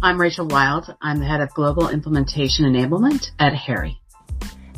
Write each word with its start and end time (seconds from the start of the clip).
I'm 0.00 0.20
Rachel 0.20 0.46
Wilde. 0.46 0.94
I'm 1.02 1.18
the 1.18 1.24
head 1.24 1.40
of 1.40 1.52
Global 1.54 1.88
Implementation 1.88 2.64
Enablement 2.66 3.32
at 3.40 3.52
Harri. 3.52 3.96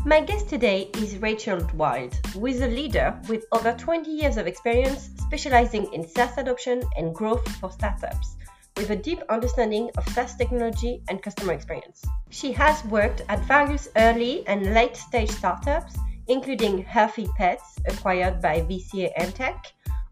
My 0.07 0.23
guest 0.23 0.49
today 0.49 0.89
is 0.95 1.19
Rachel 1.19 1.61
Wilde, 1.75 2.19
who 2.33 2.47
is 2.47 2.63
a 2.63 2.67
leader 2.67 3.21
with 3.29 3.45
over 3.53 3.75
20 3.75 4.11
years 4.11 4.39
of 4.39 4.47
experience 4.47 5.11
specializing 5.19 5.93
in 5.93 6.09
SaaS 6.09 6.39
adoption 6.39 6.83
and 6.97 7.15
growth 7.15 7.47
for 7.57 7.71
startups, 7.71 8.37
with 8.79 8.89
a 8.89 8.97
deep 8.97 9.21
understanding 9.29 9.91
of 9.99 10.09
SaaS 10.09 10.37
technology 10.37 11.03
and 11.11 11.23
customer 11.23 11.53
experience. 11.53 12.03
She 12.31 12.51
has 12.53 12.83
worked 12.87 13.21
at 13.29 13.45
various 13.45 13.91
early 13.97 14.43
and 14.47 14.73
late 14.73 14.97
stage 14.97 15.31
startups, 15.31 15.99
including 16.29 16.79
Healthy 16.79 17.29
Pets, 17.37 17.79
acquired 17.87 18.41
by 18.41 18.63
VCA 18.63 19.11
Antech, 19.19 19.67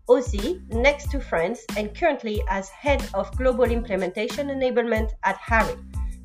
Auzee, 0.09 0.67
Next 0.73 1.11
to 1.11 1.21
Friends, 1.21 1.67
and 1.77 1.95
currently 1.95 2.43
as 2.49 2.71
head 2.71 3.07
of 3.13 3.37
global 3.37 3.65
implementation 3.65 4.49
enablement 4.49 5.11
at 5.25 5.37
Harri, 5.37 5.77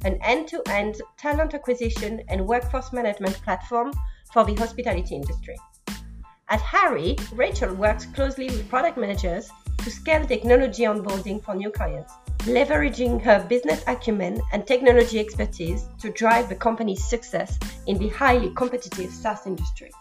an 0.05 0.17
end 0.21 0.48
to 0.48 0.62
end 0.70 1.02
talent 1.17 1.53
acquisition 1.53 2.22
and 2.30 2.48
workforce 2.48 2.94
management 2.94 3.35
platform 3.44 3.91
for 4.31 4.45
the 4.45 4.55
hospitality 4.55 5.16
industry. 5.16 5.58
At 6.48 6.61
Harri, 6.61 7.20
Rachel 7.35 7.73
works 7.73 8.05
closely 8.05 8.48
with 8.48 8.70
product 8.70 8.98
managers 8.98 9.52
to 9.80 9.91
scale 9.91 10.25
technology 10.25 10.84
onboarding 10.84 11.44
for 11.44 11.53
new 11.53 11.70
clients, 11.70 12.13
leveraging 12.44 13.22
her 13.22 13.45
business 13.50 13.84
acumen 13.88 14.39
and 14.53 14.66
technology 14.66 15.20
expertise 15.20 15.88
to 16.00 16.09
drive 16.11 16.47
the 16.47 16.55
company's 16.55 17.03
success 17.03 17.59
in 17.88 17.97
the 17.97 18.08
highly 18.08 18.50
competitive 18.52 19.11
SaaS 19.11 19.45
industry. 19.45 19.91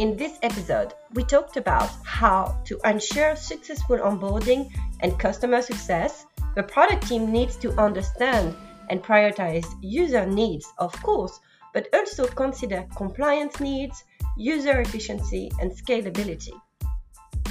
In 0.00 0.16
this 0.16 0.38
episode, 0.42 0.94
we 1.12 1.24
talked 1.24 1.58
about 1.58 1.90
how 2.04 2.58
to 2.64 2.80
ensure 2.86 3.36
successful 3.36 3.98
onboarding 3.98 4.72
and 5.00 5.18
customer 5.18 5.60
success. 5.60 6.24
The 6.56 6.62
product 6.62 7.06
team 7.06 7.30
needs 7.30 7.56
to 7.56 7.78
understand 7.78 8.56
and 8.88 9.02
prioritize 9.02 9.66
user 9.82 10.24
needs, 10.24 10.66
of 10.78 10.90
course, 11.02 11.38
but 11.74 11.86
also 11.92 12.26
consider 12.26 12.86
compliance 12.96 13.60
needs, 13.60 14.02
user 14.38 14.80
efficiency, 14.80 15.52
and 15.60 15.70
scalability. 15.70 16.58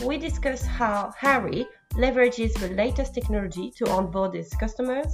We 0.03 0.17
discuss 0.17 0.65
how 0.65 1.13
Harri 1.21 1.67
leverages 1.93 2.53
the 2.53 2.69
latest 2.69 3.13
technology 3.13 3.69
to 3.77 3.91
onboard 3.91 4.33
his 4.33 4.49
customers 4.55 5.13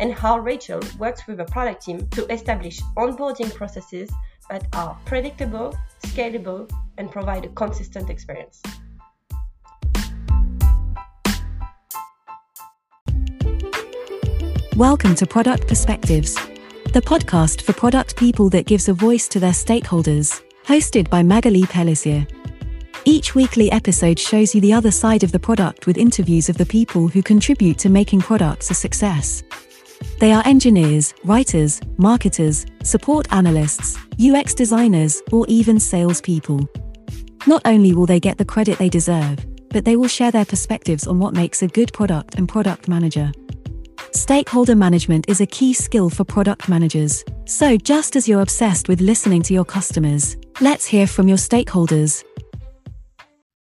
and 0.00 0.12
how 0.12 0.38
Rachel 0.38 0.80
works 0.98 1.26
with 1.26 1.38
the 1.38 1.46
product 1.46 1.86
team 1.86 2.06
to 2.08 2.30
establish 2.30 2.82
onboarding 2.98 3.54
processes 3.54 4.10
that 4.50 4.66
are 4.72 4.98
predictable, 5.04 5.76
scalable, 6.02 6.70
and 6.98 7.10
provide 7.10 7.44
a 7.44 7.48
consistent 7.50 8.10
experience. 8.10 8.62
Welcome 14.76 15.14
to 15.16 15.26
Product 15.26 15.68
Perspectives, 15.68 16.34
the 16.92 17.00
podcast 17.00 17.62
for 17.62 17.72
product 17.72 18.16
people 18.16 18.50
that 18.50 18.66
gives 18.66 18.88
a 18.88 18.92
voice 18.92 19.28
to 19.28 19.38
their 19.38 19.52
stakeholders, 19.52 20.42
hosted 20.66 21.08
by 21.08 21.22
Magali 21.22 21.62
Pellissier. 21.62 22.28
Each 23.04 23.34
weekly 23.34 23.70
episode 23.70 24.18
shows 24.18 24.54
you 24.54 24.60
the 24.60 24.72
other 24.72 24.90
side 24.90 25.22
of 25.22 25.30
the 25.30 25.38
product 25.38 25.86
with 25.86 25.98
interviews 25.98 26.48
of 26.48 26.56
the 26.56 26.66
people 26.66 27.06
who 27.06 27.22
contribute 27.22 27.78
to 27.78 27.88
making 27.88 28.20
products 28.22 28.70
a 28.70 28.74
success. 28.74 29.42
They 30.20 30.32
are 30.32 30.42
engineers, 30.46 31.14
writers, 31.24 31.80
marketers, 31.96 32.66
support 32.82 33.26
analysts, 33.32 33.98
UX 34.20 34.54
designers, 34.54 35.22
or 35.32 35.44
even 35.48 35.78
salespeople. 35.80 36.68
Not 37.46 37.62
only 37.64 37.94
will 37.94 38.06
they 38.06 38.20
get 38.20 38.38
the 38.38 38.44
credit 38.44 38.78
they 38.78 38.88
deserve, 38.88 39.44
but 39.70 39.84
they 39.84 39.96
will 39.96 40.08
share 40.08 40.30
their 40.30 40.44
perspectives 40.44 41.06
on 41.06 41.18
what 41.18 41.34
makes 41.34 41.62
a 41.62 41.68
good 41.68 41.92
product 41.92 42.36
and 42.36 42.48
product 42.48 42.88
manager. 42.88 43.32
Stakeholder 44.12 44.76
management 44.76 45.28
is 45.28 45.40
a 45.40 45.46
key 45.46 45.72
skill 45.74 46.08
for 46.08 46.24
product 46.24 46.68
managers. 46.68 47.24
So, 47.46 47.76
just 47.76 48.14
as 48.14 48.28
you're 48.28 48.42
obsessed 48.42 48.88
with 48.88 49.00
listening 49.00 49.42
to 49.42 49.52
your 49.52 49.64
customers, 49.64 50.36
let's 50.60 50.86
hear 50.86 51.06
from 51.08 51.26
your 51.26 51.36
stakeholders. 51.36 52.24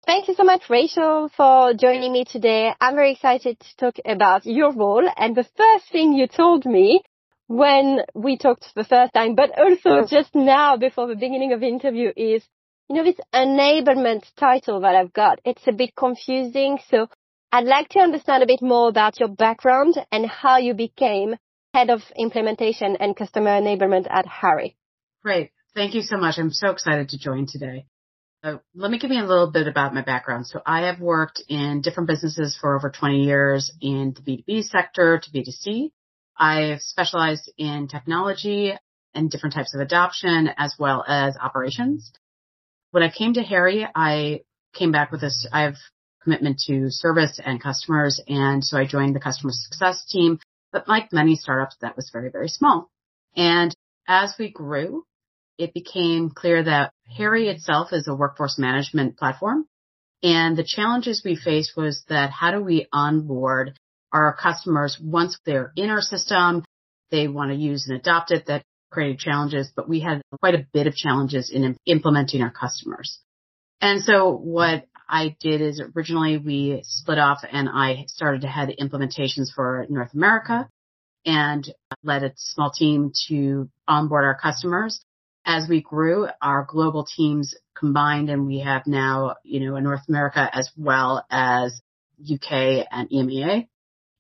Thank 0.06 0.28
you 0.28 0.36
so 0.36 0.44
much, 0.44 0.70
Rachel, 0.70 1.32
for 1.36 1.74
joining 1.74 2.14
me 2.14 2.26
today. 2.26 2.72
I'm 2.80 2.94
very 2.94 3.14
excited 3.14 3.60
to 3.60 3.78
talk 3.78 3.96
about 4.06 4.46
your 4.46 4.72
role. 4.72 5.10
And 5.18 5.36
the 5.36 5.48
first 5.58 5.92
thing 5.92 6.14
you 6.14 6.28
told 6.28 6.64
me 6.64 7.02
when 7.48 8.02
we 8.14 8.38
talked 8.38 8.68
the 8.76 8.84
first 8.84 9.14
time, 9.16 9.34
but 9.34 9.58
also 9.58 10.06
just 10.08 10.36
now 10.36 10.78
before 10.78 11.08
the 11.08 11.16
beginning 11.16 11.54
of 11.54 11.60
the 11.60 11.68
interview 11.68 12.12
is, 12.16 12.44
you 12.88 12.96
know, 12.96 13.04
this 13.04 13.20
enablement 13.34 14.26
title 14.38 14.82
that 14.82 14.96
I've 14.96 15.12
got. 15.12 15.40
It's 15.44 15.68
a 15.68 15.72
bit 15.72 15.96
confusing. 15.96 16.78
So 16.92 17.08
I'd 17.52 17.66
like 17.66 17.90
to 17.90 18.00
understand 18.00 18.44
a 18.44 18.48
bit 18.48 18.62
more 18.62 18.90
about 18.90 19.20
your 19.20 19.30
background 19.30 19.96
and 20.12 20.28
how 20.28 20.58
you 20.58 20.76
became 20.76 21.36
head 21.74 21.90
of 21.90 22.04
implementation 22.16 22.96
and 23.00 23.16
customer 23.16 23.60
enablement 23.60 24.06
at 24.08 24.28
Harri. 24.28 24.76
Great. 25.24 25.50
Thank 25.74 25.96
you 25.96 26.04
so 26.04 26.18
much. 26.18 26.38
I'm 26.38 26.52
so 26.52 26.70
excited 26.70 27.10
to 27.10 27.18
join 27.18 27.48
today. 27.48 27.88
So 28.46 28.62
let 28.76 28.92
me 28.92 29.00
give 29.00 29.10
you 29.10 29.24
a 29.24 29.26
little 29.26 29.50
bit 29.50 29.68
about 29.68 29.96
my 29.96 30.04
background. 30.04 30.46
So 30.46 30.62
I 30.68 30.86
have 30.86 31.00
worked 31.00 31.42
in 31.50 31.82
different 31.82 32.08
businesses 32.08 32.56
for 32.56 32.76
over 32.76 32.92
20 32.92 33.24
years 33.24 33.72
in 33.82 34.14
the 34.14 34.44
B2B 34.48 34.66
sector 34.66 35.18
to 35.18 35.32
B2C. 35.32 35.90
I've 36.38 36.82
specialized 36.82 37.52
in 37.58 37.88
technology 37.88 38.74
and 39.16 39.32
different 39.32 39.56
types 39.56 39.74
of 39.74 39.82
adoption 39.82 40.48
as 40.58 40.76
well 40.78 41.04
as 41.08 41.36
operations. 41.42 42.12
When 42.92 43.02
I 43.02 43.10
came 43.10 43.34
to 43.34 43.44
Harri, 43.44 43.88
I 43.96 44.42
came 44.76 44.92
back 44.92 45.12
with 45.12 45.22
this, 45.22 45.48
I 45.52 45.64
have 45.64 45.78
commitment 46.22 46.60
to 46.68 46.92
service 46.92 47.40
and 47.44 47.60
customers. 47.60 48.22
And 48.28 48.64
so 48.64 48.78
I 48.78 48.86
joined 48.86 49.16
the 49.16 49.20
customer 49.20 49.54
success 49.54 50.06
team, 50.08 50.38
but 50.72 50.88
like 50.88 51.12
many 51.12 51.36
startups, 51.36 51.78
that 51.82 51.96
was 51.96 52.12
very, 52.14 52.30
very 52.30 52.50
small. 52.50 52.92
And 53.36 53.74
as 54.08 54.36
we 54.38 54.52
grew, 54.52 55.04
it 55.58 55.74
became 55.74 56.30
clear 56.30 56.62
that 56.62 56.92
Harri 57.18 57.48
itself 57.48 57.94
is 57.94 58.08
a 58.08 58.16
workforce 58.16 58.58
management 58.58 59.18
platform. 59.18 59.66
And 60.24 60.58
the 60.58 60.64
challenges 60.64 61.22
we 61.24 61.36
faced 61.36 61.78
was 61.78 62.04
that 62.10 62.32
how 62.32 62.52
do 62.52 62.64
we 62.64 62.88
onboard 62.92 63.78
our 64.12 64.36
customers 64.36 64.98
once 65.02 65.38
they're 65.46 65.72
in 65.76 65.90
our 65.90 66.02
system, 66.02 66.64
they 67.12 67.28
want 67.28 67.52
to 67.52 67.58
use 67.58 67.88
and 67.88 68.00
adopt 68.00 68.32
it, 68.32 68.48
that 68.48 68.64
created 68.92 69.20
challenges, 69.20 69.72
but 69.76 69.90
we 69.90 70.00
had 70.00 70.22
quite 70.40 70.56
a 70.56 70.66
bit 70.74 70.88
of 70.88 70.96
challenges 70.96 71.52
in 71.52 71.76
implementing 71.86 72.42
our 72.42 72.52
customers. 72.52 73.20
And 73.82 74.02
so 74.02 74.32
what 74.32 74.86
I 75.08 75.36
did 75.40 75.62
is 75.62 75.82
originally 75.96 76.38
we 76.38 76.82
split 76.84 77.20
off 77.20 77.44
and 77.50 77.70
I 77.70 78.06
started 78.08 78.42
to 78.42 78.48
head 78.48 78.74
implementations 78.80 79.54
for 79.54 79.86
North 79.90 80.14
America 80.14 80.70
and 81.26 81.68
led 82.04 82.24
a 82.24 82.32
small 82.36 82.72
team 82.72 83.12
to 83.28 83.70
onboard 83.88 84.24
our 84.24 84.40
customers 84.40 85.04
as 85.46 85.70
we 85.70 85.82
grew, 85.82 86.28
our 86.42 86.66
global 86.68 87.06
teams 87.06 87.56
combined 87.78 88.30
and 88.30 88.48
we 88.48 88.60
have 88.60 88.88
now, 88.88 89.36
you 89.44 89.60
know, 89.60 89.76
in 89.76 89.84
North 89.84 90.02
America 90.10 90.50
as 90.52 90.70
well 90.76 91.26
as 91.30 91.82
UK 92.20 92.88
and 92.92 93.10
EMEA. 93.10 93.68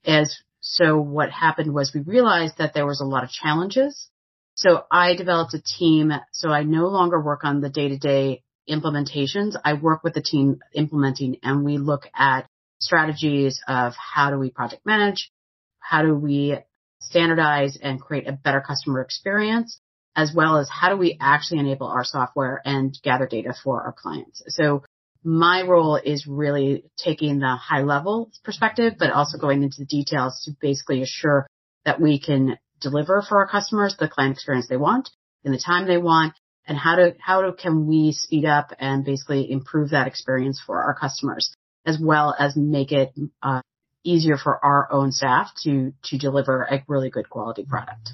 As 0.06 0.38
so 0.62 1.00
what 1.00 1.31
happened 1.31 1.74
was 1.74 1.91
we 1.94 2.02
realized 2.02 2.58
that 2.58 2.74
there 2.74 2.86
was 2.86 3.02
a 3.02 3.06
lot 3.06 3.24
of 3.24 3.30
challenges. 3.30 4.09
So 4.56 4.86
I 4.91 5.16
developed 5.16 5.53
a 5.53 5.62
team. 5.62 6.12
So 6.31 6.50
I 6.50 6.63
no 6.63 6.88
longer 6.88 7.22
work 7.22 7.44
on 7.44 7.62
the 7.62 7.69
day 7.69 7.90
to 7.90 7.97
day 7.97 8.44
implementations. 8.69 9.56
I 9.63 9.74
work 9.74 10.03
with 10.03 10.13
the 10.13 10.22
team 10.22 10.59
implementing 10.74 11.38
and 11.44 11.63
we 11.63 11.78
look 11.78 12.07
at 12.16 12.47
strategies 12.80 13.62
of 13.68 13.94
how 13.96 14.31
do 14.31 14.38
we 14.38 14.50
project 14.50 14.86
manage? 14.86 15.31
How 15.80 16.02
do 16.02 16.16
we 16.16 16.57
standardize 17.00 17.78
and 17.81 18.02
create 18.02 18.28
a 18.28 18.34
better 18.34 18.62
customer 18.62 19.02
experience? 19.02 19.80
As 20.15 20.31
well 20.33 20.57
as 20.57 20.69
how 20.69 20.89
do 20.89 20.97
we 20.97 21.17
actually 21.19 21.59
enable 21.59 21.87
our 21.87 22.03
software 22.03 22.61
and 22.65 22.97
gather 23.03 23.27
data 23.27 23.53
for 23.63 23.81
our 23.81 23.93
clients. 23.93 24.43
So 24.47 24.83
my 25.23 25.63
role 25.63 25.95
is 25.95 26.27
really 26.27 26.85
taking 26.97 27.39
the 27.39 27.56
high 27.56 27.81
level 27.81 28.31
perspective, 28.44 28.94
but 29.00 29.12
also 29.12 29.38
going 29.38 29.63
into 29.63 29.77
the 29.79 29.85
details 29.85 30.44
to 30.45 30.51
basically 30.62 31.01
assure 31.01 31.47
that 31.83 32.00
we 32.00 32.19
can 32.19 32.57
deliver 32.79 33.21
for 33.21 33.39
our 33.39 33.47
customers 33.47 33.95
the 34.00 34.07
client 34.07 34.33
experience 34.33 34.67
they 34.67 34.77
want 34.77 35.09
in 35.44 35.51
the 35.51 35.59
time 35.63 35.88
they 35.88 35.97
want 35.97 36.33
and 36.68 36.77
how 36.77 36.95
to, 36.95 37.15
how 37.19 37.41
to, 37.41 37.53
can 37.53 37.88
we 37.88 38.11
speed 38.11 38.45
up 38.45 38.71
and 38.79 39.06
basically 39.06 39.51
improve 39.51 39.91
that 39.91 40.07
experience 40.07 40.61
for 40.65 40.83
our 40.83 40.95
customers 40.95 41.53
as 41.85 42.00
well 42.01 42.35
as 42.38 42.56
make 42.56 42.91
it 42.91 43.13
uh, 43.44 43.61
easier 44.03 44.38
for 44.38 44.63
our 44.63 44.91
own 44.91 45.11
staff 45.11 45.51
to, 45.63 45.94
to 46.03 46.18
deliver 46.18 46.63
a 46.63 46.83
really 46.88 47.09
good 47.09 47.29
quality 47.29 47.63
product. 47.63 48.11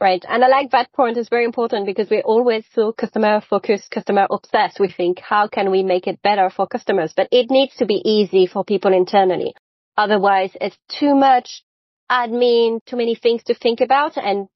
Right. 0.00 0.24
And 0.28 0.44
I 0.44 0.48
like 0.48 0.72
that 0.72 0.92
point. 0.92 1.16
It's 1.16 1.28
very 1.28 1.44
important 1.44 1.86
because 1.86 2.10
we're 2.10 2.20
always 2.20 2.64
so 2.74 2.92
customer 2.92 3.40
focused, 3.40 3.90
customer 3.90 4.26
obsessed. 4.30 4.80
We 4.80 4.90
think, 4.90 5.20
how 5.20 5.46
can 5.46 5.70
we 5.70 5.82
make 5.82 6.06
it 6.06 6.20
better 6.20 6.50
for 6.50 6.66
customers? 6.66 7.12
But 7.16 7.28
it 7.30 7.50
needs 7.50 7.76
to 7.76 7.86
be 7.86 8.02
easy 8.04 8.46
for 8.46 8.64
people 8.64 8.92
internally. 8.92 9.54
Otherwise, 9.96 10.50
it's 10.60 10.76
too 10.88 11.14
much 11.14 11.62
admin, 12.10 12.80
too 12.86 12.96
many 12.96 13.14
things 13.14 13.44
to 13.44 13.54
think 13.54 13.80
about 13.80 14.16
and 14.16 14.48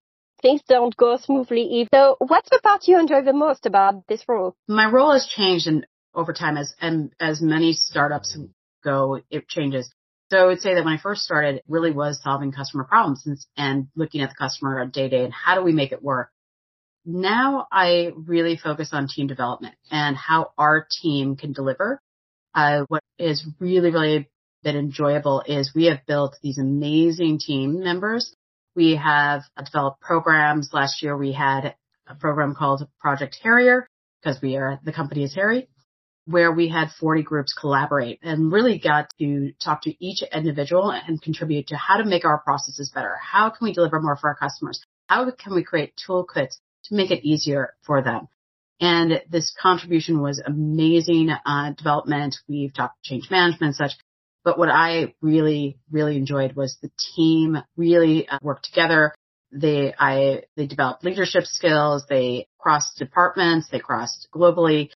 things 0.42 0.60
don't 0.68 0.96
go 0.96 1.16
smoothly 1.16 1.62
either. 1.62 1.88
So 1.92 2.16
what's 2.18 2.50
the 2.50 2.60
part 2.62 2.88
you 2.88 2.98
enjoy 2.98 3.22
the 3.22 3.32
most 3.32 3.64
about 3.66 4.06
this 4.08 4.24
role? 4.28 4.56
My 4.66 4.90
role 4.90 5.12
has 5.12 5.26
changed 5.26 5.68
over 6.14 6.32
time 6.32 6.56
as, 6.56 6.74
and 6.80 7.12
as 7.20 7.40
many 7.40 7.72
startups 7.72 8.36
go, 8.84 9.20
it 9.30 9.48
changes. 9.48 9.90
So 10.30 10.36
I 10.36 10.46
would 10.46 10.60
say 10.60 10.74
that 10.74 10.84
when 10.84 10.92
I 10.92 10.98
first 10.98 11.22
started, 11.22 11.56
it 11.56 11.64
really 11.68 11.90
was 11.90 12.20
solving 12.22 12.52
customer 12.52 12.84
problems 12.84 13.24
and, 13.26 13.38
and 13.56 13.88
looking 13.96 14.20
at 14.20 14.28
the 14.28 14.36
customer 14.36 14.84
day 14.86 15.08
to 15.08 15.08
day 15.08 15.24
and 15.24 15.32
how 15.32 15.54
do 15.54 15.62
we 15.62 15.72
make 15.72 15.92
it 15.92 16.02
work? 16.02 16.30
Now 17.06 17.66
I 17.72 18.12
really 18.14 18.58
focus 18.58 18.90
on 18.92 19.08
team 19.08 19.26
development 19.26 19.76
and 19.90 20.16
how 20.16 20.52
our 20.58 20.86
team 21.02 21.36
can 21.36 21.52
deliver. 21.52 22.00
Uh, 22.54 22.84
what 22.88 23.02
is 23.18 23.46
really, 23.58 23.90
really 23.90 24.28
been 24.62 24.76
enjoyable 24.76 25.42
is 25.46 25.72
we 25.74 25.86
have 25.86 26.04
built 26.06 26.36
these 26.42 26.58
amazing 26.58 27.38
team 27.38 27.80
members. 27.80 28.34
We 28.76 28.96
have 28.96 29.42
developed 29.64 30.00
programs. 30.02 30.70
Last 30.74 31.02
year 31.02 31.16
we 31.16 31.32
had 31.32 31.74
a 32.06 32.14
program 32.14 32.54
called 32.54 32.86
Project 33.00 33.38
Harrier 33.42 33.88
because 34.22 34.42
we 34.42 34.56
are, 34.56 34.78
the 34.84 34.92
company 34.92 35.22
is 35.22 35.34
Harri 35.34 35.68
where 36.28 36.52
we 36.52 36.68
had 36.68 36.90
40 37.00 37.22
groups 37.22 37.54
collaborate 37.54 38.18
and 38.22 38.52
really 38.52 38.78
got 38.78 39.08
to 39.18 39.52
talk 39.64 39.82
to 39.82 40.04
each 40.04 40.22
individual 40.22 40.90
and 40.90 41.22
contribute 41.22 41.68
to 41.68 41.76
how 41.76 41.96
to 41.96 42.04
make 42.04 42.26
our 42.26 42.38
processes 42.38 42.92
better. 42.94 43.16
How 43.22 43.48
can 43.48 43.64
we 43.64 43.72
deliver 43.72 43.98
more 43.98 44.16
for 44.16 44.28
our 44.28 44.36
customers? 44.36 44.84
How 45.06 45.30
can 45.30 45.54
we 45.54 45.64
create 45.64 45.94
toolkits 46.06 46.58
to 46.84 46.94
make 46.94 47.10
it 47.10 47.26
easier 47.26 47.74
for 47.82 48.02
them? 48.02 48.28
And 48.78 49.22
this 49.30 49.54
contribution 49.60 50.20
was 50.20 50.40
amazing 50.44 51.30
uh, 51.30 51.72
development. 51.72 52.36
We've 52.46 52.74
talked 52.74 53.02
change 53.02 53.30
management 53.30 53.62
and 53.62 53.74
such. 53.74 53.92
But 54.44 54.58
what 54.58 54.68
I 54.68 55.14
really, 55.22 55.78
really 55.90 56.18
enjoyed 56.18 56.54
was 56.54 56.76
the 56.82 56.90
team 57.16 57.56
really 57.76 58.28
uh, 58.28 58.38
worked 58.42 58.66
together. 58.66 59.14
They, 59.50 59.94
I, 59.98 60.42
they 60.56 60.66
developed 60.66 61.04
leadership 61.04 61.44
skills. 61.44 62.04
They 62.06 62.48
crossed 62.58 62.98
departments. 62.98 63.68
They 63.70 63.80
crossed 63.80 64.28
globally 64.32 64.90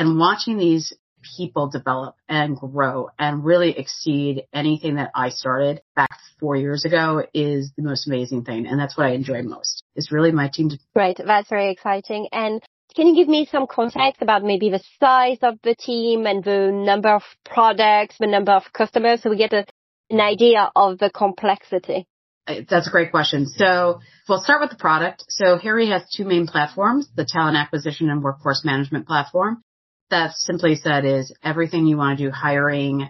and 0.00 0.18
watching 0.18 0.56
these 0.56 0.94
people 1.36 1.68
develop 1.68 2.14
and 2.26 2.56
grow 2.56 3.10
and 3.18 3.44
really 3.44 3.78
exceed 3.78 4.44
anything 4.50 4.94
that 4.94 5.10
I 5.14 5.28
started 5.28 5.82
back 5.94 6.18
four 6.40 6.56
years 6.56 6.86
ago 6.86 7.22
is 7.34 7.70
the 7.76 7.82
most 7.82 8.06
amazing 8.06 8.44
thing. 8.44 8.66
And 8.66 8.80
that's 8.80 8.96
what 8.96 9.08
I 9.08 9.10
enjoy 9.10 9.42
most 9.42 9.84
is 9.94 10.10
really 10.10 10.32
my 10.32 10.48
team. 10.48 10.70
Great. 10.96 11.18
That's 11.18 11.50
very 11.50 11.70
exciting. 11.70 12.28
And 12.32 12.62
can 12.96 13.08
you 13.08 13.14
give 13.14 13.28
me 13.28 13.46
some 13.52 13.66
context 13.66 14.22
about 14.22 14.42
maybe 14.42 14.70
the 14.70 14.82
size 14.98 15.36
of 15.42 15.58
the 15.62 15.74
team 15.74 16.24
and 16.24 16.42
the 16.42 16.70
number 16.72 17.10
of 17.10 17.22
products, 17.44 18.16
the 18.18 18.26
number 18.26 18.52
of 18.52 18.62
customers 18.72 19.22
so 19.22 19.28
we 19.28 19.36
get 19.36 19.52
a, 19.52 19.66
an 20.08 20.20
idea 20.20 20.72
of 20.74 20.96
the 20.96 21.10
complexity? 21.10 22.06
Uh, 22.46 22.62
that's 22.70 22.88
a 22.88 22.90
great 22.90 23.10
question. 23.10 23.44
So 23.44 24.00
we'll 24.26 24.40
start 24.40 24.62
with 24.62 24.70
the 24.70 24.76
product. 24.76 25.26
So 25.28 25.58
Harri 25.58 25.90
has 25.90 26.08
two 26.10 26.24
main 26.24 26.46
platforms, 26.46 27.06
the 27.14 27.26
talent 27.26 27.58
acquisition 27.58 28.08
and 28.08 28.22
workforce 28.22 28.64
management 28.64 29.06
platform 29.06 29.62
that 30.10 30.34
simply 30.34 30.76
said 30.76 31.04
is 31.04 31.32
everything 31.42 31.86
you 31.86 31.96
want 31.96 32.18
to 32.18 32.24
do 32.24 32.30
hiring, 32.30 33.08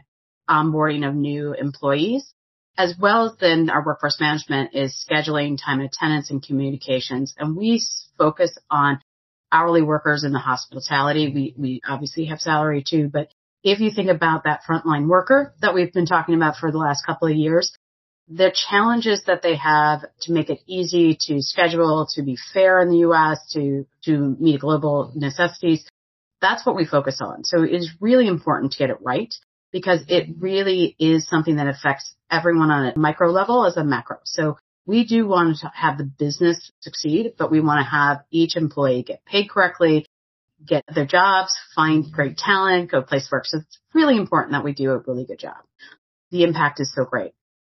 onboarding 0.49 1.06
of 1.08 1.14
new 1.14 1.52
employees, 1.52 2.32
as 2.76 2.94
well 2.99 3.26
as 3.26 3.37
then 3.41 3.70
our 3.70 3.85
workforce 3.85 4.20
management 4.20 4.75
is 4.75 5.05
scheduling, 5.08 5.58
time 5.62 5.81
attendance 5.81 6.31
and 6.31 6.43
communications. 6.43 7.35
And 7.38 7.56
we 7.56 7.82
focus 8.17 8.56
on 8.70 9.00
hourly 9.52 9.82
workers 9.82 10.25
in 10.25 10.32
the 10.32 10.38
hospitality. 10.38 11.32
We, 11.35 11.55
we 11.58 11.81
obviously 11.87 12.26
have 12.26 12.41
salary 12.41 12.85
too, 12.88 13.11
but 13.12 13.29
if 13.62 13.81
you 13.81 13.91
think 13.91 14.08
about 14.08 14.44
that 14.44 14.61
frontline 14.69 15.08
worker 15.08 15.55
that 15.61 15.75
we've 15.75 15.93
been 15.93 16.06
talking 16.06 16.35
about 16.35 16.56
for 16.56 16.70
the 16.70 16.79
last 16.79 17.05
couple 17.05 17.29
of 17.29 17.37
years, 17.37 17.73
the 18.29 18.55
challenges 18.70 19.25
that 19.26 19.43
they 19.43 19.56
have 19.56 20.03
to 20.23 20.32
make 20.32 20.50
it 20.50 20.61
easy 20.67 21.19
to 21.23 21.43
schedule, 21.43 22.06
to 22.14 22.23
be 22.23 22.38
fair 22.55 22.81
in 22.81 22.88
the 22.91 22.99
U.S., 22.99 23.38
to, 23.53 23.87
to 24.05 24.37
meet 24.38 24.61
global 24.61 25.12
necessities, 25.17 25.85
that's 26.40 26.64
what 26.64 26.76
we 26.76 26.87
focus 26.87 27.19
on. 27.20 27.44
So 27.44 27.62
it 27.62 27.72
is 27.72 27.90
really 28.00 28.26
important 28.26 28.72
to 28.72 28.78
get 28.78 28.90
it 28.90 28.98
right 29.00 29.32
because 29.72 30.00
it 30.08 30.28
really 30.38 30.96
is 30.98 31.28
something 31.28 31.56
that 31.56 31.69
affects 31.69 32.14
everyone 32.31 32.70
on 32.70 32.87
a 32.87 32.98
micro 32.98 33.31
level 33.31 33.66
as 33.66 33.76
a 33.76 33.84
macro. 33.84 34.19
So 34.25 34.58
we 34.87 35.04
do 35.04 35.26
want 35.26 35.58
to 35.58 35.70
have 35.75 35.98
the 35.98 36.04
business 36.04 36.72
succeed, 36.81 37.34
but 37.38 37.50
we 37.50 37.60
want 37.60 37.84
to 37.84 37.90
have 37.90 38.22
each 38.31 38.56
employee 38.56 39.04
get 39.04 39.25
paid 39.25 39.48
correctly, 39.48 40.06
get 40.66 40.84
their 40.92 41.06
jobs, 41.06 41.56
find 41.75 42.10
great 42.10 42.37
talent, 42.37 42.90
go 42.90 43.02
place 43.02 43.28
work. 43.31 43.46
So 43.46 43.58
it's 43.58 43.78
really 43.94 44.16
important 44.16 44.52
that 44.52 44.64
we 44.64 44.72
do 44.72 44.90
a 44.90 44.98
really 44.98 45.25
good 45.25 45.38
job. 45.38 45.58
The 46.31 46.44
impact 46.44 46.81
is 46.81 46.93
so 46.94 47.04
great. 47.04 47.32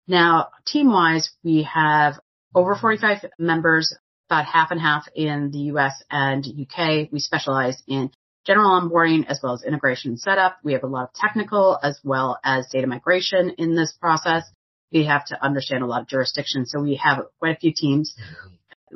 Now, 0.08 0.50
team 0.66 0.92
wise, 0.92 1.32
we 1.44 1.64
have 1.64 2.16
over 2.54 2.76
45 2.76 3.26
members, 3.40 3.96
about 4.30 4.46
half 4.46 4.72
and 4.72 4.80
half 4.80 5.08
in 5.16 5.52
the 5.52 5.60
US 5.74 6.02
and 6.10 6.46
UK. 6.46 7.10
We 7.12 7.20
specialize 7.20 7.82
in 7.88 8.12
general 8.46 8.70
onboarding 8.70 9.26
as 9.28 9.40
well 9.42 9.54
as 9.54 9.64
integration 9.64 10.18
setup. 10.18 10.58
We 10.64 10.74
have 10.74 10.84
a 10.84 10.88
lot 10.88 11.04
of 11.04 11.14
technical 11.14 11.80
as 11.82 12.00
well 12.04 12.40
as 12.44 12.68
data 12.72 12.88
migration 12.88 13.52
in 13.58 13.76
this 13.76 13.94
process. 14.00 14.44
We 14.92 15.06
have 15.06 15.26
to 15.26 15.44
understand 15.44 15.84
a 15.84 15.88
lot 15.88 16.02
of 16.02 16.08
jurisdictions. 16.08 16.72
So 16.72 16.82
we 16.82 16.96
have 16.96 17.26
quite 17.40 17.56
a 17.56 17.60
few 17.60 17.74
teams. 17.76 18.16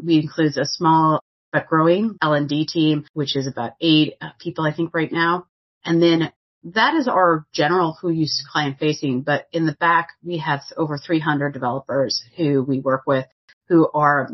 We 0.01 0.17
include 0.17 0.57
a 0.57 0.65
small 0.65 1.21
but 1.51 1.67
growing 1.67 2.17
L&D 2.21 2.67
team, 2.67 3.05
which 3.13 3.35
is 3.35 3.47
about 3.47 3.71
eight 3.79 4.13
people, 4.39 4.65
I 4.65 4.73
think 4.73 4.94
right 4.94 5.11
now. 5.11 5.47
And 5.85 6.01
then 6.01 6.31
that 6.63 6.95
is 6.95 7.07
our 7.07 7.45
general 7.53 7.97
who 7.99 8.09
use 8.09 8.45
client 8.51 8.77
facing, 8.79 9.21
but 9.21 9.47
in 9.51 9.65
the 9.65 9.75
back, 9.79 10.09
we 10.23 10.39
have 10.39 10.61
over 10.75 10.97
300 10.97 11.53
developers 11.53 12.23
who 12.35 12.63
we 12.63 12.79
work 12.79 13.03
with 13.07 13.25
who 13.69 13.89
are 13.94 14.29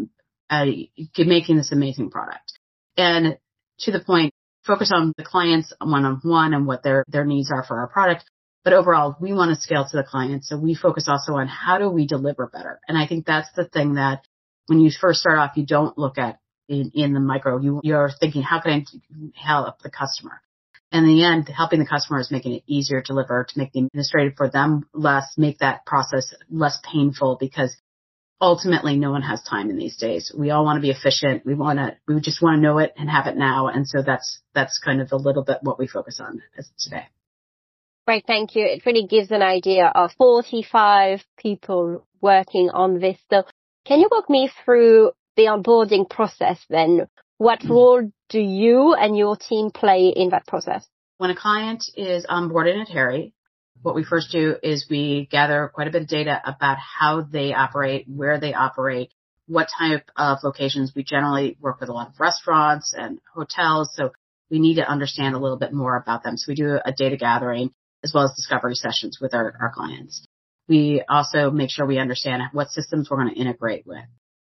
uh, 0.50 0.66
making 1.18 1.58
this 1.58 1.72
amazing 1.72 2.10
product. 2.10 2.60
And 2.98 3.38
to 3.80 3.92
the 3.92 4.00
point, 4.00 4.34
focus 4.66 4.92
on 4.94 5.14
the 5.18 5.24
clients 5.24 5.74
one 5.82 6.06
on 6.06 6.20
one 6.24 6.54
and 6.54 6.66
what 6.66 6.84
their, 6.84 7.04
their 7.08 7.26
needs 7.26 7.52
are 7.52 7.64
for 7.64 7.80
our 7.80 7.88
product. 7.88 8.26
But 8.64 8.74
overall, 8.74 9.18
we 9.20 9.34
want 9.34 9.54
to 9.54 9.62
scale 9.62 9.86
to 9.90 9.98
the 9.98 10.04
client. 10.04 10.46
So 10.46 10.58
we 10.58 10.74
focus 10.74 11.08
also 11.10 11.34
on 11.34 11.48
how 11.48 11.78
do 11.78 11.90
we 11.90 12.08
deliver 12.08 12.48
better? 12.48 12.80
And 12.88 12.98
I 12.98 13.08
think 13.08 13.26
that's 13.26 13.52
the 13.56 13.66
thing 13.66 13.96
that 13.96 14.26
when 14.68 14.80
you 14.80 14.90
first 14.90 15.20
start 15.20 15.38
off, 15.38 15.58
you 15.58 15.66
don't 15.66 15.98
look 15.98 16.18
at 16.18 16.40
in, 16.70 16.92
in 16.94 17.14
the 17.14 17.20
micro. 17.20 17.60
You, 17.60 17.82
you're 17.84 18.10
thinking, 18.20 18.42
how 18.42 18.62
can 18.62 18.72
I 18.72 18.86
help 19.36 19.80
the 19.80 19.90
customer? 19.90 20.42
And 20.94 21.10
in 21.10 21.16
the 21.16 21.26
end, 21.26 21.50
helping 21.50 21.80
the 21.80 21.88
customer 21.88 22.20
is 22.20 22.32
making 22.32 22.54
it 22.54 22.64
easier 22.68 23.02
to 23.02 23.14
deliver, 23.14 23.44
to 23.44 23.60
make 23.60 23.74
the 23.74 23.80
administrative 23.80 24.36
for 24.38 24.50
them 24.50 24.88
less, 24.94 25.34
make 25.38 25.58
that 25.58 25.86
process 25.86 26.34
less 26.50 26.78
painful 26.90 27.38
because 27.40 27.76
ultimately 28.44 28.98
no 28.98 29.12
one 29.12 29.22
has 29.22 29.42
time 29.42 29.70
in 29.70 29.78
these 29.78 29.96
days. 29.96 30.32
We 30.38 30.52
all 30.52 30.66
want 30.66 30.78
to 30.78 30.82
be 30.82 30.92
efficient. 30.92 31.46
We 31.46 31.56
want 31.56 31.80
to, 31.80 31.96
we 32.08 32.20
just 32.20 32.42
want 32.42 32.58
to 32.58 32.62
know 32.62 32.78
it 32.80 32.94
and 32.98 33.10
have 33.10 33.28
it 33.28 33.38
now. 33.38 33.70
And 33.70 33.88
so 33.88 34.02
that's, 34.06 34.42
that's 34.54 34.80
kind 34.80 35.02
of 35.02 35.12
a 35.14 35.16
little 35.16 35.44
bit 35.44 35.60
what 35.62 35.80
we 35.80 35.88
focus 35.88 36.20
on 36.20 36.42
today. 36.78 37.08
Great. 38.06 38.26
Thank 38.28 38.56
you. 38.56 38.66
It 38.66 38.86
really 38.86 39.08
gives 39.08 39.32
an 39.32 39.42
idea 39.42 39.90
of 39.96 40.12
45 40.18 41.24
people 41.38 42.06
working 42.20 42.70
on 42.70 43.00
this. 43.00 43.18
So 43.30 43.44
can 43.86 44.02
you 44.02 44.10
walk 44.12 44.30
me 44.30 44.52
through 44.66 45.12
the 45.38 45.44
onboarding 45.44 46.10
process 46.10 46.60
then? 46.70 47.08
What 47.38 47.60
mm-hmm. 47.60 47.72
role 47.72 48.12
do 48.28 48.40
you 48.40 48.94
and 48.94 49.18
your 49.18 49.38
team 49.38 49.72
play 49.72 50.10
in 50.10 50.30
that 50.30 50.46
process? 50.48 50.86
When 51.18 51.30
a 51.30 51.36
client 51.36 51.86
is 51.96 52.26
onboarded 52.26 52.82
at 52.82 52.90
Harri, 52.90 53.32
what 53.84 53.96
we 53.96 54.04
first 54.04 54.32
do 54.32 54.56
is 54.64 54.88
we 54.90 55.28
gather 55.30 55.70
quite 55.74 55.88
a 55.88 55.92
bit 55.92 56.04
of 56.04 56.08
data 56.08 56.42
about 56.46 56.78
how 56.80 57.22
they 57.22 57.54
operate, 57.54 58.06
where 58.08 58.40
they 58.40 58.54
operate, 58.54 59.12
what 59.48 59.68
type 59.78 60.10
of 60.16 60.40
locations. 60.44 60.94
We 60.96 61.04
generally 61.04 61.58
work 61.60 61.80
with 61.80 61.90
a 61.90 61.94
lot 61.94 62.08
of 62.08 62.20
restaurants 62.20 62.94
and 62.98 63.20
hotels, 63.36 63.92
so 63.94 64.12
we 64.50 64.60
need 64.60 64.76
to 64.76 64.90
understand 64.90 65.36
a 65.36 65.40
little 65.40 65.58
bit 65.58 65.74
more 65.74 65.98
about 65.98 66.24
them. 66.24 66.38
So 66.38 66.46
we 66.50 66.56
do 66.56 66.80
a 66.84 66.94
data 66.94 67.18
gathering 67.18 67.72
as 68.04 68.14
well 68.14 68.24
as 68.26 68.34
discovery 68.36 68.76
sessions 68.76 69.20
with 69.22 69.34
our, 69.34 69.54
our 69.60 69.72
clients. 69.74 70.26
We 70.68 71.04
also 71.10 71.52
make 71.52 71.70
sure 71.70 71.86
we 71.86 72.00
understand 72.00 72.42
what 72.54 72.70
systems 72.70 73.10
we're 73.10 73.18
going 73.18 73.36
to 73.36 73.40
integrate 73.40 73.86
with. 73.86 74.06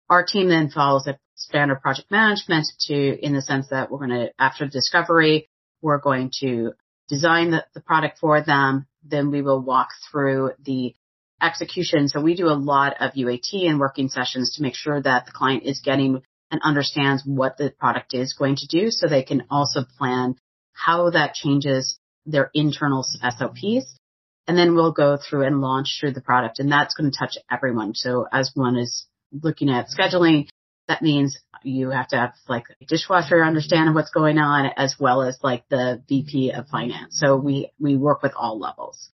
Our 0.08 0.24
team 0.24 0.48
then 0.48 0.70
follows 0.70 1.06
a 1.06 1.18
standard 1.34 1.82
project 1.82 2.10
management 2.10 2.66
to, 2.86 2.94
in 2.94 3.34
the 3.34 3.42
sense 3.42 3.68
that 3.68 3.90
we're 3.90 3.98
going 3.98 4.10
to, 4.10 4.30
after 4.38 4.66
discovery, 4.66 5.50
we're 5.82 5.98
going 5.98 6.30
to 6.40 6.72
design 7.08 7.50
the, 7.50 7.64
the 7.74 7.80
product 7.80 8.18
for 8.18 8.42
them, 8.42 8.86
then 9.08 9.30
we 9.30 9.42
will 9.42 9.60
walk 9.60 9.88
through 10.10 10.52
the 10.64 10.94
execution. 11.40 12.08
So 12.08 12.20
we 12.20 12.34
do 12.34 12.48
a 12.48 12.58
lot 12.58 12.96
of 13.00 13.12
UAT 13.12 13.68
and 13.68 13.78
working 13.78 14.08
sessions 14.08 14.54
to 14.56 14.62
make 14.62 14.74
sure 14.74 15.00
that 15.00 15.26
the 15.26 15.32
client 15.32 15.64
is 15.64 15.80
getting 15.80 16.22
and 16.50 16.60
understands 16.62 17.22
what 17.24 17.56
the 17.58 17.72
product 17.78 18.14
is 18.14 18.34
going 18.38 18.56
to 18.56 18.66
do 18.66 18.90
so 18.90 19.06
they 19.06 19.22
can 19.22 19.44
also 19.50 19.84
plan 19.98 20.34
how 20.72 21.10
that 21.10 21.34
changes 21.34 21.98
their 22.24 22.50
internal 22.54 23.02
SOPs. 23.02 23.98
And 24.46 24.56
then 24.56 24.74
we'll 24.74 24.92
go 24.92 25.18
through 25.18 25.46
and 25.46 25.60
launch 25.60 25.98
through 26.00 26.12
the 26.12 26.22
product 26.22 26.58
and 26.58 26.72
that's 26.72 26.94
going 26.94 27.10
to 27.10 27.18
touch 27.18 27.36
everyone. 27.50 27.94
So 27.94 28.26
as 28.32 28.50
one 28.54 28.76
is 28.76 29.06
looking 29.30 29.68
at 29.68 29.88
scheduling, 29.88 30.48
that 30.88 31.02
means 31.02 31.38
you 31.62 31.90
have 31.90 32.08
to 32.08 32.16
have 32.16 32.32
like 32.48 32.64
a 32.80 32.84
dishwasher 32.86 33.44
understand 33.44 33.94
what's 33.94 34.10
going 34.10 34.38
on 34.38 34.70
as 34.76 34.96
well 34.98 35.22
as 35.22 35.38
like 35.42 35.68
the 35.68 36.02
VP 36.08 36.52
of 36.52 36.68
finance. 36.68 37.18
So 37.18 37.36
we, 37.36 37.70
we 37.78 37.96
work 37.96 38.22
with 38.22 38.32
all 38.36 38.58
levels. 38.58 39.10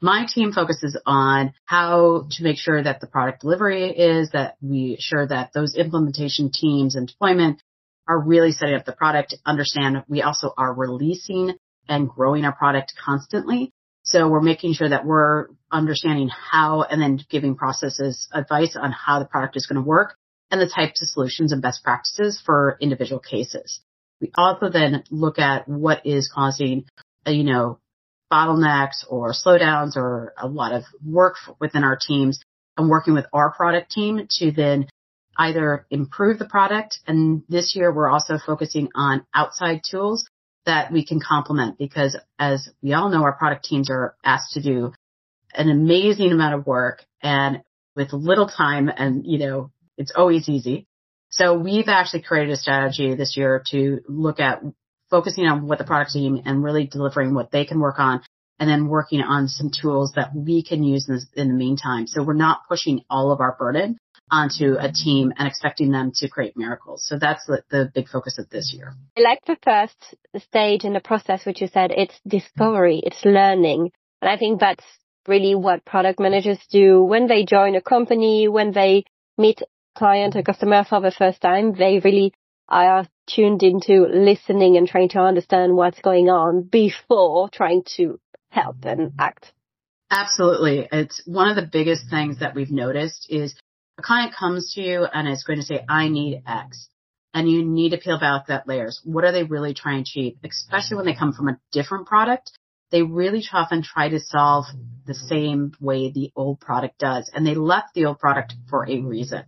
My 0.00 0.26
team 0.28 0.52
focuses 0.52 1.00
on 1.06 1.54
how 1.64 2.26
to 2.28 2.42
make 2.42 2.58
sure 2.58 2.82
that 2.82 3.00
the 3.00 3.06
product 3.06 3.42
delivery 3.42 3.88
is, 3.90 4.30
that 4.30 4.56
we 4.60 4.96
ensure 4.98 5.26
that 5.26 5.52
those 5.54 5.76
implementation 5.76 6.50
teams 6.50 6.96
and 6.96 7.06
deployment 7.06 7.62
are 8.08 8.18
really 8.18 8.50
setting 8.50 8.74
up 8.74 8.84
the 8.84 8.92
product, 8.92 9.36
understand 9.46 10.02
we 10.08 10.22
also 10.22 10.52
are 10.58 10.74
releasing 10.74 11.54
and 11.88 12.08
growing 12.08 12.44
our 12.44 12.52
product 12.52 12.94
constantly. 13.02 13.72
So 14.02 14.28
we're 14.28 14.40
making 14.40 14.74
sure 14.74 14.88
that 14.88 15.06
we're 15.06 15.46
understanding 15.70 16.28
how 16.28 16.82
and 16.82 17.00
then 17.00 17.20
giving 17.30 17.54
processes 17.54 18.28
advice 18.32 18.76
on 18.76 18.90
how 18.90 19.20
the 19.20 19.24
product 19.24 19.56
is 19.56 19.68
going 19.68 19.80
to 19.80 19.88
work 19.88 20.16
and 20.52 20.60
the 20.60 20.68
types 20.68 21.02
of 21.02 21.08
solutions 21.08 21.50
and 21.50 21.62
best 21.62 21.82
practices 21.82 22.40
for 22.44 22.76
individual 22.80 23.18
cases. 23.18 23.80
We 24.20 24.30
also 24.36 24.68
then 24.68 25.02
look 25.10 25.38
at 25.38 25.66
what 25.66 26.06
is 26.06 26.30
causing, 26.32 26.84
uh, 27.26 27.30
you 27.30 27.42
know, 27.42 27.80
bottlenecks 28.30 29.04
or 29.08 29.32
slowdowns 29.32 29.96
or 29.96 30.34
a 30.38 30.46
lot 30.46 30.72
of 30.72 30.84
work 31.04 31.36
within 31.58 31.84
our 31.84 31.98
teams 32.00 32.40
and 32.76 32.88
working 32.88 33.14
with 33.14 33.26
our 33.32 33.52
product 33.52 33.90
team 33.90 34.26
to 34.38 34.52
then 34.52 34.86
either 35.36 35.86
improve 35.90 36.38
the 36.38 36.44
product. 36.44 37.00
And 37.06 37.42
this 37.48 37.74
year 37.74 37.92
we're 37.92 38.10
also 38.10 38.38
focusing 38.38 38.90
on 38.94 39.26
outside 39.34 39.80
tools 39.90 40.28
that 40.66 40.92
we 40.92 41.04
can 41.04 41.18
complement 41.18 41.78
because 41.78 42.16
as 42.38 42.68
we 42.82 42.92
all 42.92 43.08
know, 43.08 43.22
our 43.22 43.32
product 43.32 43.64
teams 43.64 43.90
are 43.90 44.14
asked 44.24 44.52
to 44.52 44.62
do 44.62 44.92
an 45.54 45.70
amazing 45.70 46.30
amount 46.30 46.54
of 46.54 46.66
work 46.66 47.04
and 47.22 47.62
with 47.96 48.12
little 48.12 48.46
time 48.46 48.88
and, 48.94 49.26
you 49.26 49.38
know, 49.38 49.70
it's 49.96 50.12
always 50.14 50.48
easy. 50.48 50.86
So 51.30 51.58
we've 51.58 51.88
actually 51.88 52.22
created 52.22 52.52
a 52.52 52.56
strategy 52.56 53.14
this 53.14 53.36
year 53.36 53.62
to 53.70 54.00
look 54.06 54.38
at 54.38 54.62
focusing 55.10 55.46
on 55.46 55.66
what 55.66 55.78
the 55.78 55.84
product 55.84 56.12
team 56.12 56.42
and 56.44 56.62
really 56.62 56.86
delivering 56.86 57.34
what 57.34 57.50
they 57.50 57.64
can 57.64 57.80
work 57.80 57.98
on 57.98 58.22
and 58.58 58.68
then 58.68 58.88
working 58.88 59.20
on 59.20 59.48
some 59.48 59.70
tools 59.70 60.12
that 60.14 60.34
we 60.34 60.62
can 60.62 60.82
use 60.82 61.08
in, 61.08 61.20
in 61.34 61.48
the 61.48 61.54
meantime. 61.54 62.06
So 62.06 62.22
we're 62.22 62.34
not 62.34 62.60
pushing 62.68 63.02
all 63.10 63.32
of 63.32 63.40
our 63.40 63.56
burden 63.58 63.98
onto 64.30 64.76
a 64.78 64.90
team 64.90 65.32
and 65.36 65.46
expecting 65.46 65.90
them 65.90 66.12
to 66.14 66.28
create 66.28 66.56
miracles. 66.56 67.04
So 67.06 67.18
that's 67.18 67.44
the, 67.46 67.62
the 67.70 67.90
big 67.94 68.08
focus 68.08 68.38
of 68.38 68.48
this 68.48 68.72
year. 68.74 68.94
I 69.16 69.20
like 69.20 69.40
the 69.46 69.58
first 69.62 70.14
stage 70.44 70.84
in 70.84 70.92
the 70.92 71.00
process, 71.00 71.44
which 71.44 71.60
you 71.60 71.66
said 71.66 71.90
it's 71.90 72.18
discovery, 72.26 73.02
it's 73.04 73.24
learning. 73.24 73.90
And 74.22 74.30
I 74.30 74.36
think 74.38 74.60
that's 74.60 74.84
really 75.26 75.54
what 75.54 75.84
product 75.84 76.20
managers 76.20 76.58
do 76.70 77.02
when 77.02 77.26
they 77.26 77.44
join 77.44 77.74
a 77.74 77.82
company, 77.82 78.48
when 78.48 78.72
they 78.72 79.04
meet 79.36 79.60
client 80.02 80.34
or 80.34 80.42
customer 80.42 80.82
for 80.82 81.00
the 81.00 81.12
first 81.12 81.40
time, 81.40 81.74
they 81.74 82.00
really 82.00 82.34
are 82.68 83.06
tuned 83.28 83.62
into 83.62 84.04
listening 84.12 84.76
and 84.76 84.88
trying 84.88 85.08
to 85.08 85.20
understand 85.20 85.76
what's 85.76 86.00
going 86.00 86.28
on 86.28 86.62
before 86.62 87.48
trying 87.48 87.84
to 87.96 88.18
help 88.50 88.78
and 88.82 89.12
act. 89.20 89.52
Absolutely. 90.10 90.88
It's 90.90 91.22
one 91.24 91.50
of 91.50 91.54
the 91.54 91.70
biggest 91.70 92.10
things 92.10 92.40
that 92.40 92.56
we've 92.56 92.72
noticed 92.72 93.28
is 93.30 93.54
a 93.96 94.02
client 94.02 94.34
comes 94.34 94.72
to 94.74 94.80
you 94.80 95.04
and 95.04 95.28
is 95.28 95.44
going 95.44 95.60
to 95.60 95.64
say, 95.64 95.84
I 95.88 96.08
need 96.08 96.42
X. 96.48 96.88
And 97.32 97.48
you 97.48 97.64
need 97.64 97.90
to 97.90 97.98
peel 97.98 98.18
back 98.18 98.48
that 98.48 98.66
layers. 98.66 99.00
What 99.04 99.24
are 99.24 99.30
they 99.30 99.44
really 99.44 99.72
trying 99.72 100.02
to 100.02 100.10
achieve? 100.10 100.38
Especially 100.42 100.96
when 100.96 101.06
they 101.06 101.14
come 101.14 101.32
from 101.32 101.48
a 101.48 101.60
different 101.70 102.08
product. 102.08 102.50
They 102.90 103.02
really 103.02 103.44
often 103.52 103.84
try 103.84 104.08
to 104.08 104.18
solve 104.18 104.64
the 105.06 105.14
same 105.14 105.74
way 105.80 106.10
the 106.10 106.32
old 106.34 106.58
product 106.58 106.98
does. 106.98 107.30
And 107.32 107.46
they 107.46 107.54
left 107.54 107.94
the 107.94 108.06
old 108.06 108.18
product 108.18 108.54
for 108.68 108.84
a 108.90 108.98
reason. 108.98 109.44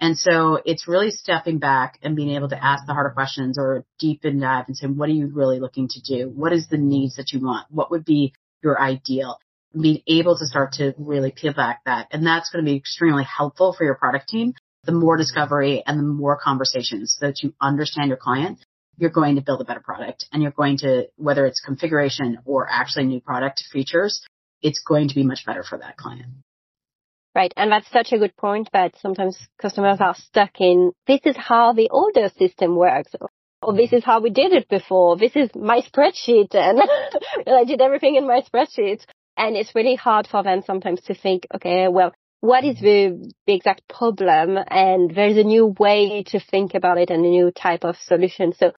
And 0.00 0.18
so 0.18 0.60
it's 0.64 0.88
really 0.88 1.10
stepping 1.10 1.58
back 1.58 1.98
and 2.02 2.16
being 2.16 2.30
able 2.30 2.48
to 2.48 2.62
ask 2.62 2.84
the 2.86 2.92
harder 2.92 3.10
questions 3.10 3.58
or 3.58 3.84
deep 3.98 4.24
and 4.24 4.40
dive 4.40 4.64
and 4.66 4.76
say, 4.76 4.86
what 4.86 5.08
are 5.08 5.12
you 5.12 5.28
really 5.32 5.60
looking 5.60 5.88
to 5.88 6.00
do? 6.00 6.28
What 6.28 6.52
is 6.52 6.68
the 6.68 6.76
needs 6.76 7.16
that 7.16 7.32
you 7.32 7.40
want? 7.40 7.66
What 7.70 7.90
would 7.90 8.04
be 8.04 8.34
your 8.62 8.80
ideal? 8.80 9.38
being 9.80 10.02
able 10.06 10.38
to 10.38 10.46
start 10.46 10.74
to 10.74 10.94
really 10.98 11.32
peel 11.32 11.52
back 11.52 11.82
that. 11.84 12.08
And 12.10 12.26
that's 12.26 12.50
going 12.50 12.64
to 12.64 12.70
be 12.70 12.76
extremely 12.76 13.24
helpful 13.24 13.72
for 13.72 13.84
your 13.84 13.94
product 13.94 14.28
team. 14.28 14.54
The 14.84 14.92
more 14.92 15.16
discovery 15.16 15.82
and 15.86 15.98
the 15.98 16.02
more 16.02 16.38
conversations 16.38 17.16
so 17.18 17.26
that 17.26 17.42
you 17.42 17.54
understand 17.60 18.08
your 18.08 18.18
client, 18.18 18.58
you're 18.96 19.10
going 19.10 19.36
to 19.36 19.42
build 19.42 19.60
a 19.60 19.64
better 19.64 19.80
product 19.80 20.26
and 20.32 20.42
you're 20.42 20.52
going 20.52 20.78
to, 20.78 21.08
whether 21.16 21.46
it's 21.46 21.60
configuration 21.60 22.38
or 22.44 22.68
actually 22.70 23.06
new 23.06 23.20
product 23.20 23.64
features, 23.72 24.22
it's 24.62 24.80
going 24.80 25.08
to 25.08 25.14
be 25.14 25.24
much 25.24 25.44
better 25.46 25.64
for 25.64 25.78
that 25.78 25.96
client. 25.96 26.26
Right. 27.34 27.52
And 27.56 27.72
that's 27.72 27.90
such 27.90 28.12
a 28.12 28.18
good 28.18 28.36
point 28.36 28.68
that 28.72 28.94
sometimes 29.00 29.36
customers 29.60 29.98
are 30.00 30.14
stuck 30.14 30.60
in, 30.60 30.92
this 31.06 31.20
is 31.24 31.36
how 31.36 31.72
the 31.72 31.90
older 31.90 32.30
system 32.38 32.76
works. 32.76 33.12
Or 33.60 33.74
this 33.74 33.92
is 33.92 34.04
how 34.04 34.20
we 34.20 34.30
did 34.30 34.52
it 34.52 34.68
before. 34.68 35.16
This 35.16 35.34
is 35.34 35.50
my 35.54 35.80
spreadsheet 35.80 36.54
and 36.54 36.80
I 37.46 37.64
did 37.64 37.80
everything 37.80 38.14
in 38.16 38.26
my 38.26 38.42
spreadsheet. 38.42 39.04
And 39.36 39.56
it's 39.56 39.74
really 39.74 39.96
hard 39.96 40.28
for 40.28 40.44
them 40.44 40.62
sometimes 40.64 41.00
to 41.02 41.14
think, 41.14 41.46
okay, 41.52 41.88
well, 41.88 42.12
what 42.40 42.62
is 42.62 42.78
the, 42.78 43.32
the 43.46 43.54
exact 43.54 43.82
problem? 43.88 44.58
And 44.68 45.12
there's 45.12 45.38
a 45.38 45.42
new 45.42 45.74
way 45.78 46.22
to 46.28 46.38
think 46.38 46.74
about 46.74 46.98
it 46.98 47.10
and 47.10 47.24
a 47.24 47.28
new 47.28 47.50
type 47.50 47.84
of 47.84 47.96
solution. 47.96 48.52
So 48.52 48.72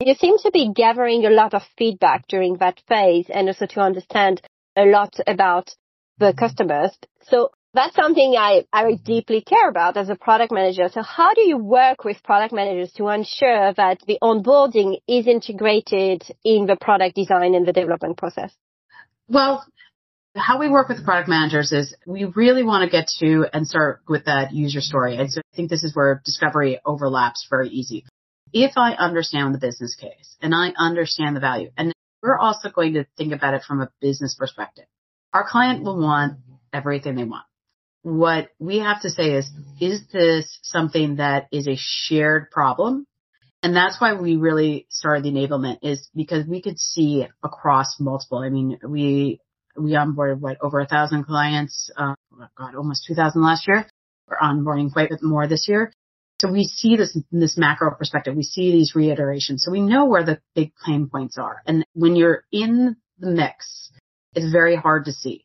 you 0.00 0.14
seem 0.14 0.38
to 0.38 0.50
be 0.50 0.72
gathering 0.74 1.26
a 1.26 1.30
lot 1.30 1.54
of 1.54 1.62
feedback 1.76 2.26
during 2.26 2.56
that 2.56 2.80
phase 2.88 3.26
and 3.28 3.46
also 3.46 3.66
to 3.66 3.80
understand 3.80 4.40
a 4.74 4.86
lot 4.86 5.14
about 5.26 5.74
the 6.18 6.32
customers. 6.32 6.96
So 7.22 7.50
that's 7.72 7.94
something 7.94 8.34
I, 8.36 8.64
I 8.72 8.94
deeply 8.94 9.42
care 9.42 9.68
about 9.68 9.96
as 9.96 10.08
a 10.08 10.16
product 10.16 10.52
manager. 10.52 10.88
So 10.92 11.02
how 11.02 11.34
do 11.34 11.42
you 11.42 11.56
work 11.56 12.04
with 12.04 12.22
product 12.24 12.52
managers 12.52 12.92
to 12.94 13.08
ensure 13.08 13.72
that 13.74 14.00
the 14.06 14.18
onboarding 14.22 14.98
is 15.06 15.26
integrated 15.26 16.24
in 16.44 16.66
the 16.66 16.76
product 16.80 17.14
design 17.14 17.54
and 17.54 17.66
the 17.66 17.72
development 17.72 18.18
process? 18.18 18.52
Well, 19.28 19.64
how 20.36 20.58
we 20.58 20.68
work 20.68 20.88
with 20.88 21.04
product 21.04 21.28
managers 21.28 21.72
is 21.72 21.94
we 22.06 22.24
really 22.24 22.64
want 22.64 22.84
to 22.84 22.90
get 22.90 23.08
to 23.20 23.46
and 23.52 23.66
start 23.66 24.00
with 24.08 24.24
that 24.24 24.52
user 24.52 24.80
story. 24.80 25.16
And 25.16 25.30
so 25.30 25.40
I 25.40 25.56
think 25.56 25.70
this 25.70 25.84
is 25.84 25.94
where 25.94 26.20
discovery 26.24 26.80
overlaps 26.84 27.46
very 27.48 27.68
easy. 27.68 28.04
If 28.52 28.72
I 28.76 28.94
understand 28.94 29.54
the 29.54 29.58
business 29.58 29.94
case 29.94 30.36
and 30.40 30.54
I 30.54 30.72
understand 30.76 31.36
the 31.36 31.40
value, 31.40 31.70
and 31.76 31.92
we're 32.22 32.38
also 32.38 32.68
going 32.68 32.94
to 32.94 33.06
think 33.16 33.32
about 33.32 33.54
it 33.54 33.62
from 33.62 33.80
a 33.80 33.90
business 34.00 34.34
perspective. 34.36 34.86
Our 35.32 35.48
client 35.48 35.84
will 35.84 36.00
want 36.00 36.38
everything 36.72 37.14
they 37.14 37.24
want. 37.24 37.44
What 38.02 38.48
we 38.58 38.78
have 38.78 39.02
to 39.02 39.10
say 39.10 39.32
is, 39.34 39.50
is 39.80 40.02
this 40.12 40.58
something 40.62 41.16
that 41.16 41.48
is 41.52 41.68
a 41.68 41.76
shared 41.76 42.50
problem? 42.50 43.06
And 43.62 43.76
that's 43.76 44.00
why 44.00 44.14
we 44.14 44.36
really 44.36 44.86
started 44.88 45.24
the 45.24 45.30
enablement 45.32 45.78
is 45.82 46.08
because 46.14 46.46
we 46.46 46.62
could 46.62 46.78
see 46.78 47.26
across 47.42 48.00
multiple. 48.00 48.38
I 48.38 48.48
mean, 48.48 48.78
we 48.82 49.40
we 49.76 49.92
onboarded 49.92 50.40
what 50.40 50.56
over 50.62 50.80
a 50.80 50.86
thousand 50.86 51.24
clients. 51.24 51.90
Uh, 51.94 52.14
God, 52.56 52.74
almost 52.74 53.04
two 53.06 53.14
thousand 53.14 53.42
last 53.42 53.68
year. 53.68 53.86
We're 54.28 54.38
onboarding 54.38 54.92
quite 54.92 55.10
a 55.10 55.14
bit 55.14 55.22
more 55.22 55.46
this 55.46 55.68
year. 55.68 55.92
So 56.40 56.50
we 56.50 56.64
see 56.64 56.96
this 56.96 57.18
this 57.30 57.58
macro 57.58 57.94
perspective. 57.94 58.34
We 58.34 58.44
see 58.44 58.72
these 58.72 58.94
reiterations. 58.94 59.62
So 59.62 59.70
we 59.70 59.82
know 59.82 60.06
where 60.06 60.24
the 60.24 60.40
big 60.54 60.72
pain 60.86 61.08
points 61.12 61.36
are. 61.36 61.60
And 61.66 61.84
when 61.92 62.16
you're 62.16 62.44
in 62.50 62.96
the 63.18 63.30
mix, 63.30 63.92
it's 64.34 64.50
very 64.50 64.76
hard 64.76 65.04
to 65.04 65.12
see. 65.12 65.44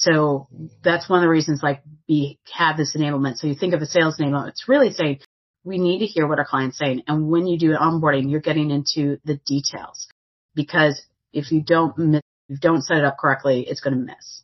So 0.00 0.48
that's 0.82 1.10
one 1.10 1.18
of 1.18 1.22
the 1.22 1.28
reasons 1.28 1.62
like 1.62 1.82
we 2.08 2.38
have 2.52 2.78
this 2.78 2.96
enablement. 2.96 3.36
So 3.36 3.46
you 3.46 3.54
think 3.54 3.74
of 3.74 3.82
a 3.82 3.86
sales 3.86 4.18
enablement, 4.18 4.48
it's 4.48 4.66
really 4.66 4.92
saying 4.92 5.20
we 5.62 5.78
need 5.78 5.98
to 5.98 6.06
hear 6.06 6.26
what 6.26 6.38
our 6.38 6.46
client's 6.46 6.78
saying. 6.78 7.02
And 7.06 7.28
when 7.28 7.46
you 7.46 7.58
do 7.58 7.76
onboarding, 7.76 8.30
you're 8.30 8.40
getting 8.40 8.70
into 8.70 9.18
the 9.26 9.36
details 9.46 10.08
because 10.54 11.02
if 11.34 11.52
you 11.52 11.62
don't 11.62 12.20
you 12.48 12.56
don't 12.58 12.82
set 12.82 12.96
it 12.96 13.04
up 13.04 13.18
correctly, 13.18 13.66
it's 13.68 13.80
going 13.80 13.94
to 13.94 14.00
miss. 14.00 14.42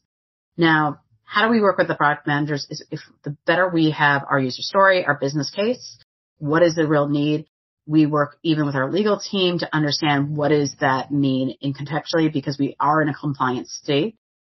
Now, 0.58 1.00
how 1.24 1.46
do 1.46 1.50
we 1.50 1.62
work 1.62 1.78
with 1.78 1.88
the 1.88 1.94
product 1.94 2.26
managers 2.26 2.66
is 2.70 2.84
if 2.90 3.00
the 3.24 3.36
better 3.46 3.68
we 3.68 3.90
have 3.92 4.24
our 4.30 4.38
user 4.38 4.62
story, 4.62 5.06
our 5.06 5.18
business 5.18 5.50
case, 5.50 5.98
what 6.38 6.62
is 6.62 6.74
the 6.74 6.86
real 6.86 7.08
need? 7.08 7.46
We 7.86 8.04
work 8.04 8.36
even 8.42 8.66
with 8.66 8.74
our 8.74 8.92
legal 8.92 9.18
team 9.18 9.58
to 9.60 9.74
understand 9.74 10.36
what 10.36 10.48
does 10.48 10.76
that 10.80 11.10
mean 11.10 11.56
in 11.62 11.72
contextually 11.72 12.30
because 12.30 12.58
we 12.58 12.76
are 12.78 13.00
in 13.00 13.08
a 13.08 13.14
compliance 13.14 13.72
state. 13.72 14.16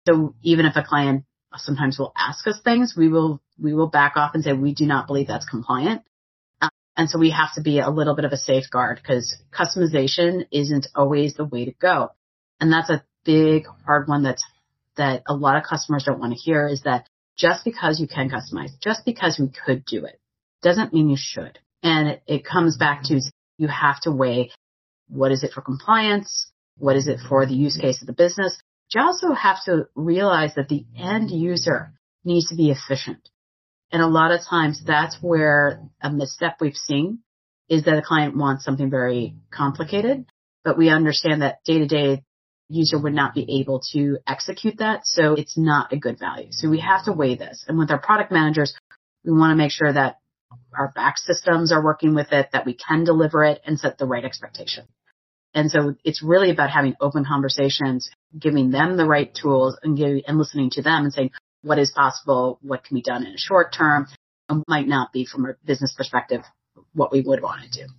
So 0.09 0.35
even 0.43 0.65
if 0.65 0.77
a 0.77 0.83
client 0.83 1.25
sometimes 1.57 1.99
will 1.99 2.13
ask 2.17 2.47
us 2.47 2.61
things, 2.63 2.95
we 2.97 3.09
will, 3.09 3.43
we 3.61 3.75
will 3.75 3.89
back 3.89 4.17
off 4.17 4.35
and 4.35 4.43
say 4.43 4.53
we 4.53 4.73
do 4.73 4.87
not 4.87 5.07
believe 5.07 5.27
that's 5.27 5.49
compliant. 5.49 6.03
Uh, 6.63 6.71
and 6.97 7.11
so 7.11 7.19
we 7.19 7.31
have 7.31 7.53
to 7.55 7.63
be 7.63 7.79
a 7.79 7.91
little 7.91 8.15
bit 8.15 8.25
of 8.25 8.33
a 8.33 8.37
safeguard 8.37 9.01
because 9.03 9.37
customization 9.53 10.47
isn't 10.51 10.87
always 10.95 11.35
the 11.35 11.45
way 11.45 11.67
to 11.67 11.73
go. 11.73 12.11
And 12.61 12.73
that's 12.73 12.91
a 12.91 13.05
big 13.25 13.67
hard 13.85 14.09
one 14.09 14.23
that's 14.23 14.45
that 14.97 15.23
a 15.29 15.35
lot 15.35 15.57
of 15.57 15.63
customers 15.65 16.05
don't 16.05 16.19
want 16.19 16.33
to 16.33 16.39
hear 16.39 16.67
is 16.67 16.83
that 16.83 17.07
just 17.37 17.65
because 17.65 18.01
you 18.01 18.09
can 18.09 18.31
customize, 18.31 18.71
just 18.83 19.05
because 19.05 19.39
we 19.39 19.49
could 19.49 19.85
do 19.85 20.05
it, 20.05 20.19
doesn't 20.63 20.93
mean 20.93 21.09
you 21.09 21.17
should. 21.19 21.59
And 21.83 22.09
it, 22.09 22.23
it 22.27 22.45
comes 22.45 22.77
back 22.77 23.05
to 23.05 23.21
you 23.59 23.69
have 23.69 24.01
to 24.03 24.11
weigh 24.11 24.51
what 25.09 25.33
is 25.33 25.45
it 25.45 25.53
for 25.53 25.61
compliance? 25.61 26.51
What 26.79 26.97
is 26.97 27.07
it 27.07 27.21
for 27.29 27.47
the 27.47 27.55
use 27.55 27.77
case 27.77 28.01
of 28.01 28.07
the 28.07 28.13
business? 28.13 28.61
You 28.95 29.03
also 29.03 29.33
have 29.33 29.63
to 29.65 29.89
realize 29.95 30.55
that 30.55 30.69
the 30.69 30.87
end 30.97 31.31
user 31.31 31.93
needs 32.25 32.49
to 32.49 32.57
be 32.57 32.71
efficient. 32.71 33.29
And 33.93 34.03
a 34.03 34.07
lot 34.07 34.33
of 34.33 34.41
times 34.49 34.83
that's 34.85 35.19
where 35.21 35.83
a 36.01 36.11
misstep 36.11 36.57
we've 36.61 36.75
seen 36.75 37.21
is 37.69 37.85
that 37.85 37.99
a 37.99 38.03
client 38.03 38.37
wants 38.37 38.65
something 38.65 38.91
very 38.91 39.37
complicated, 39.51 40.27
but 40.65 40.79
we 40.79 40.89
understand 40.89 41.43
that 41.43 41.63
day 41.65 41.79
to 41.79 41.87
day 41.87 42.23
user 42.69 42.99
would 42.99 43.15
not 43.15 43.35
be 43.35 43.61
able 43.61 43.81
to 43.93 44.19
execute 44.27 44.79
that. 44.79 45.01
So 45.05 45.35
it's 45.35 45.57
not 45.57 45.93
a 45.93 45.99
good 45.99 46.19
value. 46.19 46.49
So 46.51 46.69
we 46.69 46.81
have 46.81 47.05
to 47.05 47.13
weigh 47.13 47.37
this. 47.37 47.65
And 47.67 47.79
with 47.79 47.91
our 47.91 47.99
product 47.99 48.31
managers, 48.31 48.75
we 49.25 49.33
want 49.33 49.53
to 49.53 49.57
make 49.57 49.73
sure 49.73 49.93
that 49.93 50.19
our 50.77 50.93
back 50.95 51.19
systems 51.19 51.73
are 51.73 51.83
working 51.83 52.15
with 52.15 52.33
it, 52.33 52.51
that 52.53 52.67
we 52.67 52.75
can 52.75 53.05
deliver 53.05 53.45
it 53.45 53.61
and 53.67 53.79
set 53.79 53.99
the 53.99 54.07
right 54.07 54.25
expectation. 54.25 54.85
And 55.59 55.73
so 55.73 55.97
it's 56.05 56.23
really 56.23 56.51
about 56.53 56.71
having 56.71 56.95
open 57.01 57.25
conversations, 57.25 58.09
giving 58.39 58.71
them 58.71 58.97
the 58.97 59.05
right 59.05 59.35
tools 59.35 59.77
and 59.83 59.97
giving, 59.97 60.23
and 60.29 60.39
listening 60.39 60.71
to 60.71 60.83
them 60.83 61.03
and 61.03 61.13
saying 61.13 61.33
what 61.63 61.81
is 61.81 61.91
possible, 61.91 62.61
what 62.63 62.85
can 62.85 62.95
be 62.95 63.03
done 63.03 63.27
in 63.27 63.35
a 63.35 63.39
short 63.39 63.75
term, 63.77 64.07
and 64.49 64.63
might 64.69 64.87
not 64.87 65.13
be 65.13 65.27
from 65.27 65.47
a 65.47 65.55
business 65.67 65.93
perspective 65.97 66.43
what 66.95 67.11
we 67.11 67.23
would 67.23 67.43
want 67.43 67.63
to 67.63 67.87
do. 67.87 67.93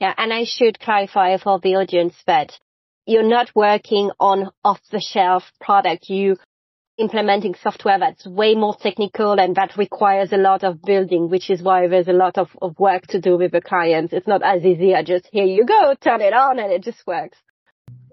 Yeah, 0.00 0.14
and 0.16 0.32
I 0.32 0.44
should 0.44 0.78
clarify 0.78 1.36
for 1.38 1.58
the 1.58 1.74
audience 1.74 2.14
that 2.28 2.56
you're 3.04 3.28
not 3.28 3.50
working 3.56 4.12
on 4.20 4.52
off 4.62 4.80
the 4.92 5.00
shelf 5.00 5.42
product. 5.60 6.08
You 6.08 6.36
implementing 6.98 7.54
software 7.62 7.98
that's 7.98 8.26
way 8.26 8.54
more 8.54 8.76
technical 8.76 9.38
and 9.38 9.54
that 9.54 9.76
requires 9.76 10.32
a 10.32 10.36
lot 10.36 10.64
of 10.64 10.82
building, 10.82 11.30
which 11.30 11.48
is 11.48 11.62
why 11.62 11.86
there's 11.86 12.08
a 12.08 12.12
lot 12.12 12.36
of, 12.36 12.48
of 12.60 12.78
work 12.78 13.06
to 13.06 13.20
do 13.20 13.38
with 13.38 13.52
the 13.52 13.60
clients. 13.60 14.12
It's 14.12 14.26
not 14.26 14.42
as 14.42 14.64
easy 14.64 14.92
as 14.92 15.06
just 15.06 15.28
here 15.32 15.44
you 15.44 15.64
go, 15.64 15.94
turn 16.00 16.20
it 16.20 16.32
on 16.32 16.58
and 16.58 16.72
it 16.72 16.82
just 16.82 17.06
works. 17.06 17.38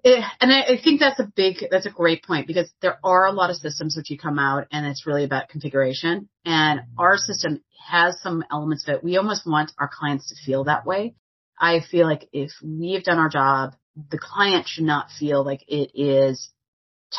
It, 0.04 0.24
and 0.39 0.51
I, 0.51 0.74
I 0.74 0.82
think 0.82 1.00
that's 1.00 1.20
a 1.20 1.32
big, 1.36 1.65
that's 1.72 1.88
a 1.88 1.92
great 1.92 2.24
point 2.24 2.46
because 2.46 2.72
there 2.82 3.00
are 3.04 3.25
a 3.25 3.32
lot 3.32 3.50
of 3.50 3.56
systems 3.56 3.96
which 3.98 4.12
you 4.12 4.20
come 4.20 4.38
out 4.38 4.68
and 4.72 4.86
it's 4.86 5.08
really 5.08 5.24
about 5.24 5.50
configuration 5.50 6.30
and 6.46 6.82
our 6.98 7.18
system 7.18 7.62
has 7.89 8.22
some 8.22 8.44
elements 8.51 8.86
that 8.86 9.04
we 9.04 9.18
almost 9.18 9.48
want 9.48 9.72
our 9.80 9.89
clients 9.92 10.30
to 10.30 10.36
feel 10.46 10.65
that 10.65 10.86
way. 10.86 11.15
I 11.60 11.80
feel 11.80 12.06
like 12.06 12.27
if 12.34 12.51
we've 12.63 13.04
done 13.04 13.18
our 13.18 13.30
job, 13.30 13.74
the 14.12 14.20
client 14.20 14.68
should 14.68 14.84
not 14.84 15.08
feel 15.18 15.44
like 15.44 15.63
it 15.68 15.92
is 15.96 16.51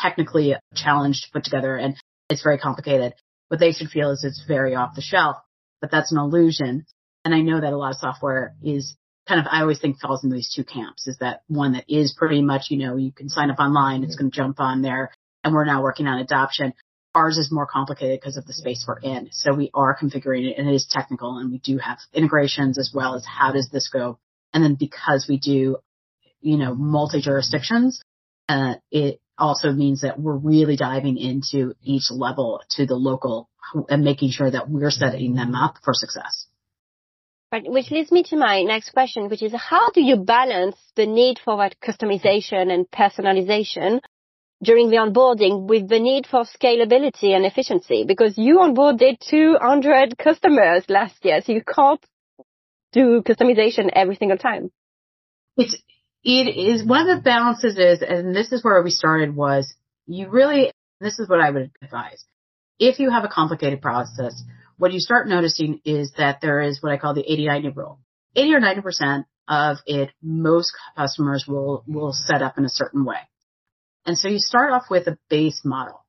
technically 0.01 0.55
challenged 0.75 1.25
to 1.25 1.31
put 1.31 1.43
together 1.43 1.75
and 1.75 1.95
it's 2.29 2.43
very 2.43 2.57
complicated. 2.57 3.13
What 3.47 3.59
they 3.59 3.71
should 3.71 3.89
feel 3.89 4.11
is 4.11 4.23
it's 4.23 4.43
very 4.47 4.75
off 4.75 4.95
the 4.95 5.01
shelf, 5.01 5.37
but 5.81 5.91
that's 5.91 6.11
an 6.11 6.17
illusion. 6.17 6.85
And 7.23 7.33
I 7.33 7.41
know 7.41 7.59
that 7.59 7.73
a 7.73 7.77
lot 7.77 7.91
of 7.91 7.97
software 7.97 8.55
is 8.61 8.95
kind 9.27 9.39
of, 9.39 9.47
I 9.49 9.61
always 9.61 9.79
think 9.79 9.99
falls 9.99 10.23
into 10.23 10.35
these 10.35 10.53
two 10.53 10.63
camps 10.63 11.07
is 11.07 11.17
that 11.19 11.41
one 11.47 11.73
that 11.73 11.85
is 11.87 12.15
pretty 12.17 12.41
much, 12.41 12.67
you 12.69 12.77
know, 12.77 12.95
you 12.95 13.11
can 13.11 13.29
sign 13.29 13.49
up 13.49 13.59
online, 13.59 14.03
it's 14.03 14.15
going 14.15 14.31
to 14.31 14.35
jump 14.35 14.59
on 14.59 14.81
there 14.81 15.11
and 15.43 15.53
we're 15.53 15.65
now 15.65 15.81
working 15.81 16.07
on 16.07 16.19
adoption. 16.19 16.73
Ours 17.15 17.37
is 17.37 17.51
more 17.51 17.65
complicated 17.65 18.19
because 18.19 18.37
of 18.37 18.45
the 18.45 18.53
space 18.53 18.85
we're 18.87 18.99
in. 18.99 19.29
So 19.31 19.53
we 19.53 19.71
are 19.73 19.97
configuring 19.97 20.49
it 20.49 20.57
and 20.57 20.69
it 20.69 20.73
is 20.73 20.87
technical 20.89 21.37
and 21.37 21.51
we 21.51 21.59
do 21.59 21.77
have 21.77 21.97
integrations 22.13 22.77
as 22.77 22.91
well 22.93 23.15
as 23.15 23.25
how 23.25 23.51
does 23.51 23.69
this 23.69 23.89
go? 23.89 24.19
And 24.53 24.63
then 24.63 24.75
because 24.75 25.25
we 25.27 25.37
do, 25.37 25.77
you 26.41 26.57
know, 26.57 26.75
multi 26.75 27.21
jurisdictions, 27.21 28.01
uh, 28.47 28.75
it 28.91 29.19
also 29.37 29.71
means 29.71 30.01
that 30.01 30.19
we're 30.19 30.37
really 30.37 30.75
diving 30.75 31.17
into 31.17 31.73
each 31.83 32.11
level 32.11 32.61
to 32.71 32.85
the 32.85 32.95
local 32.95 33.49
and 33.89 34.03
making 34.03 34.31
sure 34.31 34.49
that 34.49 34.69
we're 34.69 34.91
setting 34.91 35.35
them 35.35 35.55
up 35.55 35.75
for 35.83 35.93
success. 35.93 36.47
Right, 37.51 37.63
which 37.65 37.91
leads 37.91 38.11
me 38.11 38.23
to 38.23 38.35
my 38.35 38.63
next 38.63 38.91
question, 38.91 39.29
which 39.29 39.41
is 39.41 39.53
how 39.55 39.89
do 39.91 40.01
you 40.01 40.17
balance 40.17 40.75
the 40.95 41.05
need 41.05 41.39
for 41.43 41.57
that 41.57 41.79
customization 41.79 42.73
and 42.73 42.89
personalization 42.91 44.01
during 44.61 44.89
the 44.89 44.97
onboarding 44.97 45.67
with 45.67 45.87
the 45.87 45.99
need 45.99 46.27
for 46.27 46.43
scalability 46.43 47.35
and 47.35 47.45
efficiency? 47.45 48.03
Because 48.05 48.37
you 48.37 48.57
onboarded 48.57 49.19
200 49.29 50.17
customers 50.17 50.83
last 50.89 51.23
year, 51.23 51.39
so 51.41 51.53
you 51.53 51.63
can't 51.63 52.03
do 52.91 53.21
customization 53.21 53.89
every 53.93 54.15
single 54.15 54.37
time. 54.37 54.69
It's 55.55 55.75
it 56.23 56.55
is 56.55 56.83
one 56.83 57.07
of 57.07 57.17
the 57.17 57.21
balances 57.21 57.77
is, 57.77 58.01
and 58.01 58.35
this 58.35 58.51
is 58.51 58.63
where 58.63 58.81
we 58.81 58.89
started 58.89 59.35
was 59.35 59.73
you 60.07 60.29
really, 60.29 60.71
this 60.99 61.19
is 61.19 61.29
what 61.29 61.39
I 61.39 61.49
would 61.49 61.71
advise. 61.81 62.25
If 62.79 62.99
you 62.99 63.11
have 63.11 63.23
a 63.23 63.29
complicated 63.29 63.81
process, 63.81 64.41
what 64.77 64.93
you 64.93 64.99
start 64.99 65.27
noticing 65.27 65.81
is 65.85 66.11
that 66.17 66.39
there 66.41 66.61
is 66.61 66.81
what 66.81 66.91
I 66.91 66.97
call 66.97 67.13
the 67.13 67.23
80-90 67.23 67.75
rule. 67.75 67.99
80 68.35 68.53
or 68.53 68.61
90% 68.61 69.25
of 69.47 69.77
it, 69.85 70.11
most 70.21 70.71
customers 70.95 71.45
will, 71.47 71.83
will 71.87 72.13
set 72.13 72.41
up 72.41 72.57
in 72.57 72.65
a 72.65 72.69
certain 72.69 73.03
way. 73.05 73.19
And 74.05 74.17
so 74.17 74.27
you 74.27 74.39
start 74.39 74.71
off 74.71 74.83
with 74.89 75.07
a 75.07 75.17
base 75.29 75.61
model. 75.65 76.05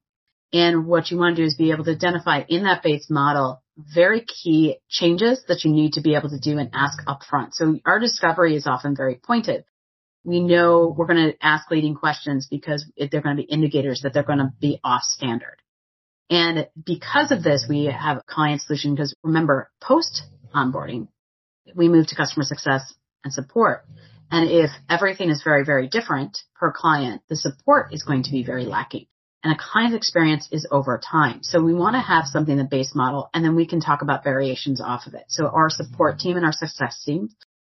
And 0.53 0.87
what 0.87 1.11
you 1.11 1.19
want 1.19 1.37
to 1.37 1.43
do 1.43 1.47
is 1.47 1.57
be 1.57 1.73
able 1.73 1.85
to 1.85 1.93
identify 1.93 2.43
in 2.49 2.65
that 2.65 2.83
base 2.83 3.09
model 3.11 3.63
very 3.77 4.25
key 4.25 4.79
changes 4.89 5.45
that 5.49 5.65
you 5.65 5.71
need 5.71 5.95
to 5.95 6.01
be 6.01 6.15
able 6.15 6.31
to 6.31 6.39
do 6.39 6.59
and 6.59 6.71
ask 6.73 7.05
upfront. 7.07 7.53
So 7.53 7.79
our 7.87 7.99
discovery 7.99 8.57
is 8.57 8.67
often 8.67 8.97
very 8.97 9.17
pointed 9.17 9.65
we 10.29 10.41
know 10.41 10.95
we're 10.97 11.07
going 11.07 11.33
to 11.33 11.45
ask 11.45 11.71
leading 11.71 11.95
questions 11.95 12.47
because 12.51 12.85
they're 12.97 13.23
going 13.23 13.37
to 13.37 13.43
be 13.43 13.49
indicators 13.49 14.03
that 14.03 14.13
they're 14.13 14.23
going 14.23 14.39
to 14.39 14.53
be 14.61 14.79
off 14.85 15.03
standard. 15.03 15.57
And 16.29 16.69
because 16.85 17.33
of 17.33 17.43
this, 17.43 17.65
we 17.67 17.87
have 17.87 18.19
a 18.19 18.23
client 18.27 18.61
solution 18.61 18.95
because 18.95 19.15
remember, 19.23 19.71
post 19.81 20.25
onboarding, 20.55 21.09
we 21.75 21.89
move 21.89 22.09
to 22.09 22.15
customer 22.15 22.45
success 22.45 22.93
and 23.25 23.33
support. 23.33 23.87
And 24.31 24.51
if 24.51 24.71
everything 24.91 25.31
is 25.31 25.43
very, 25.43 25.65
very 25.65 25.89
different 25.89 26.39
per 26.55 26.73
client, 26.73 27.23
the 27.31 27.37
support 27.37 27.95
is 27.95 28.03
going 28.03 28.25
to 28.25 28.31
be 28.31 28.45
very 28.45 28.67
lacking. 28.67 29.07
And 29.43 29.55
a 29.55 29.57
client 29.59 29.95
experience 29.95 30.47
is 30.53 30.67
over 30.71 30.99
time. 30.99 31.39
So 31.43 31.63
we 31.63 31.73
want 31.73 31.95
to 31.95 32.01
have 32.01 32.27
something, 32.27 32.57
the 32.57 32.65
base 32.65 32.95
model, 32.95 33.31
and 33.33 33.43
then 33.43 33.57
we 33.57 33.67
can 33.67 33.81
talk 33.81 34.03
about 34.03 34.25
variations 34.25 34.81
off 34.81 35.07
of 35.07 35.15
it. 35.15 35.25
So 35.29 35.47
our 35.47 35.71
support 35.71 36.19
team 36.19 36.37
and 36.37 36.45
our 36.45 36.53
success 36.53 37.03
team 37.03 37.31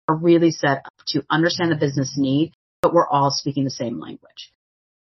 are 0.07 0.15
really 0.15 0.51
set 0.51 0.83
up 0.85 0.93
to 1.07 1.23
understand 1.29 1.71
the 1.71 1.75
business 1.75 2.15
need, 2.17 2.53
but 2.81 2.93
we're 2.93 3.07
all 3.07 3.31
speaking 3.31 3.63
the 3.63 3.69
same 3.69 3.99
language. 3.99 4.51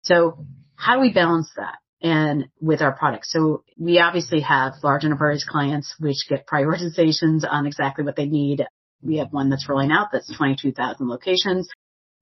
So 0.04 0.46
how 0.76 0.96
do 0.96 1.02
we 1.02 1.14
balance 1.14 1.52
that? 1.56 1.78
And 2.02 2.48
with 2.62 2.82
our 2.82 2.94
products. 2.94 3.32
So 3.32 3.64
we 3.78 4.00
obviously 4.00 4.40
have 4.40 4.76
large 4.84 5.04
enterprise 5.04 5.44
clients 5.48 5.96
which 6.00 6.30
get 6.30 6.48
prioritizations 6.48 7.42
on 7.50 7.66
exactly 7.66 8.06
what 8.06 8.16
they 8.16 8.26
need. 8.26 8.66
We 9.04 9.18
have 9.18 9.34
one 9.34 9.50
that's 9.50 9.68
rolling 9.68 9.92
out 9.92 10.08
that's 10.14 10.34
22,000 10.38 11.10
locations. 11.10 11.68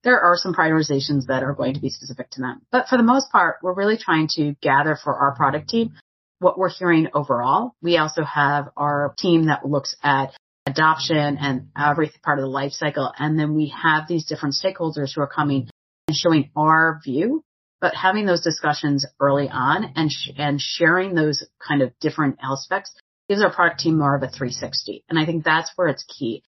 There 0.04 0.20
are 0.20 0.36
some 0.36 0.56
prioritizations 0.56 1.28
that 1.28 1.44
are 1.44 1.54
going 1.54 1.76
to 1.76 1.80
be 1.80 1.90
specific 1.90 2.32
to 2.32 2.42
them. 2.42 2.62
But 2.72 2.88
for 2.88 2.98
the 2.98 3.04
most 3.04 3.32
part, 3.32 3.58
we're 3.62 3.74
really 3.74 3.98
trying 3.98 4.30
to 4.36 4.56
gather 4.62 4.96
for 4.96 5.16
our 5.16 5.36
product 5.36 5.70
team 5.70 5.94
what 6.40 6.58
we're 6.58 6.70
hearing 6.70 7.10
overall. 7.14 7.74
We 7.82 7.98
also 7.98 8.24
have 8.24 8.70
our 8.78 9.14
team 9.18 9.46
that 9.46 9.68
looks 9.68 9.96
at 10.04 10.32
adoption 10.68 11.38
and 11.40 11.70
every 11.78 12.12
part 12.24 12.40
of 12.40 12.44
the 12.44 12.50
life 12.50 12.74
cycle. 12.74 13.12
And 13.18 13.40
then 13.40 13.56
we 13.56 13.74
have 13.82 14.08
these 14.08 14.26
different 14.26 14.56
stakeholders 14.56 15.14
who 15.16 15.22
are 15.22 15.28
coming 15.28 15.70
and 16.08 16.16
showing 16.16 16.52
our 16.56 17.00
view, 17.04 17.44
but 17.82 17.96
having 17.96 18.26
those 18.26 18.42
discussions 18.42 19.06
early 19.20 19.50
on 19.50 19.94
and, 19.96 20.12
sh- 20.12 20.32
and 20.38 20.60
sharing 20.62 21.16
those 21.16 21.46
kind 21.66 21.82
of 21.82 21.92
different 22.00 22.38
aspects 22.42 22.94
gives 23.30 23.44
our 23.44 23.54
product 23.54 23.80
team 23.80 23.98
more 23.98 24.16
of 24.16 24.24
a 24.24 24.28
360. 24.28 25.04
And 25.10 25.20
I 25.20 25.26
think 25.26 25.44
that's 25.44 25.72
where 25.76 25.88
it's 25.88 26.06
key. 26.06 26.44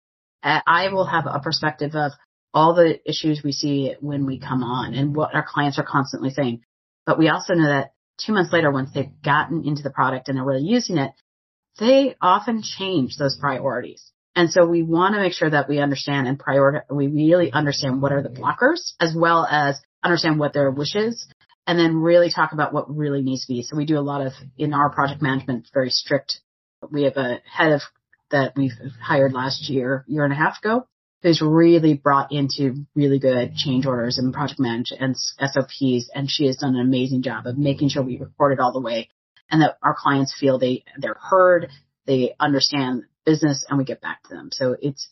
Uh, 0.42 0.60
I 0.66 0.88
will 0.88 1.06
have 1.06 1.24
a 1.26 1.40
perspective 1.40 1.94
of 1.94 2.12
all 2.52 2.74
the 2.74 3.00
issues 3.08 3.42
we 3.42 3.52
see 3.52 3.94
when 4.00 4.26
we 4.26 4.38
come 4.38 4.62
on 4.62 4.94
and 4.94 5.14
what 5.14 5.34
our 5.34 5.44
clients 5.46 5.78
are 5.78 5.84
constantly 5.84 6.30
saying. 6.30 6.62
But 7.06 7.18
we 7.18 7.28
also 7.28 7.54
know 7.54 7.68
that 7.68 7.92
two 8.18 8.32
months 8.32 8.52
later, 8.52 8.70
once 8.70 8.90
they've 8.94 9.22
gotten 9.22 9.64
into 9.66 9.82
the 9.82 9.90
product 9.90 10.28
and 10.28 10.36
they're 10.36 10.44
really 10.44 10.62
using 10.62 10.98
it, 10.98 11.10
they 11.78 12.14
often 12.20 12.62
change 12.62 13.16
those 13.16 13.36
priorities. 13.38 14.12
And 14.36 14.50
so 14.50 14.66
we 14.66 14.82
want 14.82 15.14
to 15.14 15.20
make 15.20 15.32
sure 15.32 15.50
that 15.50 15.68
we 15.68 15.78
understand 15.78 16.26
and 16.26 16.38
prioritize, 16.38 16.82
we 16.90 17.06
really 17.06 17.52
understand 17.52 18.02
what 18.02 18.12
are 18.12 18.22
the 18.22 18.28
blockers 18.28 18.94
as 19.00 19.14
well 19.16 19.46
as 19.48 19.80
understand 20.02 20.38
what 20.38 20.52
their 20.52 20.70
wishes 20.70 21.26
and 21.66 21.78
then 21.78 21.96
really 21.96 22.30
talk 22.30 22.52
about 22.52 22.74
what 22.74 22.94
really 22.94 23.22
needs 23.22 23.46
to 23.46 23.52
be. 23.52 23.62
So 23.62 23.76
we 23.76 23.86
do 23.86 23.98
a 23.98 24.00
lot 24.00 24.26
of, 24.26 24.32
in 24.58 24.74
our 24.74 24.90
project 24.90 25.22
management, 25.22 25.68
very 25.72 25.90
strict. 25.90 26.40
We 26.90 27.04
have 27.04 27.16
a 27.16 27.40
head 27.50 27.72
of 27.72 27.82
that 28.30 28.54
we've 28.56 28.72
hired 29.00 29.32
last 29.32 29.70
year, 29.70 30.04
year 30.08 30.24
and 30.24 30.32
a 30.32 30.36
half 30.36 30.58
ago, 30.58 30.86
who's 31.22 31.40
really 31.40 31.94
brought 31.94 32.32
into 32.32 32.84
really 32.94 33.18
good 33.18 33.54
change 33.54 33.86
orders 33.86 34.18
and 34.18 34.34
project 34.34 34.60
management 34.60 35.00
and 35.00 35.16
SOPs. 35.16 36.10
And 36.14 36.28
she 36.28 36.46
has 36.46 36.56
done 36.56 36.74
an 36.74 36.80
amazing 36.80 37.22
job 37.22 37.46
of 37.46 37.56
making 37.56 37.88
sure 37.88 38.02
we 38.02 38.18
report 38.18 38.52
it 38.52 38.60
all 38.60 38.72
the 38.72 38.80
way 38.80 39.08
and 39.50 39.62
that 39.62 39.76
our 39.82 39.94
clients 39.98 40.34
feel 40.38 40.58
they, 40.58 40.84
they're 40.98 41.18
heard, 41.20 41.68
they 42.06 42.34
understand 42.38 43.04
business 43.24 43.64
and 43.68 43.78
we 43.78 43.84
get 43.84 44.00
back 44.00 44.22
to 44.24 44.34
them. 44.34 44.50
So 44.52 44.76
it's 44.80 45.08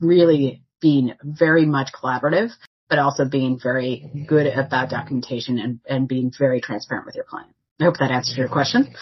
really 0.00 0.62
being 0.80 1.12
very 1.22 1.66
much 1.66 1.90
collaborative, 1.92 2.50
but 2.88 2.98
also 2.98 3.24
being 3.24 3.58
very 3.62 4.26
good 4.26 4.46
about 4.46 4.90
documentation 4.90 5.58
and, 5.58 5.80
and 5.86 6.08
being 6.08 6.32
very 6.36 6.60
transparent 6.60 7.06
with 7.06 7.14
your 7.14 7.24
client. 7.24 7.54
I 7.80 7.84
hope 7.84 7.98
that 7.98 8.10
answers 8.10 8.36
your 8.36 8.48
question. 8.48 8.94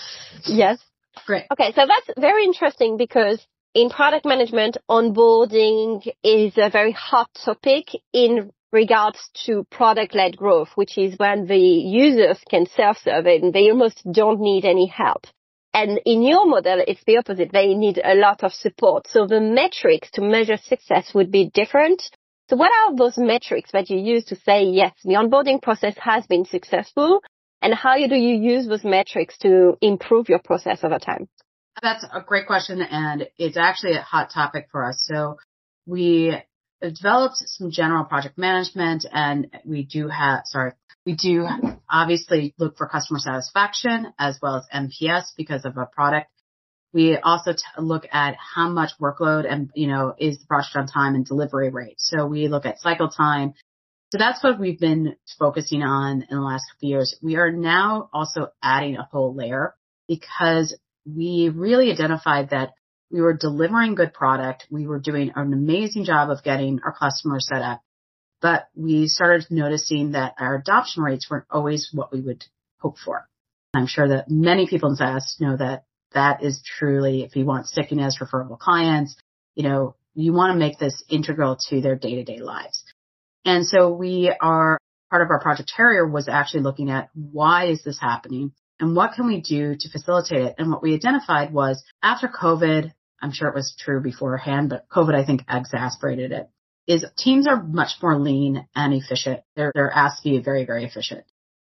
Yes. 0.45 0.79
Great. 1.27 1.45
Okay. 1.53 1.73
So 1.75 1.83
that's 1.87 2.19
very 2.19 2.45
interesting 2.45 2.97
because 2.97 3.45
in 3.75 3.91
product 3.91 4.25
management, 4.25 4.77
onboarding 4.89 6.07
is 6.23 6.57
a 6.57 6.71
very 6.71 6.93
hot 6.93 7.29
topic 7.45 7.89
in 8.13 8.51
regards 8.73 9.19
to 9.47 9.65
product-led 9.71 10.37
growth, 10.37 10.69
which 10.75 10.99
is 10.99 11.19
when 11.19 11.47
the 11.47 11.57
users 11.57 12.39
can 12.51 12.67
self-serve 12.67 13.27
and 13.27 13.53
they 13.53 13.71
almost 13.71 14.03
don't 14.11 14.41
need 14.41 14.65
any 14.65 14.87
help. 14.87 15.27
And 15.75 16.01
in 16.05 16.23
your 16.23 16.47
model, 16.47 16.83
it's 16.87 17.05
the 17.07 17.19
opposite. 17.19 17.53
They 17.53 17.75
need 17.75 18.01
a 18.03 18.15
lot 18.15 18.43
of 18.43 18.53
support. 18.53 19.07
So 19.09 19.27
the 19.27 19.41
metrics 19.41 20.11
to 20.13 20.23
measure 20.23 20.57
success 20.57 21.13
would 21.15 21.31
be 21.31 21.51
different. 21.53 22.03
So 22.49 22.57
what 22.57 22.73
are 22.73 22.97
those 22.97 23.19
metrics 23.19 23.73
that 23.73 23.91
you 23.91 23.99
use 23.99 24.25
to 24.27 24.37
say, 24.37 24.65
yes, 24.65 24.93
the 25.05 25.15
onboarding 25.15 25.61
process 25.61 25.95
has 25.99 26.27
been 26.27 26.47
successful? 26.47 27.23
And 27.61 27.75
how 27.75 27.97
do 27.97 28.17
you 28.17 28.37
use 28.37 28.67
those 28.67 28.85
metrics 28.85 29.37
to 29.39 29.77
improve 29.81 30.29
your 30.29 30.39
process 30.39 30.83
over 30.83 30.99
time? 30.99 31.29
That's 31.83 32.05
a 32.13 32.23
great 32.23 32.47
question. 32.47 32.81
And 32.81 33.29
it's 33.37 33.57
actually 33.57 33.95
a 33.95 34.03
hot 34.03 34.31
topic 34.33 34.69
for 34.73 34.89
us. 34.89 35.05
So 35.07 35.37
we 35.87 36.43
developed 36.81 37.37
some 37.37 37.71
general 37.71 38.05
project 38.05 38.39
management 38.39 39.05
and 39.13 39.49
we 39.65 39.85
do 39.85 40.09
have, 40.09 40.43
sorry, 40.47 40.73
we 41.05 41.15
do 41.15 41.47
obviously 41.91 42.55
look 42.59 42.77
for 42.77 42.87
customer 42.87 43.19
satisfaction 43.19 44.13
as 44.19 44.39
well 44.43 44.57
as 44.57 44.67
NPS 44.75 45.29
because 45.37 45.65
of 45.65 45.77
a 45.77 45.87
product. 45.87 46.29
We 46.93 47.17
also 47.17 47.53
t- 47.53 47.59
look 47.79 48.07
at 48.13 48.37
how 48.37 48.69
much 48.69 48.91
workload 49.01 49.51
and, 49.51 49.71
you 49.75 49.89
know, 49.89 50.15
is 50.19 50.39
the 50.39 50.47
project 50.47 50.77
on 50.77 50.87
time 50.87 51.15
and 51.15 51.25
delivery 51.25 51.71
rate. 51.71 51.97
So 51.99 52.27
we 52.27 52.49
look 52.49 52.67
at 52.67 52.81
cycle 52.81 53.09
time. 53.09 53.55
So 54.11 54.19
that's 54.19 54.43
what 54.43 54.59
we've 54.59 54.81
been 54.81 55.17
focusing 55.39 55.83
on 55.83 56.25
in 56.31 56.37
the 56.37 56.43
last 56.43 56.65
couple 56.73 56.89
years. 56.89 57.17
We 57.23 57.37
are 57.37 57.53
now 57.53 58.09
also 58.13 58.49
adding 58.63 58.97
a 58.97 59.09
whole 59.11 59.35
layer 59.35 59.75
because 60.09 60.77
we 61.07 61.51
really 61.55 61.93
identified 61.93 62.51
that 62.51 62.73
we 63.11 63.21
were 63.21 63.35
delivering 63.35 63.95
good 63.95 64.13
product. 64.13 64.67
We 64.71 64.87
were 64.87 64.99
doing 64.99 65.33
an 65.35 65.53
amazing 65.53 66.05
job 66.05 66.31
of 66.31 66.43
getting 66.43 66.81
our 66.85 66.93
customers 66.93 67.47
set 67.49 67.63
up, 67.63 67.83
but 68.41 68.69
we 68.75 69.09
started 69.09 69.47
noticing 69.51 70.13
that 70.13 70.35
our 70.39 70.57
adoption 70.57 71.03
rates 71.03 71.29
weren't 71.31 71.47
always 71.51 71.91
what 71.93 72.13
we 72.13 72.21
would 72.21 72.45
hope 72.79 72.99
for. 72.99 73.27
I'm 73.75 73.87
sure 73.87 74.09
that 74.09 74.31
many 74.31 74.67
people 74.67 74.91
in 74.91 74.97
SaaS 74.97 75.37
know 75.41 75.57
that 75.57 75.85
that 76.13 76.43
is 76.43 76.63
truly, 76.79 77.23
if 77.23 77.37
you 77.37 77.45
want 77.45 77.67
stickiness, 77.67 78.21
referable 78.21 78.57
clients, 78.57 79.17
you 79.55 79.63
know, 79.63 79.95
you 80.15 80.33
want 80.33 80.53
to 80.53 80.59
make 80.59 80.79
this 80.79 81.03
integral 81.09 81.59
to 81.69 81.81
their 81.81 81.97
day 81.97 82.17
to 82.17 82.25
day 82.25 82.39
lives. 82.39 82.83
And 83.45 83.67
so 83.67 83.93
we 83.93 84.35
are 84.41 84.79
part 85.11 85.23
of 85.23 85.31
our 85.31 85.41
project 85.41 85.73
Harrier 85.77 86.07
was 86.07 86.29
actually 86.29 86.63
looking 86.63 86.91
at 86.91 87.09
why 87.15 87.67
is 87.67 87.83
this 87.83 87.99
happening 88.01 88.53
and 88.81 88.95
what 88.95 89.15
can 89.15 89.27
we 89.27 89.41
do 89.41 89.75
to 89.79 89.91
facilitate 89.91 90.41
it? 90.41 90.55
And 90.59 90.71
what 90.71 90.83
we 90.83 90.95
identified 90.95 91.53
was 91.53 91.83
after 92.03 92.29
COVID, 92.29 92.93
I'm 93.21 93.33
sure 93.33 93.49
it 93.49 93.55
was 93.55 93.75
true 93.79 94.01
beforehand, 94.01 94.71
but 94.71 94.89
COVID, 94.89 95.15
I 95.15 95.25
think, 95.25 95.43
exacerbated 95.49 96.33
it, 96.33 96.49
is 96.87 97.05
teams 97.19 97.47
are 97.47 97.63
much 97.63 97.93
more 98.03 98.19
lean 98.19 98.67
and 98.75 98.95
efficient. 98.95 99.41
They're, 99.57 99.73
they're 99.75 99.91
asked 99.91 100.23
to 100.23 100.31
be 100.31 100.39
very, 100.39 100.65
very 100.65 100.85
efficient. 100.85 101.25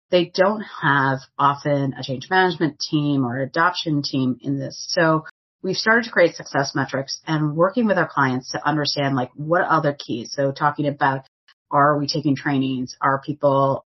They 0.09 0.31
don't 0.33 0.63
have 0.81 1.19
often 1.37 1.93
a 1.93 2.03
change 2.03 2.29
management 2.29 2.79
team 2.79 3.25
or 3.25 3.39
adoption 3.39 4.01
team 4.01 4.37
in 4.41 4.59
this. 4.59 4.85
So 4.89 5.25
we've 5.61 5.77
started 5.77 6.05
to 6.05 6.11
create 6.11 6.35
success 6.35 6.73
metrics 6.75 7.21
and 7.27 7.55
working 7.55 7.85
with 7.85 7.97
our 7.97 8.09
clients 8.09 8.51
to 8.51 8.67
understand 8.67 9.15
like 9.15 9.31
what 9.35 9.61
other 9.61 9.93
keys. 9.93 10.33
So 10.33 10.51
talking 10.51 10.87
about 10.87 11.25
are 11.69 11.97
we 11.97 12.07
taking 12.07 12.35
trainings? 12.35 12.97
Are 12.99 13.21
people 13.21 13.85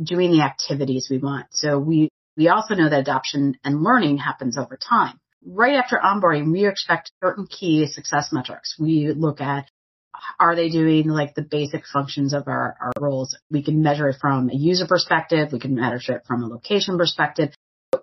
doing 0.00 0.30
the 0.30 0.42
activities 0.42 1.08
we 1.10 1.18
want? 1.18 1.46
So 1.50 1.78
we, 1.78 2.08
we 2.36 2.48
also 2.48 2.74
know 2.74 2.88
that 2.88 3.00
adoption 3.00 3.56
and 3.64 3.82
learning 3.82 4.18
happens 4.18 4.56
over 4.56 4.76
time 4.76 5.18
right 5.46 5.74
after 5.74 5.96
onboarding, 5.96 6.52
we 6.52 6.66
expect 6.66 7.12
certain 7.22 7.46
key 7.46 7.86
success 7.86 8.32
metrics. 8.32 8.76
We 8.78 9.12
look 9.12 9.40
at 9.40 9.68
are 10.38 10.54
they 10.54 10.68
doing 10.68 11.08
like 11.08 11.34
the 11.34 11.42
basic 11.42 11.86
functions 11.86 12.32
of 12.32 12.48
our, 12.48 12.76
our 12.80 12.92
roles? 13.00 13.36
We 13.50 13.62
can 13.62 13.82
measure 13.82 14.08
it 14.08 14.16
from 14.20 14.48
a 14.48 14.54
user 14.54 14.86
perspective. 14.86 15.52
We 15.52 15.58
can 15.58 15.74
measure 15.74 16.14
it 16.14 16.24
from 16.26 16.42
a 16.42 16.48
location 16.48 16.96
perspective. 16.96 17.50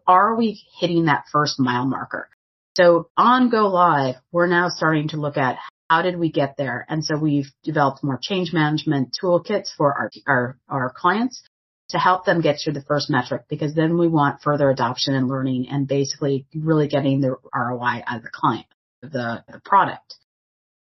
Are 0.08 0.36
we 0.36 0.62
hitting 0.80 1.06
that 1.06 1.26
first 1.32 1.60
mile 1.60 1.86
marker? 1.86 2.30
So 2.76 3.10
on 3.18 3.50
Go 3.50 3.68
Live, 3.68 4.16
we're 4.32 4.48
now 4.48 4.70
starting 4.70 5.10
to 5.10 5.18
look 5.18 5.38
at 5.38 5.58
how 5.90 6.02
did 6.02 6.18
we 6.18 6.32
get 6.32 6.56
there? 6.58 6.86
And 6.88 7.04
so 7.04 7.18
we've 7.18 7.52
developed 7.64 8.04
more 8.04 8.20
change 8.22 8.54
management 8.54 9.18
toolkits 9.22 9.70
for 9.76 9.94
our, 9.94 10.10
our, 10.26 10.58
our 10.70 10.94
clients 10.96 11.44
to 11.92 12.00
help 12.00 12.26
them 12.26 12.42
get 12.42 12.60
to 12.60 12.72
the 12.72 12.82
first 12.82 13.10
metric 13.10 13.44
because 13.50 13.74
then 13.74 13.98
we 13.98 14.08
want 14.08 14.42
further 14.42 14.70
adoption 14.70 15.14
and 15.14 15.28
learning 15.28 15.68
and 15.70 15.88
basically 15.88 16.46
really 16.54 16.88
getting 16.88 17.22
the 17.22 17.36
ROI 17.54 18.04
out 18.06 18.18
of 18.18 18.24
the 18.24 18.30
client, 18.32 18.66
the, 19.02 19.44
the 19.48 19.62
product. 19.64 20.16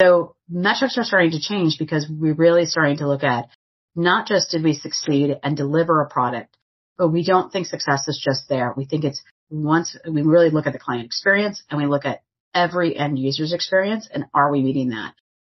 So 0.00 0.36
metrics 0.48 0.98
are 0.98 1.04
starting 1.04 1.30
to 1.30 1.40
change 1.40 1.78
because 1.78 2.06
we're 2.10 2.34
really 2.34 2.66
starting 2.66 2.98
to 2.98 3.08
look 3.08 3.24
at 3.24 3.48
not 3.94 4.26
just 4.26 4.50
did 4.50 4.62
we 4.62 4.74
succeed 4.74 5.38
and 5.42 5.56
deliver 5.56 6.02
a 6.02 6.08
product, 6.08 6.56
but 6.98 7.08
we 7.08 7.24
don't 7.24 7.50
think 7.50 7.66
success 7.66 8.06
is 8.08 8.20
just 8.22 8.48
there. 8.48 8.74
We 8.76 8.84
think 8.84 9.04
it's 9.04 9.22
once 9.48 9.96
we 10.06 10.22
really 10.22 10.50
look 10.50 10.66
at 10.66 10.72
the 10.72 10.78
client 10.78 11.06
experience 11.06 11.62
and 11.70 11.80
we 11.80 11.86
look 11.86 12.04
at 12.04 12.22
every 12.54 12.96
end 12.96 13.18
user's 13.18 13.52
experience 13.52 14.08
and 14.12 14.26
are 14.34 14.50
we 14.50 14.62
meeting 14.62 14.90
that? 14.90 15.14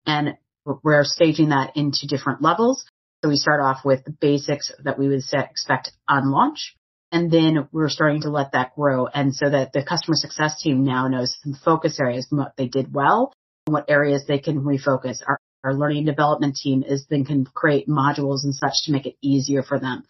And 0.05 0.37
we're 0.83 1.05
staging 1.05 1.51
that 1.51 1.77
into 1.77 2.07
different 2.07 2.42
levels 2.42 2.85
so 3.27 3.31
we 3.31 3.37
start 3.37 3.61
off 3.61 3.85
with 3.85 4.05
the 4.05 4.12
basics 4.12 4.71
that 4.85 5.01
we 5.01 5.09
would 5.09 5.25
set, 5.25 5.51
expect 5.51 5.91
on 6.09 6.31
launch. 6.31 6.77
And 7.11 7.29
then 7.29 7.69
we're 7.73 7.89
starting 7.89 8.23
to 8.23 8.31
let 8.31 8.53
that 8.53 8.77
grow. 8.77 9.09
And 9.09 9.35
so 9.35 9.51
that 9.51 9.73
the 9.73 9.83
customer 9.83 10.15
success 10.15 10.62
team 10.62 10.85
now 10.85 11.09
knows 11.09 11.37
some 11.43 11.55
focus 11.55 11.99
areas, 11.99 12.29
what 12.31 12.53
they 12.57 12.69
did 12.69 12.95
well, 12.95 13.33
and 13.67 13.75
what 13.75 13.91
areas 13.91 14.25
they 14.29 14.39
can 14.39 14.61
refocus. 14.61 15.19
Our, 15.27 15.39
our 15.65 15.75
learning 15.75 16.05
development 16.05 16.55
team 16.55 16.85
is 16.87 17.07
then 17.11 17.25
can 17.25 17.45
create 17.45 17.89
modules 17.89 18.45
and 18.45 18.55
such 18.55 18.75
to 18.85 18.93
make 18.93 19.07
it 19.07 19.17
easier 19.23 19.65
for 19.65 19.81
them 19.81 20.05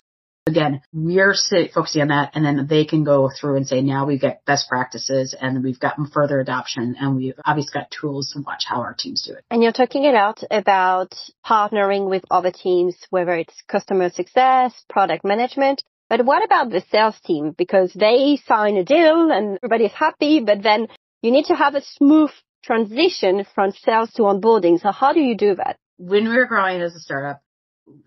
again, 0.46 0.80
we're 0.92 1.34
focusing 1.74 2.02
on 2.02 2.08
that 2.08 2.30
and 2.34 2.44
then 2.44 2.66
they 2.68 2.84
can 2.84 3.04
go 3.04 3.28
through 3.28 3.56
and 3.56 3.66
say, 3.66 3.82
now 3.82 4.06
we've 4.06 4.20
got 4.20 4.44
best 4.46 4.68
practices 4.68 5.34
and 5.38 5.62
we've 5.62 5.80
gotten 5.80 6.06
further 6.06 6.40
adoption 6.40 6.96
and 6.98 7.16
we've 7.16 7.38
obviously 7.44 7.72
got 7.74 7.90
tools 7.90 8.30
to 8.32 8.42
watch 8.42 8.64
how 8.66 8.80
our 8.80 8.94
teams 8.94 9.22
do 9.22 9.32
it. 9.32 9.44
And 9.50 9.62
you're 9.62 9.72
talking 9.72 10.06
a 10.06 10.12
lot 10.12 10.42
about 10.50 11.12
partnering 11.44 12.08
with 12.08 12.24
other 12.30 12.52
teams, 12.52 12.96
whether 13.10 13.34
it's 13.34 13.62
customer 13.68 14.10
success, 14.10 14.72
product 14.88 15.24
management. 15.24 15.82
But 16.08 16.24
what 16.24 16.44
about 16.44 16.70
the 16.70 16.84
sales 16.92 17.18
team? 17.24 17.50
Because 17.56 17.92
they 17.92 18.38
sign 18.46 18.76
a 18.76 18.84
deal 18.84 19.32
and 19.32 19.58
everybody's 19.62 19.92
happy, 19.92 20.40
but 20.40 20.62
then 20.62 20.86
you 21.22 21.32
need 21.32 21.46
to 21.46 21.56
have 21.56 21.74
a 21.74 21.82
smooth 21.82 22.30
transition 22.62 23.44
from 23.54 23.72
sales 23.72 24.12
to 24.12 24.22
onboarding. 24.22 24.80
So 24.80 24.92
how 24.92 25.12
do 25.12 25.20
you 25.20 25.36
do 25.36 25.56
that? 25.56 25.76
When 25.98 26.28
we 26.28 26.36
were 26.36 26.46
growing 26.46 26.80
as 26.82 26.94
a 26.94 27.00
startup, 27.00 27.40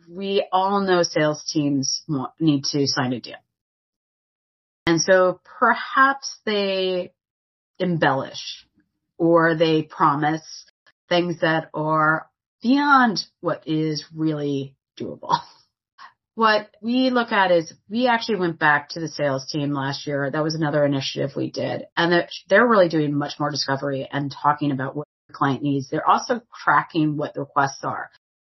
we 0.09 0.47
all 0.51 0.81
know 0.81 1.03
sales 1.03 1.43
teams 1.51 2.03
need 2.39 2.63
to 2.65 2.87
sign 2.87 3.13
a 3.13 3.19
deal. 3.19 3.37
And 4.85 5.01
so 5.01 5.39
perhaps 5.59 6.39
they 6.45 7.13
embellish 7.77 8.65
or 9.17 9.55
they 9.55 9.83
promise 9.83 10.65
things 11.07 11.41
that 11.41 11.69
are 11.73 12.27
beyond 12.61 13.23
what 13.41 13.67
is 13.67 14.05
really 14.15 14.75
doable. 14.99 15.37
What 16.35 16.69
we 16.81 17.09
look 17.09 17.33
at 17.33 17.51
is 17.51 17.73
we 17.89 18.07
actually 18.07 18.37
went 18.37 18.59
back 18.59 18.91
to 18.91 19.01
the 19.01 19.09
sales 19.09 19.45
team 19.51 19.73
last 19.73 20.07
year. 20.07 20.31
That 20.31 20.41
was 20.41 20.55
another 20.55 20.85
initiative 20.85 21.31
we 21.35 21.51
did. 21.51 21.87
And 21.97 22.29
they're 22.47 22.65
really 22.65 22.87
doing 22.87 23.13
much 23.13 23.33
more 23.41 23.51
discovery 23.51 24.07
and 24.09 24.31
talking 24.31 24.71
about 24.71 24.95
what 24.95 25.05
the 25.27 25.33
client 25.33 25.63
needs. 25.63 25.89
They're 25.89 26.07
also 26.07 26.41
tracking 26.63 27.17
what 27.17 27.33
the 27.33 27.41
requests 27.41 27.83
are 27.83 28.09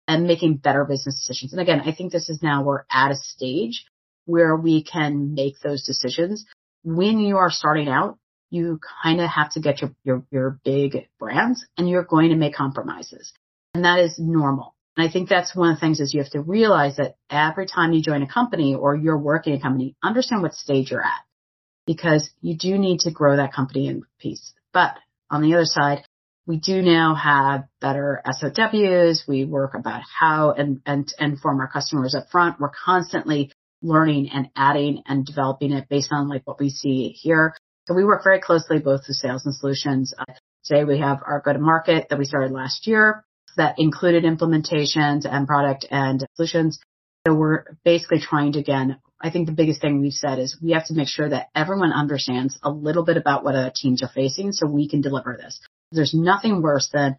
and 0.09 0.27
making 0.27 0.57
better 0.57 0.85
business 0.85 1.21
decisions. 1.21 1.53
And 1.53 1.61
again, 1.61 1.83
I 1.85 1.93
think 1.93 2.11
this 2.11 2.31
is 2.31 2.43
now 2.43 2.65
we're 2.65 2.85
at 2.91 3.13
a 3.13 3.15
stage 3.15 3.85
where 4.25 4.57
we 4.57 4.83
can 4.83 5.35
make 5.35 5.61
those 5.61 5.85
decisions. 5.85 6.47
When 6.83 7.21
you 7.21 7.37
are 7.37 7.51
starting 7.51 7.89
out, 7.89 8.19
you 8.51 8.81
kind 9.03 9.21
of 9.21 9.29
have 9.29 9.53
to 9.53 9.61
get 9.61 9.83
your, 9.83 9.95
your, 10.05 10.25
your 10.31 10.61
big 10.65 11.09
brands 11.21 11.67
and 11.77 11.89
you're 11.89 12.05
going 12.05 12.31
to 12.31 12.37
make 12.37 12.55
compromises. 12.55 13.33
And 13.75 13.85
that 13.85 14.01
is 14.01 14.19
normal. 14.19 14.75
And 14.97 15.07
I 15.07 15.13
think 15.13 15.29
that's 15.29 15.55
one 15.55 15.71
of 15.71 15.77
the 15.77 15.81
things 15.81 16.01
is 16.01 16.15
you 16.15 16.23
have 16.23 16.33
to 16.33 16.41
realize 16.41 16.97
that 16.97 17.17
every 17.31 17.67
time 17.67 17.93
you 17.93 18.03
join 18.03 18.23
a 18.23 18.27
company 18.27 18.75
or 18.75 18.97
you're 18.97 19.19
working 19.19 19.53
a 19.53 19.61
company, 19.61 19.95
understand 20.03 20.43
what 20.43 20.55
stage 20.55 20.91
you're 20.91 21.05
at 21.05 21.21
because 21.87 22.31
you 22.41 22.57
do 22.57 22.79
need 22.79 23.01
to 23.01 23.11
grow 23.11 23.37
that 23.37 23.53
company 23.53 23.89
in 23.89 24.03
piece. 24.19 24.55
But 24.73 24.97
on 25.31 25.43
the 25.43 25.55
other 25.55 25.67
side, 25.67 26.03
we 26.49 26.57
do 26.57 26.81
now 26.81 27.15
have 27.15 27.69
better 27.79 28.23
SOWs. 28.27 29.25
We 29.29 29.45
work 29.45 29.75
about 29.75 30.01
how 30.19 30.53
and, 30.53 30.81
and, 30.87 31.13
inform 31.19 31.61
our 31.61 31.69
customers 31.69 32.15
up 32.15 32.31
front. 32.31 32.59
We're 32.59 32.71
constantly 32.71 33.53
learning 33.83 34.31
and 34.33 34.49
adding 34.57 35.03
and 35.07 35.27
developing 35.27 35.73
it 35.73 35.91
based 35.91 36.11
on 36.11 36.27
like 36.27 36.47
what 36.47 36.59
we 36.59 36.71
see 36.71 37.11
here. 37.11 37.55
So 37.87 37.95
we 37.95 38.03
work 38.03 38.25
very 38.25 38.41
closely 38.41 38.79
both 38.79 39.03
with 39.07 39.17
sales 39.17 39.45
and 39.45 39.55
solutions. 39.55 40.15
Uh, 40.19 40.25
today 40.65 40.85
we 40.85 40.99
have 41.01 41.19
our 41.25 41.43
go 41.45 41.53
to 41.53 41.59
market 41.59 42.09
that 42.09 42.19
we 42.19 42.25
started 42.25 42.51
last 42.51 42.87
year 42.87 43.25
that 43.59 43.79
included 43.79 44.25
implementations 44.25 45.27
and 45.31 45.47
product 45.47 45.85
and 45.91 46.27
solutions. 46.35 46.81
So 47.27 47.35
we're 47.35 47.65
basically 47.85 48.21
trying 48.21 48.53
to 48.53 48.61
again, 48.61 48.99
I 49.21 49.31
think 49.31 49.47
the 49.47 49.53
biggest 49.53 49.83
thing 49.83 50.01
we've 50.01 50.13
said 50.15 50.39
is 50.39 50.57
we 50.63 50.73
have 50.73 50.87
to 50.87 50.95
make 50.95 51.09
sure 51.09 51.29
that 51.29 51.49
everyone 51.55 51.93
understands 51.93 52.59
a 52.63 52.71
little 52.71 53.05
bit 53.05 53.19
about 53.19 53.45
what 53.45 53.55
our 53.55 53.71
teams 53.75 54.03
are 54.03 54.09
facing 54.09 54.53
so 54.53 54.67
we 54.67 54.89
can 54.89 55.03
deliver 55.03 55.37
this. 55.39 55.61
There's 55.93 56.15
nothing 56.15 56.63
worse 56.63 56.89
than 56.93 57.17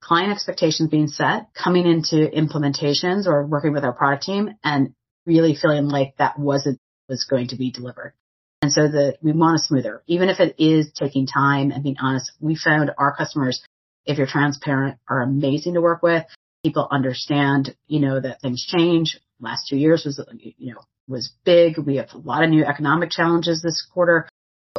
client 0.00 0.32
expectations 0.32 0.90
being 0.90 1.08
set, 1.08 1.48
coming 1.54 1.86
into 1.86 2.28
implementations 2.28 3.26
or 3.26 3.46
working 3.46 3.72
with 3.72 3.84
our 3.84 3.92
product 3.92 4.24
team 4.24 4.50
and 4.62 4.94
really 5.26 5.54
feeling 5.54 5.88
like 5.88 6.14
that 6.18 6.38
wasn't 6.38 6.78
was 7.08 7.24
going 7.24 7.48
to 7.48 7.56
be 7.56 7.70
delivered. 7.70 8.14
And 8.62 8.72
so 8.72 8.88
that 8.88 9.18
we 9.22 9.32
want 9.32 9.60
a 9.60 9.62
smoother, 9.62 10.02
even 10.06 10.28
if 10.28 10.40
it 10.40 10.56
is 10.58 10.90
taking 10.92 11.26
time 11.26 11.70
and 11.70 11.82
being 11.82 11.96
honest, 12.00 12.32
we 12.40 12.56
found 12.56 12.90
our 12.98 13.14
customers, 13.14 13.62
if 14.06 14.18
you're 14.18 14.26
transparent, 14.26 14.98
are 15.08 15.22
amazing 15.22 15.74
to 15.74 15.80
work 15.80 16.02
with. 16.02 16.24
People 16.64 16.88
understand, 16.90 17.76
you 17.86 18.00
know, 18.00 18.18
that 18.18 18.40
things 18.40 18.66
change. 18.66 19.18
Last 19.40 19.68
two 19.68 19.76
years 19.76 20.04
was, 20.04 20.20
you 20.56 20.72
know, 20.72 20.80
was 21.06 21.32
big. 21.44 21.78
We 21.78 21.96
have 21.96 22.08
a 22.14 22.18
lot 22.18 22.42
of 22.42 22.50
new 22.50 22.64
economic 22.64 23.10
challenges 23.10 23.62
this 23.62 23.86
quarter. 23.92 24.28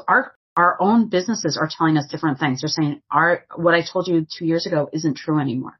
Our 0.08 0.34
our 0.58 0.76
own 0.82 1.08
businesses 1.08 1.56
are 1.56 1.70
telling 1.72 1.98
us 1.98 2.08
different 2.08 2.40
things. 2.40 2.62
They're 2.62 2.70
saying 2.70 3.02
our, 3.12 3.46
what 3.56 3.76
I 3.76 3.84
told 3.84 4.08
you 4.08 4.26
two 4.38 4.46
years 4.46 4.66
ago 4.66 4.90
isn't 4.92 5.16
true 5.16 5.40
anymore. 5.40 5.80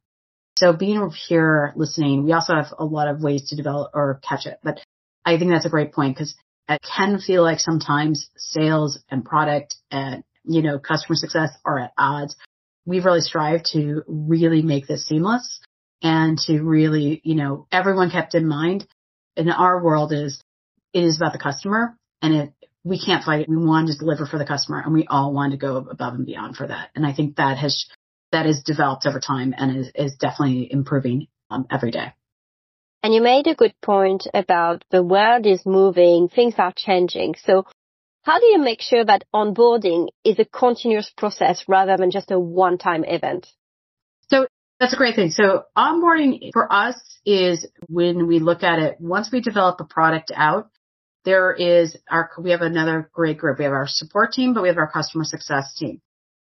So 0.58 0.72
being 0.72 1.12
here 1.28 1.74
listening, 1.76 2.24
we 2.24 2.32
also 2.32 2.54
have 2.54 2.68
a 2.78 2.86
lot 2.86 3.08
of 3.08 3.22
ways 3.22 3.50
to 3.50 3.56
develop 3.56 3.92
or 3.94 4.22
catch 4.28 4.46
it. 4.46 4.60
But 4.64 4.80
I 5.26 5.38
think 5.38 5.52
that's 5.52 5.66
a 5.66 5.70
great 5.70 5.94
point 5.94 6.16
because 6.16 6.36
it 6.70 6.80
can 6.96 7.20
feel 7.20 7.44
like 7.44 7.60
sometimes 7.60 8.30
sales 8.38 9.00
and 9.10 9.26
product 9.26 9.76
and, 9.90 10.24
you 10.46 10.62
know, 10.62 10.80
customer 10.80 11.16
success 11.16 11.50
are 11.66 11.80
at 11.80 11.94
odds. 11.98 12.36
We've 12.86 13.06
really 13.06 13.22
strived 13.22 13.66
to 13.74 14.04
really 14.08 14.62
make 14.62 14.88
this 14.88 15.06
seamless 15.06 15.60
and 16.02 16.38
to 16.46 16.62
really, 16.62 17.20
you 17.24 17.36
know, 17.36 17.68
everyone 17.72 18.12
kept 18.12 18.36
in 18.36 18.48
mind 18.48 18.88
in 19.36 19.50
our 19.50 19.84
world 19.84 20.14
is 20.14 20.42
it 20.94 21.04
is 21.04 21.18
about 21.18 21.34
the 21.34 21.40
customer 21.40 21.98
and 22.22 22.34
it, 22.34 22.54
we 22.88 23.00
can't 23.00 23.24
fight. 23.24 23.42
It. 23.42 23.50
We 23.50 23.58
want 23.58 23.88
to 23.90 23.98
deliver 23.98 24.26
for 24.26 24.38
the 24.38 24.46
customer 24.46 24.82
and 24.84 24.94
we 24.94 25.06
all 25.08 25.34
want 25.34 25.52
to 25.52 25.58
go 25.58 25.78
above 25.78 26.14
and 26.14 26.26
beyond 26.26 26.56
for 26.56 26.68
that. 26.68 26.90
And 26.96 27.06
I 27.06 27.14
think 27.14 27.36
that 27.36 27.58
has, 27.58 27.86
that 28.32 28.46
is 28.46 28.64
developed 28.64 29.06
over 29.06 29.20
time 29.20 29.54
and 29.58 29.78
is, 29.78 29.92
is 29.96 30.16
definitely 30.16 30.72
improving 30.72 31.28
um, 31.50 31.66
every 31.72 31.92
day. 31.92 32.14
And 33.04 33.14
you 33.14 33.22
made 33.22 33.48
a 33.48 33.56
good 33.56 33.74
point 33.82 34.28
about 34.34 34.84
the 34.90 35.04
world 35.04 35.46
is 35.46 35.66
moving, 35.66 36.30
things 36.30 36.56
are 36.58 36.74
changing. 36.76 37.36
So 37.44 37.66
how 38.24 38.40
do 38.40 38.46
you 38.48 38.60
make 38.60 38.82
sure 38.82 39.06
that 39.06 39.24
onboarding 39.34 40.10
is 40.26 40.40
a 40.40 40.46
continuous 40.46 41.12
process 41.16 41.64
rather 41.68 41.96
than 41.96 42.12
just 42.12 42.32
a 42.32 42.40
one-time 42.40 43.06
event? 43.06 43.48
So 44.30 44.48
that's 44.80 44.94
a 44.94 44.98
great 44.98 45.16
thing. 45.16 45.32
So 45.32 45.64
onboarding 45.78 46.52
for 46.52 46.72
us 46.72 46.96
is 47.26 47.66
when 47.88 48.28
we 48.28 48.40
look 48.40 48.64
at 48.64 48.80
it, 48.80 48.98
once 49.00 49.32
we 49.32 49.42
develop 49.42 49.80
a 49.80 49.86
product 49.86 50.32
out, 50.36 50.70
there 51.28 51.52
is 51.52 51.98
our, 52.10 52.32
we 52.42 52.52
have 52.52 52.62
another 52.62 53.10
great 53.12 53.38
group. 53.38 53.58
We 53.60 53.66
have 53.66 53.74
our 53.74 53.86
support 53.86 54.32
team, 54.32 54.54
but 54.54 54.64
we 54.64 54.70
have 54.70 54.78
our 54.78 54.90
customer 54.90 55.26
success 55.26 55.76
team. 55.78 56.00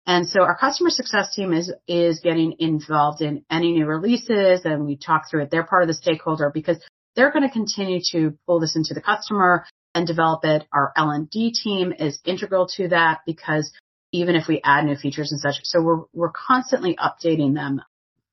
And 0.07 0.27
so 0.27 0.41
our 0.41 0.57
customer 0.57 0.89
success 0.89 1.35
team 1.37 1.53
is, 1.53 1.71
is 1.87 2.21
getting 2.21 2.55
involved 2.59 3.21
in 3.21 3.45
any 3.51 3.73
new 3.73 3.85
releases 3.85 4.63
and 4.65 4.87
we 4.87 4.97
talk 4.97 5.29
through 5.31 5.43
it. 5.43 5.51
They're 5.51 5.65
part 5.65 5.83
of 5.83 5.89
the 5.89 5.95
stakeholder 5.95 6.51
because 6.53 6.79
they're 7.15 7.31
going 7.31 7.47
to 7.47 7.53
continue 7.53 8.01
to 8.13 8.39
pull 8.47 8.59
this 8.59 8.75
into 8.75 8.95
the 8.95 9.03
customer 9.03 9.67
and 9.95 10.07
develop 10.07 10.47
it. 10.47 10.67
Our 10.73 10.95
L&D 10.97 11.53
team 11.63 11.93
is 11.93 12.19
integral 12.25 12.67
to 12.77 12.89
that 12.89 13.21
because 13.27 13.71
even 14.13 14.35
if 14.35 14.49
we 14.49 14.63
add 14.65 14.87
new 14.87 14.97
features 14.97 15.31
and 15.31 15.43
such, 15.43 15.57
so 15.63 15.83
we're, 15.83 16.05
we're 16.15 16.33
constantly 16.33 16.97
updating 16.97 17.55
them. 17.55 17.83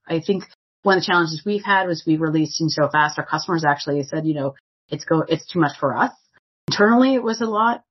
I 0.07 0.21
think 0.21 0.45
one 0.83 0.97
of 0.97 1.03
the 1.03 1.07
challenges 1.07 1.43
we've 1.45 1.65
had 1.65 1.87
was 1.87 2.05
we 2.07 2.15
released 2.15 2.61
in 2.61 2.69
so 2.69 2.87
fast. 2.89 3.19
Our 3.19 3.25
customers 3.25 3.65
actually 3.67 4.01
said, 4.03 4.25
you 4.25 4.33
know, 4.33 4.55
it's 4.87 5.03
go, 5.03 5.25
it's 5.27 5.45
too 5.45 5.59
much 5.59 5.77
for 5.77 5.97
us. 5.97 6.11
Internally, 6.67 7.15
it 7.15 7.23
was 7.23 7.41
a 7.41 7.45
lot. 7.45 7.83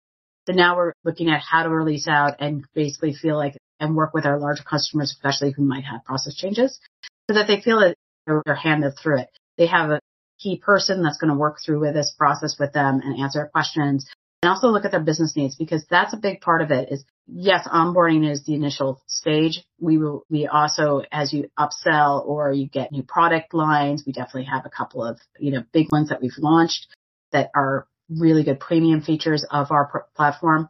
So 0.47 0.53
now 0.53 0.77
we're 0.77 0.93
looking 1.05 1.29
at 1.29 1.41
how 1.41 1.65
to 1.65 1.69
release 1.69 2.07
out 2.07 2.37
and 2.41 2.65
basically 2.75 3.15
feel 3.15 3.37
like 3.37 3.57
and 3.81 3.97
work 3.97 4.15
with 4.15 4.25
our 4.25 4.39
larger 4.39 4.63
customers, 4.63 5.11
especially 5.11 5.53
who 5.53 5.63
might 5.63 5.85
have 5.85 6.05
process 6.05 6.35
changes, 6.35 6.79
so 7.29 7.35
that 7.35 7.47
they 7.47 7.61
feel 7.61 7.81
that 7.81 7.97
they're, 8.27 8.43
handled 8.55 8.95
through 9.01 9.21
it. 9.21 9.29
They 9.59 9.67
have 9.67 9.91
a 9.91 10.01
key 10.41 10.59
person 10.59 11.03
that's 11.03 11.19
going 11.19 11.33
to 11.33 11.39
work 11.39 11.59
through 11.65 11.81
with 11.81 11.95
this 11.95 12.15
process 12.17 12.57
with 12.59 12.73
them 12.73 13.01
and 13.03 13.21
answer 13.21 13.49
questions 13.53 14.07
and 14.43 14.51
also 14.51 14.69
look 14.69 14.85
at 14.85 14.91
their 14.91 15.01
business 15.01 15.35
needs 15.35 15.57
because 15.57 15.85
that's 15.91 16.13
a 16.13 16.19
big 16.19 16.41
part 16.41 16.63
of 16.63 16.71
it 16.71 16.93
is 16.93 17.05
yes, 17.27 17.67
onboarding 17.67 18.31
is 18.31 18.45
the 18.45 18.55
initial 18.55 19.03
stage. 19.07 19.63
We 19.81 19.99
will, 19.99 20.25
we 20.31 20.47
also, 20.47 21.03
as 21.11 21.33
you 21.33 21.49
upsell 21.59 22.25
or 22.27 22.53
you 22.53 22.69
get 22.69 22.93
new 22.93 23.03
product 23.03 23.55
lines, 23.55 24.05
we 24.07 24.13
definitely 24.13 24.45
have 24.45 24.67
a 24.67 24.71
couple 24.71 25.03
of, 25.03 25.19
you 25.39 25.53
know, 25.53 25.65
big 25.73 25.91
ones 25.91 26.11
that 26.11 26.21
we've 26.21 26.39
launched 26.39 26.87
that 27.33 27.51
are 27.55 27.87
really 28.09 28.45
good 28.45 28.61
premium 28.61 29.01
features 29.01 29.45
of 29.51 29.71
our 29.71 29.87
pr- 29.87 29.99
platform 30.15 30.69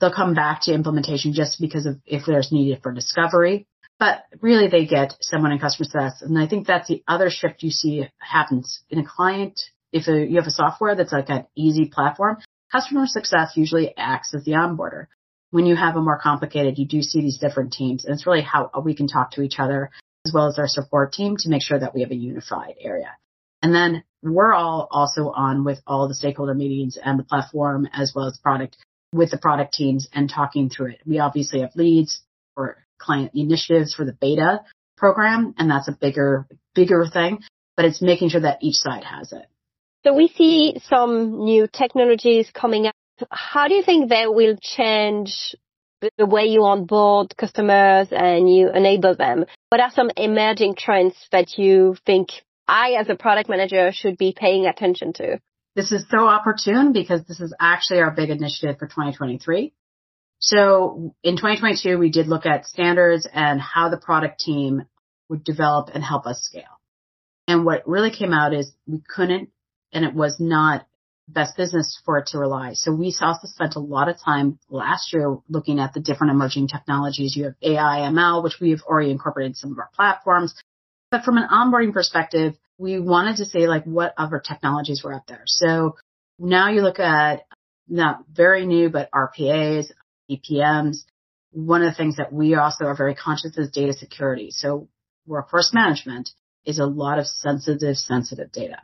they'll 0.00 0.12
come 0.12 0.34
back 0.34 0.62
to 0.62 0.72
implementation 0.72 1.32
just 1.32 1.60
because 1.60 1.86
of 1.86 1.96
if 2.06 2.24
there's 2.26 2.52
needed 2.52 2.82
for 2.82 2.92
discovery. 2.92 3.66
But 3.98 4.24
really 4.40 4.68
they 4.68 4.86
get 4.86 5.16
someone 5.20 5.50
in 5.50 5.58
customer 5.58 5.84
success. 5.84 6.22
And 6.22 6.38
I 6.38 6.46
think 6.46 6.66
that's 6.66 6.88
the 6.88 7.02
other 7.08 7.30
shift 7.30 7.62
you 7.62 7.70
see 7.70 8.08
happens 8.18 8.80
in 8.90 9.00
a 9.00 9.04
client. 9.04 9.60
If 9.92 10.06
a, 10.06 10.24
you 10.24 10.36
have 10.36 10.46
a 10.46 10.52
software 10.52 10.94
that's 10.94 11.12
like 11.12 11.30
an 11.30 11.46
easy 11.56 11.86
platform, 11.86 12.38
customer 12.70 13.06
success 13.06 13.52
usually 13.56 13.96
acts 13.96 14.34
as 14.34 14.44
the 14.44 14.52
onboarder. 14.52 15.06
When 15.50 15.66
you 15.66 15.74
have 15.74 15.96
a 15.96 16.02
more 16.02 16.20
complicated, 16.22 16.78
you 16.78 16.86
do 16.86 17.02
see 17.02 17.22
these 17.22 17.38
different 17.38 17.72
teams 17.72 18.04
and 18.04 18.14
it's 18.14 18.26
really 18.26 18.42
how 18.42 18.70
we 18.84 18.94
can 18.94 19.08
talk 19.08 19.32
to 19.32 19.42
each 19.42 19.58
other 19.58 19.90
as 20.26 20.32
well 20.32 20.46
as 20.46 20.58
our 20.58 20.68
support 20.68 21.12
team 21.12 21.36
to 21.38 21.48
make 21.48 21.62
sure 21.62 21.78
that 21.78 21.94
we 21.94 22.02
have 22.02 22.10
a 22.10 22.16
unified 22.16 22.74
area. 22.80 23.16
And 23.62 23.74
then 23.74 24.04
we're 24.22 24.52
all 24.52 24.88
also 24.90 25.30
on 25.30 25.64
with 25.64 25.80
all 25.86 26.08
the 26.08 26.14
stakeholder 26.14 26.54
meetings 26.54 26.98
and 27.02 27.18
the 27.18 27.24
platform 27.24 27.88
as 27.92 28.12
well 28.14 28.26
as 28.26 28.38
product 28.38 28.76
with 29.12 29.30
the 29.30 29.38
product 29.38 29.74
teams 29.74 30.08
and 30.12 30.28
talking 30.28 30.68
through 30.68 30.92
it. 30.92 31.00
We 31.06 31.18
obviously 31.18 31.60
have 31.60 31.74
leads 31.74 32.20
for 32.54 32.76
client 32.98 33.32
initiatives 33.34 33.94
for 33.94 34.04
the 34.04 34.12
beta 34.12 34.60
program, 34.96 35.54
and 35.56 35.70
that's 35.70 35.88
a 35.88 35.92
bigger, 35.92 36.46
bigger 36.74 37.06
thing, 37.06 37.38
but 37.76 37.84
it's 37.84 38.02
making 38.02 38.30
sure 38.30 38.40
that 38.40 38.58
each 38.60 38.76
side 38.76 39.04
has 39.04 39.32
it. 39.32 39.46
So 40.04 40.14
we 40.14 40.28
see 40.28 40.80
some 40.88 41.44
new 41.44 41.66
technologies 41.72 42.50
coming 42.52 42.86
up. 42.86 42.94
How 43.30 43.68
do 43.68 43.74
you 43.74 43.82
think 43.82 44.10
that 44.10 44.34
will 44.34 44.56
change 44.60 45.54
the 46.16 46.26
way 46.26 46.46
you 46.46 46.64
onboard 46.64 47.36
customers 47.36 48.08
and 48.10 48.52
you 48.52 48.70
enable 48.70 49.16
them? 49.16 49.44
What 49.70 49.80
are 49.80 49.90
some 49.90 50.10
emerging 50.16 50.76
trends 50.76 51.16
that 51.32 51.58
you 51.58 51.96
think 52.06 52.30
I 52.68 52.92
as 52.92 53.08
a 53.08 53.16
product 53.16 53.48
manager 53.48 53.90
should 53.92 54.18
be 54.18 54.34
paying 54.36 54.66
attention 54.66 55.14
to? 55.14 55.40
This 55.74 55.90
is 55.90 56.04
so 56.10 56.26
opportune 56.28 56.92
because 56.92 57.24
this 57.24 57.40
is 57.40 57.54
actually 57.58 58.00
our 58.00 58.10
big 58.10 58.30
initiative 58.30 58.78
for 58.78 58.86
2023. 58.86 59.72
So 60.40 61.14
in 61.22 61.36
2022, 61.36 61.98
we 61.98 62.10
did 62.10 62.28
look 62.28 62.46
at 62.46 62.66
standards 62.66 63.26
and 63.32 63.60
how 63.60 63.88
the 63.88 63.96
product 63.96 64.40
team 64.40 64.84
would 65.28 65.44
develop 65.44 65.90
and 65.94 66.02
help 66.02 66.26
us 66.26 66.42
scale. 66.42 66.64
And 67.46 67.64
what 67.64 67.88
really 67.88 68.10
came 68.10 68.32
out 68.32 68.52
is 68.52 68.72
we 68.86 69.00
couldn't, 69.08 69.50
and 69.92 70.04
it 70.04 70.14
was 70.14 70.36
not 70.38 70.86
best 71.28 71.56
business 71.56 72.00
for 72.04 72.18
it 72.18 72.28
to 72.28 72.38
rely. 72.38 72.72
So 72.74 72.92
we 72.92 73.14
also 73.20 73.46
spent 73.46 73.76
a 73.76 73.80
lot 73.80 74.08
of 74.08 74.16
time 74.22 74.58
last 74.70 75.12
year 75.12 75.36
looking 75.48 75.78
at 75.78 75.92
the 75.92 76.00
different 76.00 76.32
emerging 76.32 76.68
technologies. 76.68 77.36
You 77.36 77.44
have 77.44 77.54
AI, 77.62 78.08
ML, 78.10 78.42
which 78.42 78.58
we've 78.60 78.82
already 78.82 79.10
incorporated 79.10 79.50
in 79.50 79.54
some 79.54 79.72
of 79.72 79.78
our 79.78 79.90
platforms. 79.94 80.54
But 81.10 81.24
from 81.24 81.38
an 81.38 81.48
onboarding 81.50 81.92
perspective, 81.92 82.54
we 82.76 83.00
wanted 83.00 83.36
to 83.38 83.46
say 83.46 83.66
like 83.66 83.84
what 83.84 84.14
other 84.16 84.40
technologies 84.40 85.02
were 85.02 85.14
out 85.14 85.26
there. 85.26 85.42
So 85.46 85.96
now 86.38 86.70
you 86.70 86.82
look 86.82 87.00
at 87.00 87.46
not 87.88 88.24
very 88.30 88.66
new, 88.66 88.90
but 88.90 89.10
RPAs, 89.10 89.86
EPMs. 90.30 90.98
One 91.52 91.82
of 91.82 91.90
the 91.90 91.96
things 91.96 92.16
that 92.16 92.32
we 92.32 92.54
also 92.54 92.84
are 92.84 92.94
very 92.94 93.14
conscious 93.14 93.56
is 93.56 93.70
data 93.70 93.94
security. 93.94 94.50
So 94.50 94.88
workforce 95.26 95.72
management 95.72 96.30
is 96.64 96.78
a 96.78 96.86
lot 96.86 97.18
of 97.18 97.26
sensitive, 97.26 97.96
sensitive 97.96 98.52
data. 98.52 98.78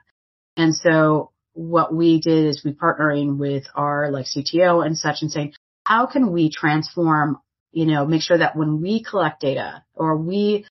And 0.57 0.75
so 0.75 1.31
what 1.53 1.95
we 1.95 2.21
did 2.21 2.47
is 2.47 2.65
we 2.65 2.73
partnering 2.73 3.37
with 3.37 3.65
our 3.75 4.11
like 4.11 4.27
CTO 4.27 4.85
and 4.85 4.97
such 4.97 5.19
and 5.21 5.31
saying, 5.31 5.53
how 5.85 6.07
can 6.07 6.33
we 6.33 6.51
transform, 6.51 7.39
you 7.73 7.87
know, 7.87 8.07
make 8.07 8.23
sure 8.23 8.39
that 8.39 8.57
when 8.57 8.81
we 8.81 9.03
collect 9.03 9.41
data 9.41 9.85
or 9.95 10.17
we 10.17 10.67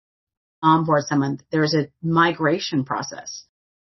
onboard 0.63 1.03
someone, 1.03 1.39
there's 1.51 1.75
a 1.75 1.89
migration 2.01 2.85
process 2.85 3.45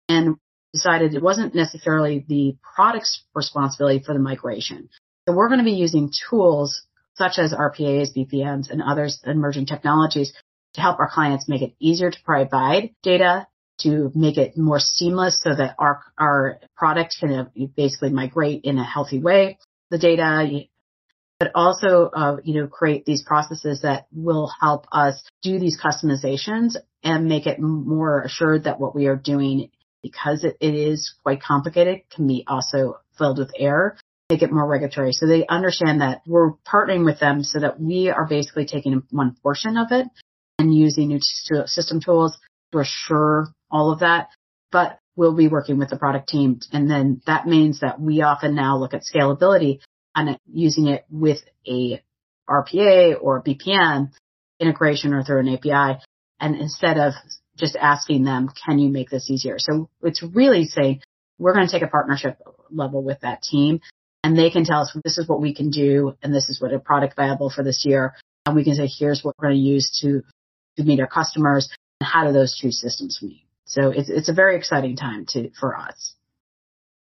and 0.08 0.36
decided 0.72 1.14
it 1.14 1.22
wasn't 1.22 1.54
necessarily 1.54 2.24
the 2.26 2.56
product's 2.74 3.24
responsibility 3.34 4.02
for 4.04 4.14
the 4.14 4.18
migration. 4.18 4.88
So 5.28 5.34
we're 5.34 5.48
going 5.48 5.60
to 5.60 5.64
be 5.64 5.72
using 5.72 6.10
tools 6.30 6.82
such 7.14 7.38
as 7.38 7.52
RPAs, 7.52 8.16
BPMs, 8.16 8.70
and 8.70 8.82
others 8.82 9.20
emerging 9.24 9.66
technologies 9.66 10.32
to 10.74 10.80
help 10.80 10.98
our 10.98 11.10
clients 11.10 11.48
make 11.48 11.62
it 11.62 11.74
easier 11.78 12.10
to 12.10 12.18
provide 12.24 12.94
data, 13.02 13.46
to 13.80 14.10
make 14.14 14.38
it 14.38 14.56
more 14.56 14.80
seamless 14.80 15.40
so 15.42 15.54
that 15.54 15.76
our, 15.78 16.02
our 16.18 16.58
product 16.76 17.16
can 17.20 17.50
basically 17.76 18.10
migrate 18.10 18.64
in 18.64 18.78
a 18.78 18.84
healthy 18.84 19.20
way. 19.20 19.58
The 19.90 19.98
data, 19.98 20.64
but 21.42 21.50
also, 21.56 22.08
uh, 22.14 22.36
you 22.44 22.54
know, 22.54 22.68
create 22.68 23.04
these 23.04 23.24
processes 23.24 23.80
that 23.82 24.06
will 24.12 24.48
help 24.60 24.86
us 24.92 25.20
do 25.42 25.58
these 25.58 25.76
customizations 25.76 26.76
and 27.02 27.26
make 27.26 27.48
it 27.48 27.58
more 27.58 28.22
assured 28.22 28.62
that 28.62 28.78
what 28.78 28.94
we 28.94 29.06
are 29.06 29.16
doing, 29.16 29.68
because 30.04 30.44
it, 30.44 30.56
it 30.60 30.72
is 30.72 31.16
quite 31.24 31.42
complicated, 31.42 32.02
can 32.14 32.28
be 32.28 32.44
also 32.46 33.00
filled 33.18 33.38
with 33.38 33.50
error 33.58 33.96
make 34.30 34.42
it 34.42 34.52
more 34.52 34.68
regulatory. 34.68 35.12
So 35.12 35.26
they 35.26 35.44
understand 35.48 36.00
that 36.00 36.22
we're 36.28 36.52
partnering 36.64 37.04
with 37.04 37.18
them 37.18 37.42
so 37.42 37.58
that 37.58 37.80
we 37.80 38.08
are 38.08 38.26
basically 38.28 38.64
taking 38.64 39.02
one 39.10 39.34
portion 39.42 39.76
of 39.76 39.88
it 39.90 40.06
and 40.60 40.72
using 40.72 41.08
new 41.08 41.18
system 41.20 42.00
tools 42.00 42.38
to 42.70 42.78
assure 42.78 43.48
all 43.68 43.90
of 43.90 43.98
that. 43.98 44.28
But 44.70 45.00
we'll 45.16 45.34
be 45.34 45.48
working 45.48 45.76
with 45.76 45.90
the 45.90 45.98
product 45.98 46.28
team. 46.28 46.60
And 46.72 46.88
then 46.88 47.20
that 47.26 47.46
means 47.46 47.80
that 47.80 48.00
we 48.00 48.22
often 48.22 48.54
now 48.54 48.78
look 48.78 48.94
at 48.94 49.02
scalability 49.02 49.80
and 50.14 50.38
using 50.46 50.86
it 50.86 51.04
with 51.10 51.38
a 51.66 52.02
RPA 52.48 53.14
or 53.20 53.42
BPM 53.42 54.10
integration 54.60 55.14
or 55.14 55.22
through 55.22 55.40
an 55.40 55.48
API. 55.48 56.00
And 56.40 56.56
instead 56.56 56.98
of 56.98 57.14
just 57.56 57.76
asking 57.76 58.24
them, 58.24 58.48
can 58.66 58.78
you 58.78 58.90
make 58.90 59.10
this 59.10 59.30
easier? 59.30 59.56
So 59.58 59.88
it's 60.02 60.22
really 60.22 60.64
saying 60.64 61.00
we're 61.38 61.54
going 61.54 61.66
to 61.66 61.72
take 61.72 61.82
a 61.82 61.88
partnership 61.88 62.38
level 62.70 63.02
with 63.02 63.20
that 63.20 63.42
team 63.42 63.80
and 64.24 64.38
they 64.38 64.50
can 64.50 64.64
tell 64.64 64.82
us 64.82 64.96
this 65.04 65.18
is 65.18 65.28
what 65.28 65.40
we 65.40 65.54
can 65.54 65.70
do 65.70 66.16
and 66.22 66.34
this 66.34 66.48
is 66.48 66.60
what 66.60 66.72
a 66.72 66.78
product 66.78 67.16
viable 67.16 67.50
for 67.50 67.62
this 67.62 67.84
year. 67.84 68.14
And 68.46 68.56
we 68.56 68.64
can 68.64 68.74
say, 68.74 68.88
here's 68.88 69.22
what 69.22 69.34
we're 69.38 69.48
going 69.48 69.60
to 69.60 69.68
use 69.68 70.00
to, 70.02 70.22
to 70.76 70.84
meet 70.84 71.00
our 71.00 71.06
customers. 71.06 71.68
And 72.00 72.08
how 72.08 72.26
do 72.26 72.32
those 72.32 72.58
two 72.58 72.70
systems 72.70 73.18
meet? 73.22 73.46
So 73.64 73.90
it's, 73.90 74.08
it's 74.08 74.28
a 74.28 74.32
very 74.32 74.56
exciting 74.56 74.96
time 74.96 75.26
to, 75.30 75.50
for 75.58 75.76
us. 75.76 76.14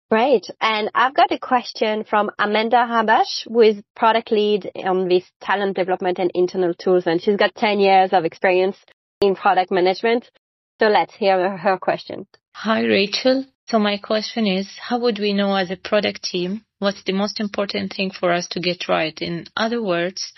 Great. 0.08 0.46
And 0.60 0.88
I've 0.94 1.14
got 1.14 1.32
a 1.32 1.38
question 1.38 2.04
from 2.04 2.30
Amanda 2.38 2.76
Habash, 2.76 3.44
who 3.48 3.60
is 3.60 3.82
product 3.96 4.30
lead 4.30 4.70
on 4.76 5.08
this 5.08 5.24
talent 5.40 5.76
development 5.76 6.20
and 6.20 6.30
internal 6.32 6.74
tools. 6.74 7.06
And 7.06 7.20
she's 7.20 7.36
got 7.36 7.56
10 7.56 7.80
years 7.80 8.10
of 8.12 8.24
experience 8.24 8.76
in 9.20 9.34
product 9.34 9.72
management. 9.72 10.30
So 10.78 10.86
let's 10.86 11.14
hear 11.14 11.56
her 11.56 11.78
question. 11.78 12.26
Hi, 12.54 12.82
Rachel. 12.82 13.46
So 13.68 13.80
my 13.80 13.96
question 13.98 14.46
is, 14.46 14.70
how 14.80 15.00
would 15.00 15.18
we 15.18 15.32
know 15.32 15.56
as 15.56 15.72
a 15.72 15.76
product 15.76 16.22
team 16.22 16.62
what's 16.78 17.02
the 17.02 17.12
most 17.12 17.40
important 17.40 17.92
thing 17.92 18.12
for 18.12 18.32
us 18.32 18.46
to 18.48 18.60
get 18.60 18.88
right? 18.88 19.18
In 19.20 19.46
other 19.56 19.82
words, 19.82 20.32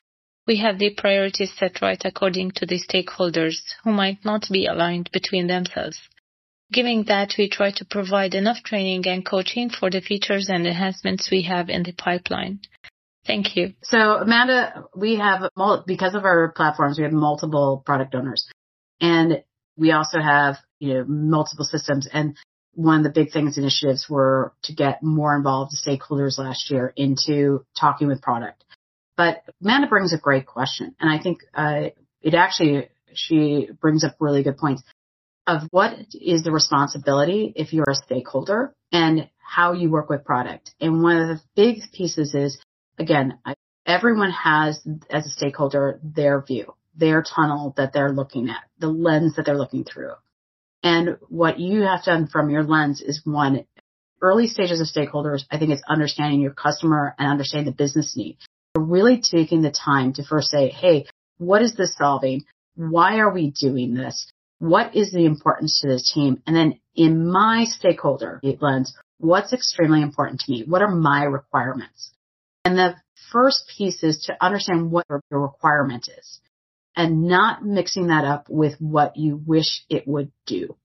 we 0.46 0.56
have 0.60 0.78
the 0.78 0.94
priorities 0.94 1.52
set 1.58 1.82
right 1.82 2.00
according 2.06 2.52
to 2.52 2.64
the 2.64 2.80
stakeholders 2.80 3.58
who 3.84 3.92
might 3.92 4.24
not 4.24 4.46
be 4.50 4.64
aligned 4.64 5.10
between 5.12 5.46
themselves. 5.46 5.98
Given 6.70 7.04
that, 7.08 7.34
we 7.38 7.48
try 7.48 7.70
to 7.72 7.84
provide 7.84 8.34
enough 8.34 8.62
training 8.62 9.06
and 9.06 9.24
coaching 9.24 9.70
for 9.70 9.90
the 9.90 10.00
features 10.00 10.48
and 10.50 10.66
enhancements 10.66 11.30
we 11.30 11.42
have 11.42 11.70
in 11.70 11.82
the 11.82 11.92
pipeline. 11.92 12.60
Thank 13.26 13.56
you. 13.56 13.74
So 13.82 13.98
Amanda, 13.98 14.84
we 14.96 15.16
have, 15.16 15.50
because 15.86 16.14
of 16.14 16.24
our 16.24 16.50
platforms, 16.52 16.98
we 16.98 17.04
have 17.04 17.12
multiple 17.12 17.82
product 17.84 18.14
owners 18.14 18.48
and 19.00 19.42
we 19.76 19.92
also 19.92 20.18
have, 20.18 20.56
you 20.78 20.94
know, 20.94 21.04
multiple 21.06 21.64
systems 21.64 22.08
and 22.10 22.36
one 22.72 22.98
of 22.98 23.04
the 23.04 23.10
big 23.10 23.32
things 23.32 23.58
initiatives 23.58 24.06
were 24.08 24.54
to 24.62 24.74
get 24.74 25.02
more 25.02 25.36
involved 25.36 25.72
stakeholders 25.74 26.38
last 26.38 26.70
year 26.70 26.92
into 26.96 27.64
talking 27.78 28.08
with 28.08 28.22
product. 28.22 28.64
But 29.16 29.42
Amanda 29.62 29.88
brings 29.88 30.12
a 30.14 30.18
great 30.18 30.46
question 30.46 30.94
and 31.00 31.10
I 31.10 31.22
think, 31.22 31.40
uh, 31.54 31.90
it 32.22 32.34
actually, 32.34 32.88
she 33.12 33.68
brings 33.80 34.04
up 34.04 34.16
really 34.20 34.42
good 34.42 34.56
points 34.58 34.82
of 35.48 35.62
what 35.70 35.94
is 36.12 36.44
the 36.44 36.52
responsibility 36.52 37.54
if 37.56 37.72
you're 37.72 37.90
a 37.90 37.94
stakeholder 37.94 38.74
and 38.92 39.30
how 39.38 39.72
you 39.72 39.90
work 39.90 40.10
with 40.10 40.22
product. 40.24 40.74
And 40.78 41.02
one 41.02 41.16
of 41.16 41.28
the 41.28 41.40
big 41.56 41.80
pieces 41.92 42.34
is, 42.34 42.58
again, 42.98 43.38
everyone 43.86 44.30
has 44.30 44.86
as 45.10 45.26
a 45.26 45.30
stakeholder 45.30 46.00
their 46.02 46.42
view, 46.42 46.74
their 46.94 47.22
tunnel 47.22 47.72
that 47.78 47.94
they're 47.94 48.12
looking 48.12 48.50
at, 48.50 48.62
the 48.78 48.88
lens 48.88 49.36
that 49.36 49.46
they're 49.46 49.56
looking 49.56 49.84
through. 49.84 50.12
And 50.82 51.16
what 51.30 51.58
you 51.58 51.80
have 51.80 52.04
done 52.04 52.26
from 52.26 52.50
your 52.50 52.62
lens 52.62 53.00
is 53.00 53.22
one, 53.24 53.64
early 54.20 54.48
stages 54.48 54.82
of 54.82 54.86
stakeholders, 54.86 55.44
I 55.50 55.58
think 55.58 55.70
it's 55.70 55.82
understanding 55.88 56.42
your 56.42 56.52
customer 56.52 57.14
and 57.18 57.26
understanding 57.26 57.72
the 57.72 57.76
business 57.76 58.14
need. 58.16 58.36
really 58.76 59.22
taking 59.22 59.62
the 59.62 59.72
time 59.72 60.12
to 60.12 60.22
first 60.22 60.50
say, 60.50 60.68
hey, 60.68 61.06
what 61.38 61.62
is 61.62 61.74
this 61.74 61.96
solving? 61.96 62.44
Why 62.76 63.18
are 63.18 63.32
we 63.32 63.50
doing 63.50 63.94
this? 63.94 64.30
What 64.58 64.94
is 64.94 65.12
the 65.12 65.24
importance 65.24 65.80
to 65.80 65.88
the 65.88 66.00
team? 66.00 66.42
And 66.46 66.54
then 66.54 66.80
in 66.94 67.30
my 67.30 67.64
stakeholder 67.64 68.40
lens, 68.60 68.96
what's 69.18 69.52
extremely 69.52 70.02
important 70.02 70.40
to 70.40 70.52
me? 70.52 70.64
What 70.66 70.82
are 70.82 70.90
my 70.90 71.24
requirements? 71.24 72.12
And 72.64 72.76
the 72.76 72.96
first 73.32 73.70
piece 73.76 74.02
is 74.02 74.24
to 74.26 74.44
understand 74.44 74.90
what 74.90 75.06
your 75.08 75.40
requirement 75.40 76.08
is 76.08 76.40
and 76.96 77.28
not 77.28 77.64
mixing 77.64 78.08
that 78.08 78.24
up 78.24 78.46
with 78.48 78.74
what 78.80 79.16
you 79.16 79.40
wish 79.46 79.84
it 79.88 80.06
would 80.06 80.32
do. 80.46 80.76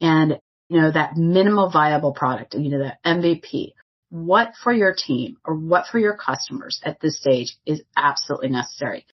And, 0.00 0.40
you 0.68 0.80
know, 0.80 0.90
that 0.90 1.16
minimal 1.16 1.70
viable 1.70 2.12
product, 2.12 2.54
you 2.54 2.70
know, 2.70 2.78
the 2.78 2.96
MVP, 3.04 3.74
what 4.08 4.54
for 4.62 4.72
your 4.72 4.94
team 4.94 5.36
or 5.44 5.54
what 5.54 5.86
for 5.86 5.98
your 5.98 6.16
customers 6.16 6.80
at 6.84 7.00
this 7.00 7.18
stage 7.18 7.56
is 7.66 7.82
absolutely 7.96 8.48
necessary. 8.48 9.06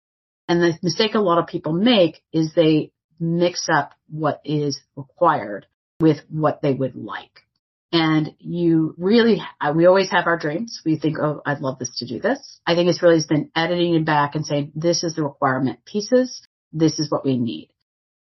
And 0.47 0.61
the 0.61 0.79
mistake 0.81 1.13
a 1.13 1.19
lot 1.19 1.39
of 1.39 1.47
people 1.47 1.73
make 1.73 2.23
is 2.31 2.53
they 2.53 2.91
mix 3.19 3.67
up 3.71 3.93
what 4.09 4.41
is 4.45 4.79
required 4.95 5.65
with 5.99 6.17
what 6.29 6.61
they 6.61 6.73
would 6.73 6.95
like. 6.95 7.43
And 7.91 8.35
you 8.39 8.93
really, 8.97 9.41
uh, 9.61 9.73
we 9.75 9.85
always 9.85 10.11
have 10.11 10.27
our 10.27 10.37
dreams. 10.37 10.81
We 10.85 10.97
think, 10.97 11.17
oh, 11.19 11.41
I'd 11.45 11.61
love 11.61 11.79
this 11.79 11.97
to 11.97 12.05
do 12.05 12.19
this. 12.19 12.59
I 12.65 12.75
think 12.75 12.89
it's 12.89 13.01
really 13.01 13.21
been 13.27 13.49
editing 13.55 13.95
it 13.95 14.05
back 14.05 14.35
and 14.35 14.45
saying, 14.45 14.73
this 14.75 15.03
is 15.03 15.15
the 15.15 15.23
requirement 15.23 15.85
pieces. 15.85 16.41
This 16.73 16.99
is 16.99 17.09
what 17.09 17.23
we 17.23 17.37
need. 17.37 17.69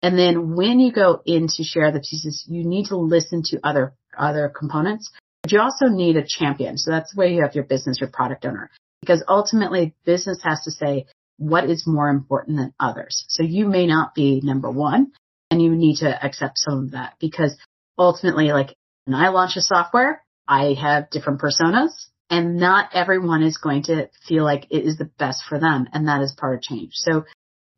And 0.04 0.20
then 0.20 0.56
when 0.56 0.80
you 0.80 0.92
go 0.92 1.22
in 1.26 1.48
to 1.48 1.64
share 1.64 1.92
the 1.92 2.00
pieces, 2.00 2.46
you 2.48 2.64
need 2.64 2.88
to 2.88 2.96
listen 2.96 3.42
to 3.46 3.60
other, 3.64 3.96
other 4.16 4.54
components, 4.56 5.12
but 5.42 5.52
you 5.52 5.60
also 5.60 5.88
need 5.88 6.16
a 6.16 6.26
champion. 6.26 6.78
So 6.78 6.92
that's 6.92 7.16
where 7.16 7.28
you 7.28 7.42
have 7.42 7.56
your 7.56 7.64
business, 7.64 8.00
your 8.00 8.10
product 8.10 8.46
owner, 8.46 8.70
because 9.02 9.24
ultimately 9.28 9.96
business 10.06 10.40
has 10.44 10.62
to 10.66 10.72
say, 10.72 11.08
what 11.38 11.70
is 11.70 11.86
more 11.86 12.10
important 12.10 12.58
than 12.58 12.74
others. 12.80 13.26
So 13.30 13.44
you 13.44 13.68
may 13.68 13.88
not 13.88 14.16
be 14.16 14.42
number 14.44 14.70
one 14.70 15.12
and 15.52 15.62
you 15.62 15.76
need 15.76 15.98
to 15.98 16.26
accept 16.26 16.58
some 16.58 16.86
of 16.86 16.92
that 16.92 17.16
because 17.20 17.58
ultimately, 17.98 18.52
like 18.52 18.76
when 19.06 19.16
I 19.16 19.30
launch 19.30 19.56
a 19.56 19.62
software, 19.62 20.24
I 20.48 20.76
have 20.80 21.10
different 21.10 21.42
personas 21.42 21.92
and 22.30 22.58
not 22.58 22.90
everyone 22.94 23.44
is 23.44 23.58
going 23.58 23.84
to 23.84 24.10
feel 24.28 24.44
like 24.44 24.68
it 24.70 24.86
is 24.86 24.98
the 24.98 25.10
best 25.18 25.44
for 25.48 25.60
them. 25.60 25.88
And 25.94 26.08
that 26.08 26.22
is 26.22 26.36
part 26.38 26.56
of 26.56 26.62
change. 26.62 26.94
So 26.94 27.26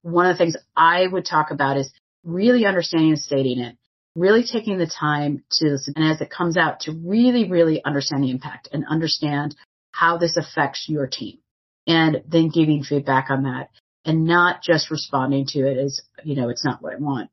one 0.01 0.27
of 0.27 0.33
the 0.33 0.37
things 0.37 0.55
I 0.75 1.05
would 1.07 1.25
talk 1.25 1.51
about 1.51 1.77
is 1.77 1.91
really 2.23 2.65
understanding 2.65 3.11
and 3.11 3.19
stating 3.19 3.59
it, 3.59 3.77
really 4.15 4.43
taking 4.43 4.77
the 4.77 4.87
time 4.87 5.43
to 5.53 5.69
listen. 5.69 5.93
And 5.97 6.11
as 6.11 6.21
it 6.21 6.29
comes 6.29 6.57
out 6.57 6.81
to 6.81 6.91
really, 6.91 7.49
really 7.49 7.83
understand 7.83 8.23
the 8.23 8.31
impact 8.31 8.69
and 8.71 8.85
understand 8.87 9.55
how 9.91 10.17
this 10.17 10.37
affects 10.37 10.85
your 10.87 11.07
team 11.07 11.39
and 11.87 12.21
then 12.27 12.49
giving 12.49 12.83
feedback 12.83 13.29
on 13.29 13.43
that 13.43 13.69
and 14.05 14.25
not 14.25 14.61
just 14.61 14.91
responding 14.91 15.45
to 15.47 15.59
it 15.59 15.77
as, 15.77 16.01
you 16.23 16.35
know, 16.35 16.49
it's 16.49 16.65
not 16.65 16.81
what 16.81 16.93
I 16.93 16.97
want. 16.97 17.29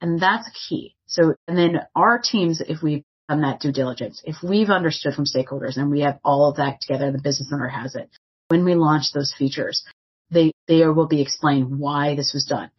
And 0.00 0.20
that's 0.20 0.50
key. 0.68 0.96
So, 1.06 1.34
and 1.48 1.56
then 1.56 1.80
our 1.94 2.18
teams, 2.18 2.60
if 2.60 2.82
we've 2.82 3.04
done 3.28 3.42
that 3.42 3.60
due 3.60 3.72
diligence, 3.72 4.20
if 4.24 4.36
we've 4.42 4.68
understood 4.68 5.14
from 5.14 5.24
stakeholders 5.24 5.76
and 5.76 5.90
we 5.90 6.00
have 6.00 6.18
all 6.24 6.50
of 6.50 6.56
that 6.56 6.80
together 6.80 7.10
the 7.10 7.22
business 7.22 7.50
owner 7.52 7.68
has 7.68 7.94
it, 7.94 8.10
when 8.48 8.64
we 8.64 8.74
launch 8.74 9.12
those 9.12 9.34
features, 9.36 9.84
they, 10.30 10.52
they 10.68 10.86
will 10.86 11.06
be 11.06 11.22
explained 11.22 11.78
why 11.78 12.16
this 12.16 12.32
was 12.34 12.44
done. 12.44 12.70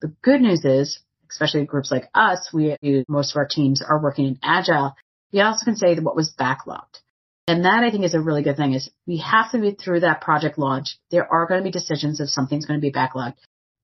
The 0.00 0.12
good 0.22 0.40
news 0.40 0.64
is, 0.64 0.98
especially 1.30 1.64
groups 1.64 1.90
like 1.90 2.08
us, 2.14 2.50
we, 2.52 2.76
most 3.08 3.32
of 3.32 3.36
our 3.36 3.46
teams 3.46 3.82
are 3.82 4.02
working 4.02 4.26
in 4.26 4.38
agile. 4.42 4.94
We 5.32 5.40
also 5.40 5.64
can 5.64 5.76
say 5.76 5.94
what 5.96 6.16
was 6.16 6.34
backlogged. 6.38 7.01
And 7.48 7.64
that 7.64 7.82
I 7.82 7.90
think 7.90 8.04
is 8.04 8.14
a 8.14 8.20
really 8.20 8.42
good 8.42 8.56
thing 8.56 8.72
is 8.72 8.88
we 9.06 9.18
have 9.18 9.50
to 9.52 9.60
be 9.60 9.72
through 9.72 10.00
that 10.00 10.20
project 10.20 10.58
launch. 10.58 10.98
There 11.10 11.30
are 11.30 11.46
going 11.46 11.60
to 11.60 11.64
be 11.64 11.72
decisions 11.72 12.20
if 12.20 12.28
something's 12.28 12.66
going 12.66 12.80
to 12.80 12.84
be 12.84 12.92
backlogged 12.92 13.34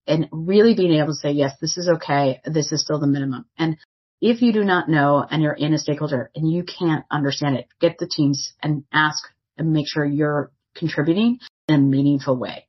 and 0.07 0.29
really 0.33 0.75
being 0.75 0.95
able 0.95 1.09
to 1.09 1.15
say, 1.15 1.33
yes, 1.33 1.53
this 1.61 1.77
is 1.77 1.89
okay. 1.89 2.41
This 2.45 2.73
is 2.73 2.83
still 2.83 3.01
the 3.01 3.07
minimum. 3.07 3.47
And 3.59 3.77
if 4.21 4.43
you 4.43 4.53
do 4.53 4.65
not 4.65 4.89
know 4.89 5.25
and 5.29 5.43
you're 5.43 5.53
in 5.53 5.75
a 5.75 5.79
stakeholder 5.79 6.31
and 6.35 6.51
you 6.51 6.65
can't 6.65 7.05
understand 7.11 7.57
it, 7.57 7.69
get 7.81 7.99
the 7.99 8.07
teams 8.09 8.53
and 8.63 8.85
ask 8.93 9.23
and 9.57 9.73
make 9.73 9.87
sure 9.89 10.05
you're 10.05 10.51
contributing 10.77 11.39
in 11.69 11.75
a 11.75 11.79
meaningful 11.79 12.37
way. 12.37 12.67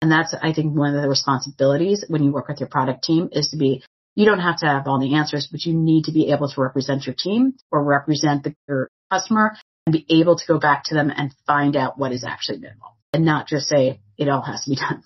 And 0.00 0.10
that's, 0.10 0.34
I 0.34 0.52
think, 0.52 0.76
one 0.76 0.94
of 0.94 1.00
the 1.00 1.08
responsibilities 1.08 2.04
when 2.08 2.24
you 2.24 2.32
work 2.32 2.48
with 2.48 2.58
your 2.58 2.68
product 2.68 3.04
team 3.04 3.28
is 3.30 3.50
to 3.50 3.56
be, 3.56 3.82
you 4.16 4.26
don't 4.26 4.40
have 4.40 4.58
to 4.58 4.66
have 4.66 4.88
all 4.88 4.98
the 4.98 5.14
answers, 5.14 5.48
but 5.50 5.64
you 5.64 5.72
need 5.72 6.04
to 6.04 6.12
be 6.12 6.30
able 6.32 6.48
to 6.48 6.60
represent 6.60 7.06
your 7.06 7.14
team 7.16 7.54
or 7.70 7.84
represent 7.84 8.42
the, 8.42 8.54
your 8.68 8.90
customer 9.10 9.56
and 9.86 9.92
be 9.92 10.06
able 10.20 10.36
to 10.36 10.46
go 10.46 10.58
back 10.58 10.84
to 10.84 10.94
them 10.94 11.12
and 11.14 11.34
find 11.46 11.76
out 11.76 11.98
what 11.98 12.12
is 12.12 12.24
actually 12.24 12.58
minimal 12.58 12.96
and 13.12 13.24
not 13.24 13.48
just 13.48 13.68
say 13.68 14.00
it 14.16 14.28
all 14.28 14.42
has 14.42 14.64
to 14.64 14.70
be 14.70 14.76
done. 14.76 15.02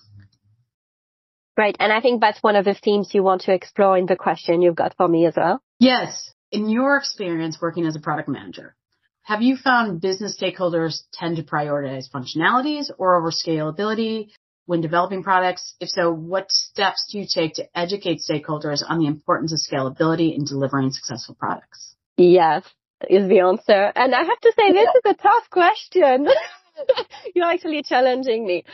Right. 1.56 1.76
And 1.80 1.92
I 1.92 2.00
think 2.00 2.20
that's 2.20 2.42
one 2.42 2.56
of 2.56 2.66
the 2.66 2.74
themes 2.74 3.10
you 3.14 3.22
want 3.22 3.42
to 3.42 3.54
explore 3.54 3.96
in 3.96 4.06
the 4.06 4.16
question 4.16 4.60
you've 4.60 4.76
got 4.76 4.94
for 4.96 5.08
me 5.08 5.26
as 5.26 5.34
well. 5.36 5.62
Yes. 5.78 6.30
In 6.52 6.68
your 6.68 6.96
experience 6.96 7.58
working 7.60 7.86
as 7.86 7.96
a 7.96 8.00
product 8.00 8.28
manager, 8.28 8.76
have 9.22 9.42
you 9.42 9.56
found 9.56 10.00
business 10.00 10.38
stakeholders 10.40 11.00
tend 11.12 11.36
to 11.36 11.42
prioritize 11.42 12.10
functionalities 12.10 12.90
or 12.98 13.16
over 13.16 13.30
scalability 13.30 14.28
when 14.66 14.82
developing 14.82 15.22
products? 15.22 15.74
If 15.80 15.88
so, 15.88 16.12
what 16.12 16.52
steps 16.52 17.08
do 17.10 17.18
you 17.18 17.26
take 17.28 17.54
to 17.54 17.66
educate 17.76 18.20
stakeholders 18.20 18.82
on 18.86 18.98
the 18.98 19.06
importance 19.06 19.52
of 19.52 19.58
scalability 19.58 20.36
in 20.36 20.44
delivering 20.44 20.90
successful 20.92 21.34
products? 21.34 21.96
Yes 22.18 22.62
is 23.08 23.28
the 23.28 23.40
answer. 23.40 23.92
And 23.94 24.14
I 24.14 24.22
have 24.22 24.40
to 24.40 24.52
say, 24.56 24.72
this 24.72 24.88
is 24.88 25.02
a 25.04 25.14
tough 25.14 25.50
question. 25.50 26.28
You're 27.34 27.50
actually 27.50 27.82
challenging 27.82 28.46
me. 28.46 28.64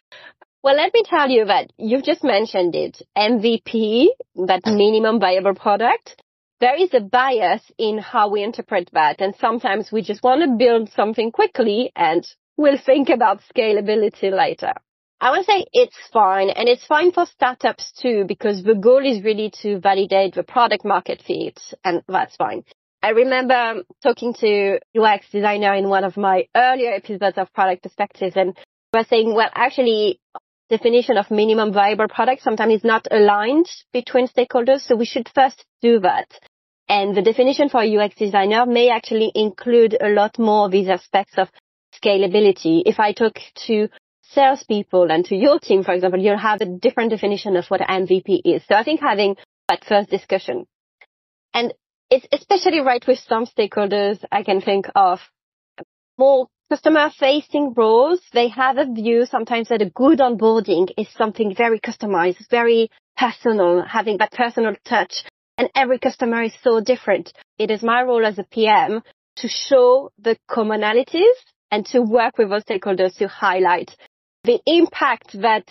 Well, 0.62 0.76
let 0.76 0.94
me 0.94 1.02
tell 1.04 1.28
you 1.28 1.46
that 1.46 1.72
you've 1.76 2.04
just 2.04 2.22
mentioned 2.22 2.76
it. 2.76 3.02
MVP, 3.18 4.06
that 4.46 4.62
minimum 4.64 5.18
viable 5.18 5.54
product. 5.54 6.22
There 6.60 6.80
is 6.80 6.90
a 6.94 7.00
bias 7.00 7.62
in 7.78 7.98
how 7.98 8.30
we 8.30 8.44
interpret 8.44 8.88
that. 8.92 9.20
And 9.20 9.34
sometimes 9.40 9.90
we 9.90 10.02
just 10.02 10.22
want 10.22 10.42
to 10.42 10.56
build 10.56 10.90
something 10.94 11.32
quickly 11.32 11.90
and 11.96 12.24
we'll 12.56 12.78
think 12.78 13.08
about 13.08 13.40
scalability 13.52 14.30
later. 14.30 14.72
I 15.20 15.30
would 15.30 15.44
say 15.44 15.64
it's 15.72 15.96
fine 16.12 16.50
and 16.50 16.68
it's 16.68 16.86
fine 16.86 17.12
for 17.12 17.26
startups 17.26 17.92
too 18.00 18.24
because 18.26 18.62
the 18.62 18.74
goal 18.74 19.04
is 19.04 19.22
really 19.22 19.52
to 19.62 19.78
validate 19.78 20.34
the 20.34 20.42
product 20.42 20.84
market 20.84 21.22
fit 21.24 21.60
and 21.84 22.02
that's 22.08 22.36
fine. 22.36 22.64
I 23.02 23.10
remember 23.10 23.82
talking 24.00 24.32
to 24.34 24.78
UX 24.96 25.26
designer 25.30 25.74
in 25.74 25.88
one 25.88 26.04
of 26.04 26.16
my 26.16 26.46
earlier 26.54 26.92
episodes 26.92 27.36
of 27.36 27.52
product 27.52 27.82
perspectives 27.82 28.36
and 28.36 28.56
was 28.94 29.08
saying, 29.08 29.34
well, 29.34 29.50
actually 29.54 30.20
definition 30.70 31.16
of 31.16 31.30
minimum 31.30 31.72
viable 31.72 32.06
product 32.08 32.42
sometimes 32.42 32.74
is 32.74 32.84
not 32.84 33.08
aligned 33.10 33.68
between 33.92 34.28
stakeholders. 34.28 34.82
So 34.82 34.94
we 34.94 35.04
should 35.04 35.28
first 35.34 35.64
do 35.80 35.98
that. 36.00 36.28
And 36.88 37.16
the 37.16 37.22
definition 37.22 37.68
for 37.68 37.82
UX 37.82 38.14
designer 38.14 38.66
may 38.66 38.90
actually 38.90 39.32
include 39.34 39.96
a 40.00 40.08
lot 40.08 40.38
more 40.38 40.66
of 40.66 40.70
these 40.70 40.88
aspects 40.88 41.34
of 41.38 41.48
scalability. 42.00 42.82
If 42.86 43.00
I 43.00 43.12
talk 43.12 43.40
to 43.66 43.88
salespeople 44.22 45.10
and 45.10 45.24
to 45.24 45.34
your 45.34 45.58
team, 45.58 45.82
for 45.82 45.92
example, 45.92 46.20
you'll 46.20 46.38
have 46.38 46.60
a 46.60 46.66
different 46.66 47.10
definition 47.10 47.56
of 47.56 47.66
what 47.66 47.80
MVP 47.80 48.42
is. 48.44 48.62
So 48.68 48.76
I 48.76 48.84
think 48.84 49.00
having 49.00 49.36
that 49.68 49.84
first 49.84 50.08
discussion 50.08 50.66
and 51.52 51.74
it's 52.12 52.26
especially 52.30 52.80
right 52.80 53.02
with 53.06 53.18
some 53.20 53.46
stakeholders 53.46 54.22
I 54.30 54.42
can 54.42 54.60
think 54.60 54.86
of 54.94 55.20
more 56.18 56.46
customer 56.68 57.10
facing 57.18 57.72
roles. 57.74 58.20
They 58.34 58.48
have 58.48 58.76
a 58.76 58.84
view 58.84 59.24
sometimes 59.24 59.68
that 59.68 59.80
a 59.80 59.88
good 59.88 60.18
onboarding 60.18 60.90
is 60.98 61.08
something 61.16 61.54
very 61.54 61.80
customized, 61.80 62.50
very 62.50 62.90
personal, 63.16 63.82
having 63.82 64.18
that 64.18 64.32
personal 64.32 64.74
touch. 64.84 65.24
And 65.56 65.70
every 65.74 65.98
customer 65.98 66.42
is 66.42 66.52
so 66.62 66.82
different. 66.82 67.32
It 67.58 67.70
is 67.70 67.82
my 67.82 68.02
role 68.02 68.26
as 68.26 68.38
a 68.38 68.44
PM 68.44 69.02
to 69.36 69.48
show 69.48 70.10
the 70.18 70.36
commonalities 70.50 71.38
and 71.70 71.86
to 71.86 72.02
work 72.02 72.36
with 72.36 72.50
those 72.50 72.64
stakeholders 72.64 73.16
to 73.16 73.28
highlight 73.28 73.96
the 74.44 74.60
impact 74.66 75.40
that 75.40 75.64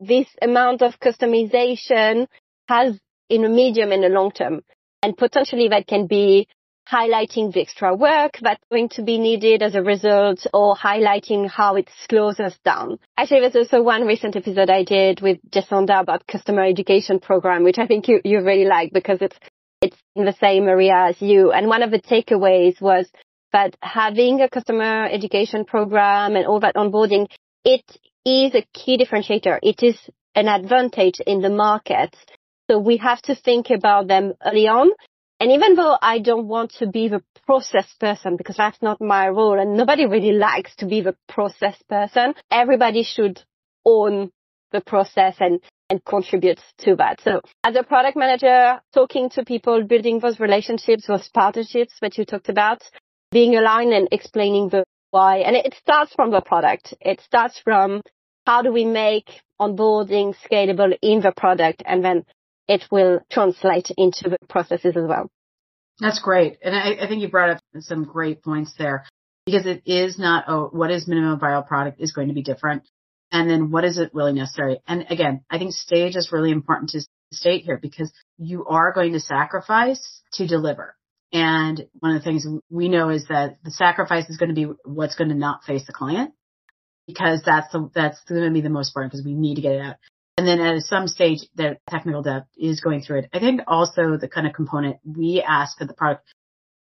this 0.00 0.28
amount 0.40 0.80
of 0.80 0.98
customization 1.00 2.28
has 2.66 2.98
in 3.28 3.44
a 3.44 3.50
medium 3.50 3.92
and 3.92 4.06
a 4.06 4.08
long 4.08 4.30
term. 4.30 4.62
And 5.02 5.16
potentially 5.16 5.68
that 5.68 5.86
can 5.86 6.06
be 6.06 6.48
highlighting 6.90 7.52
the 7.52 7.60
extra 7.60 7.94
work 7.94 8.38
that's 8.40 8.62
going 8.70 8.88
to 8.90 9.02
be 9.02 9.18
needed 9.18 9.62
as 9.62 9.74
a 9.74 9.82
result 9.82 10.46
or 10.52 10.76
highlighting 10.76 11.48
how 11.48 11.76
it 11.76 11.88
slows 12.08 12.40
us 12.40 12.56
down. 12.64 12.98
Actually, 13.16 13.40
there's 13.40 13.56
also 13.56 13.82
one 13.82 14.04
recent 14.04 14.36
episode 14.36 14.68
I 14.68 14.84
did 14.84 15.20
with 15.20 15.38
Jacinda 15.50 16.00
about 16.00 16.26
customer 16.26 16.64
education 16.64 17.20
program, 17.20 17.62
which 17.64 17.78
I 17.78 17.86
think 17.86 18.08
you, 18.08 18.20
you 18.24 18.42
really 18.42 18.64
like 18.64 18.92
because 18.92 19.18
it's, 19.20 19.36
it's 19.80 19.96
in 20.16 20.24
the 20.24 20.36
same 20.40 20.68
area 20.68 21.06
as 21.08 21.22
you. 21.22 21.52
And 21.52 21.68
one 21.68 21.82
of 21.82 21.90
the 21.90 22.00
takeaways 22.00 22.80
was 22.80 23.08
that 23.52 23.76
having 23.80 24.40
a 24.40 24.48
customer 24.48 25.06
education 25.06 25.64
program 25.64 26.36
and 26.36 26.46
all 26.46 26.60
that 26.60 26.74
onboarding, 26.74 27.28
it 27.64 27.84
is 28.24 28.54
a 28.54 28.66
key 28.72 28.98
differentiator. 28.98 29.58
It 29.62 29.82
is 29.82 29.96
an 30.34 30.48
advantage 30.48 31.20
in 31.26 31.42
the 31.42 31.50
market. 31.50 32.16
So 32.70 32.78
we 32.78 32.98
have 32.98 33.20
to 33.22 33.34
think 33.34 33.70
about 33.70 34.08
them 34.08 34.34
early 34.44 34.68
on. 34.68 34.90
And 35.40 35.50
even 35.52 35.74
though 35.74 35.96
I 36.00 36.20
don't 36.20 36.46
want 36.46 36.74
to 36.78 36.86
be 36.86 37.08
the 37.08 37.22
process 37.46 37.92
person 37.98 38.36
because 38.36 38.56
that's 38.56 38.80
not 38.80 39.00
my 39.00 39.28
role 39.28 39.58
and 39.58 39.76
nobody 39.76 40.06
really 40.06 40.32
likes 40.32 40.74
to 40.76 40.86
be 40.86 41.00
the 41.00 41.16
process 41.28 41.76
person, 41.88 42.34
everybody 42.50 43.02
should 43.02 43.42
own 43.84 44.30
the 44.70 44.80
process 44.80 45.36
and, 45.40 45.60
and 45.90 46.04
contribute 46.04 46.60
to 46.78 46.94
that. 46.96 47.20
So 47.22 47.40
as 47.64 47.74
a 47.76 47.82
product 47.82 48.16
manager, 48.16 48.80
talking 48.94 49.30
to 49.30 49.44
people, 49.44 49.82
building 49.84 50.20
those 50.20 50.38
relationships, 50.38 51.06
those 51.08 51.28
partnerships 51.28 51.94
that 52.00 52.16
you 52.16 52.24
talked 52.24 52.48
about, 52.48 52.82
being 53.32 53.56
aligned 53.56 53.92
and 53.92 54.08
explaining 54.12 54.68
the 54.68 54.84
why. 55.10 55.38
And 55.38 55.56
it 55.56 55.74
starts 55.74 56.14
from 56.14 56.30
the 56.30 56.40
product. 56.40 56.94
It 57.00 57.20
starts 57.20 57.60
from 57.62 58.02
how 58.46 58.62
do 58.62 58.72
we 58.72 58.84
make 58.84 59.28
onboarding 59.60 60.34
scalable 60.48 60.96
in 61.02 61.20
the 61.20 61.32
product 61.36 61.82
and 61.84 62.04
then 62.04 62.24
it 62.68 62.84
will 62.90 63.20
translate 63.30 63.90
into 63.96 64.36
processes 64.48 64.96
as 64.96 65.04
well. 65.06 65.30
That's 66.00 66.20
great. 66.20 66.58
And 66.62 66.74
I, 66.74 67.04
I 67.04 67.08
think 67.08 67.22
you 67.22 67.28
brought 67.28 67.50
up 67.50 67.60
some 67.80 68.04
great 68.04 68.42
points 68.42 68.74
there 68.78 69.04
because 69.46 69.66
it 69.66 69.82
is 69.86 70.18
not, 70.18 70.44
oh, 70.48 70.68
what 70.72 70.90
is 70.90 71.06
minimum 71.06 71.38
viable 71.38 71.66
product 71.66 72.00
is 72.00 72.12
going 72.12 72.28
to 72.28 72.34
be 72.34 72.42
different. 72.42 72.84
And 73.30 73.48
then 73.48 73.70
what 73.70 73.84
is 73.84 73.98
it 73.98 74.10
really 74.14 74.32
necessary? 74.32 74.80
And 74.86 75.06
again, 75.10 75.44
I 75.50 75.58
think 75.58 75.72
stage 75.72 76.16
is 76.16 76.32
really 76.32 76.50
important 76.50 76.90
to 76.90 77.02
state 77.32 77.64
here 77.64 77.78
because 77.78 78.12
you 78.38 78.66
are 78.66 78.92
going 78.92 79.12
to 79.12 79.20
sacrifice 79.20 80.20
to 80.34 80.46
deliver. 80.46 80.94
And 81.32 81.86
one 81.98 82.14
of 82.14 82.22
the 82.22 82.24
things 82.24 82.46
we 82.68 82.88
know 82.88 83.08
is 83.08 83.26
that 83.28 83.56
the 83.64 83.70
sacrifice 83.70 84.28
is 84.28 84.36
going 84.36 84.50
to 84.50 84.54
be 84.54 84.70
what's 84.84 85.14
going 85.14 85.30
to 85.30 85.34
not 85.34 85.64
face 85.64 85.86
the 85.86 85.94
client 85.94 86.32
because 87.06 87.42
that's 87.44 87.72
the, 87.72 87.90
that's 87.94 88.22
going 88.24 88.44
to 88.44 88.50
be 88.50 88.60
the 88.60 88.68
most 88.68 88.90
important 88.90 89.12
because 89.12 89.24
we 89.24 89.34
need 89.34 89.54
to 89.54 89.62
get 89.62 89.76
it 89.76 89.80
out. 89.80 89.96
And 90.38 90.46
then 90.46 90.60
at 90.60 90.82
some 90.82 91.08
stage, 91.08 91.40
the 91.54 91.78
technical 91.88 92.22
depth 92.22 92.48
is 92.56 92.80
going 92.80 93.02
through 93.02 93.20
it. 93.20 93.30
I 93.32 93.38
think 93.38 93.60
also 93.66 94.16
the 94.16 94.28
kind 94.28 94.46
of 94.46 94.54
component 94.54 94.96
we 95.04 95.44
ask 95.46 95.80
of 95.80 95.88
the 95.88 95.94
product 95.94 96.24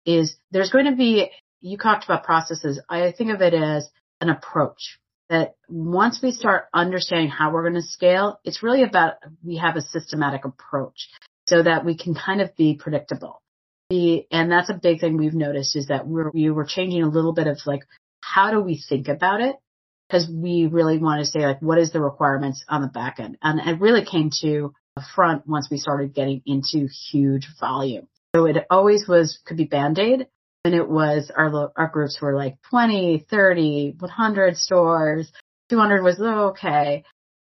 is 0.06 0.36
there's 0.50 0.70
going 0.70 0.86
to 0.86 0.96
be, 0.96 1.30
you 1.60 1.76
talked 1.76 2.04
about 2.04 2.24
processes. 2.24 2.80
I 2.88 3.12
think 3.12 3.32
of 3.32 3.42
it 3.42 3.54
as 3.54 3.90
an 4.20 4.30
approach 4.30 4.98
that 5.28 5.54
once 5.68 6.20
we 6.22 6.32
start 6.32 6.64
understanding 6.72 7.28
how 7.28 7.52
we're 7.52 7.62
going 7.62 7.80
to 7.80 7.88
scale, 7.88 8.40
it's 8.44 8.62
really 8.62 8.82
about 8.82 9.14
we 9.44 9.56
have 9.58 9.76
a 9.76 9.82
systematic 9.82 10.44
approach 10.44 11.08
so 11.46 11.62
that 11.62 11.84
we 11.84 11.96
can 11.96 12.14
kind 12.14 12.40
of 12.40 12.54
be 12.56 12.76
predictable. 12.76 13.42
The, 13.90 14.26
and 14.30 14.50
that's 14.50 14.70
a 14.70 14.74
big 14.74 15.00
thing 15.00 15.16
we've 15.16 15.34
noticed 15.34 15.74
is 15.74 15.88
that 15.88 16.06
we're, 16.06 16.30
we 16.30 16.50
were 16.50 16.64
changing 16.64 17.02
a 17.02 17.08
little 17.08 17.32
bit 17.32 17.48
of 17.48 17.58
like, 17.66 17.82
how 18.20 18.52
do 18.52 18.60
we 18.60 18.80
think 18.88 19.08
about 19.08 19.40
it? 19.40 19.56
Because 20.10 20.28
we 20.28 20.66
really 20.66 20.98
wanted 20.98 21.24
to 21.24 21.30
say 21.30 21.46
like, 21.46 21.62
what 21.62 21.78
is 21.78 21.92
the 21.92 22.00
requirements 22.00 22.64
on 22.68 22.82
the 22.82 22.88
back 22.88 23.20
end? 23.20 23.38
And 23.42 23.60
it 23.60 23.80
really 23.80 24.04
came 24.04 24.30
to 24.40 24.74
the 24.96 25.02
front 25.14 25.46
once 25.46 25.68
we 25.70 25.76
started 25.76 26.14
getting 26.14 26.42
into 26.46 26.88
huge 27.10 27.46
volume. 27.60 28.08
So 28.34 28.46
it 28.46 28.56
always 28.70 29.06
was, 29.06 29.38
could 29.44 29.56
be 29.56 29.66
band-aid. 29.66 30.26
And 30.64 30.74
it 30.74 30.88
was 30.88 31.30
our, 31.34 31.72
our 31.76 31.88
groups 31.88 32.18
were 32.20 32.34
like 32.36 32.56
20, 32.70 33.26
30, 33.30 33.94
100 33.98 34.56
stores. 34.56 35.32
200 35.70 36.02
was 36.02 36.18
oh, 36.20 36.48
okay. 36.48 37.04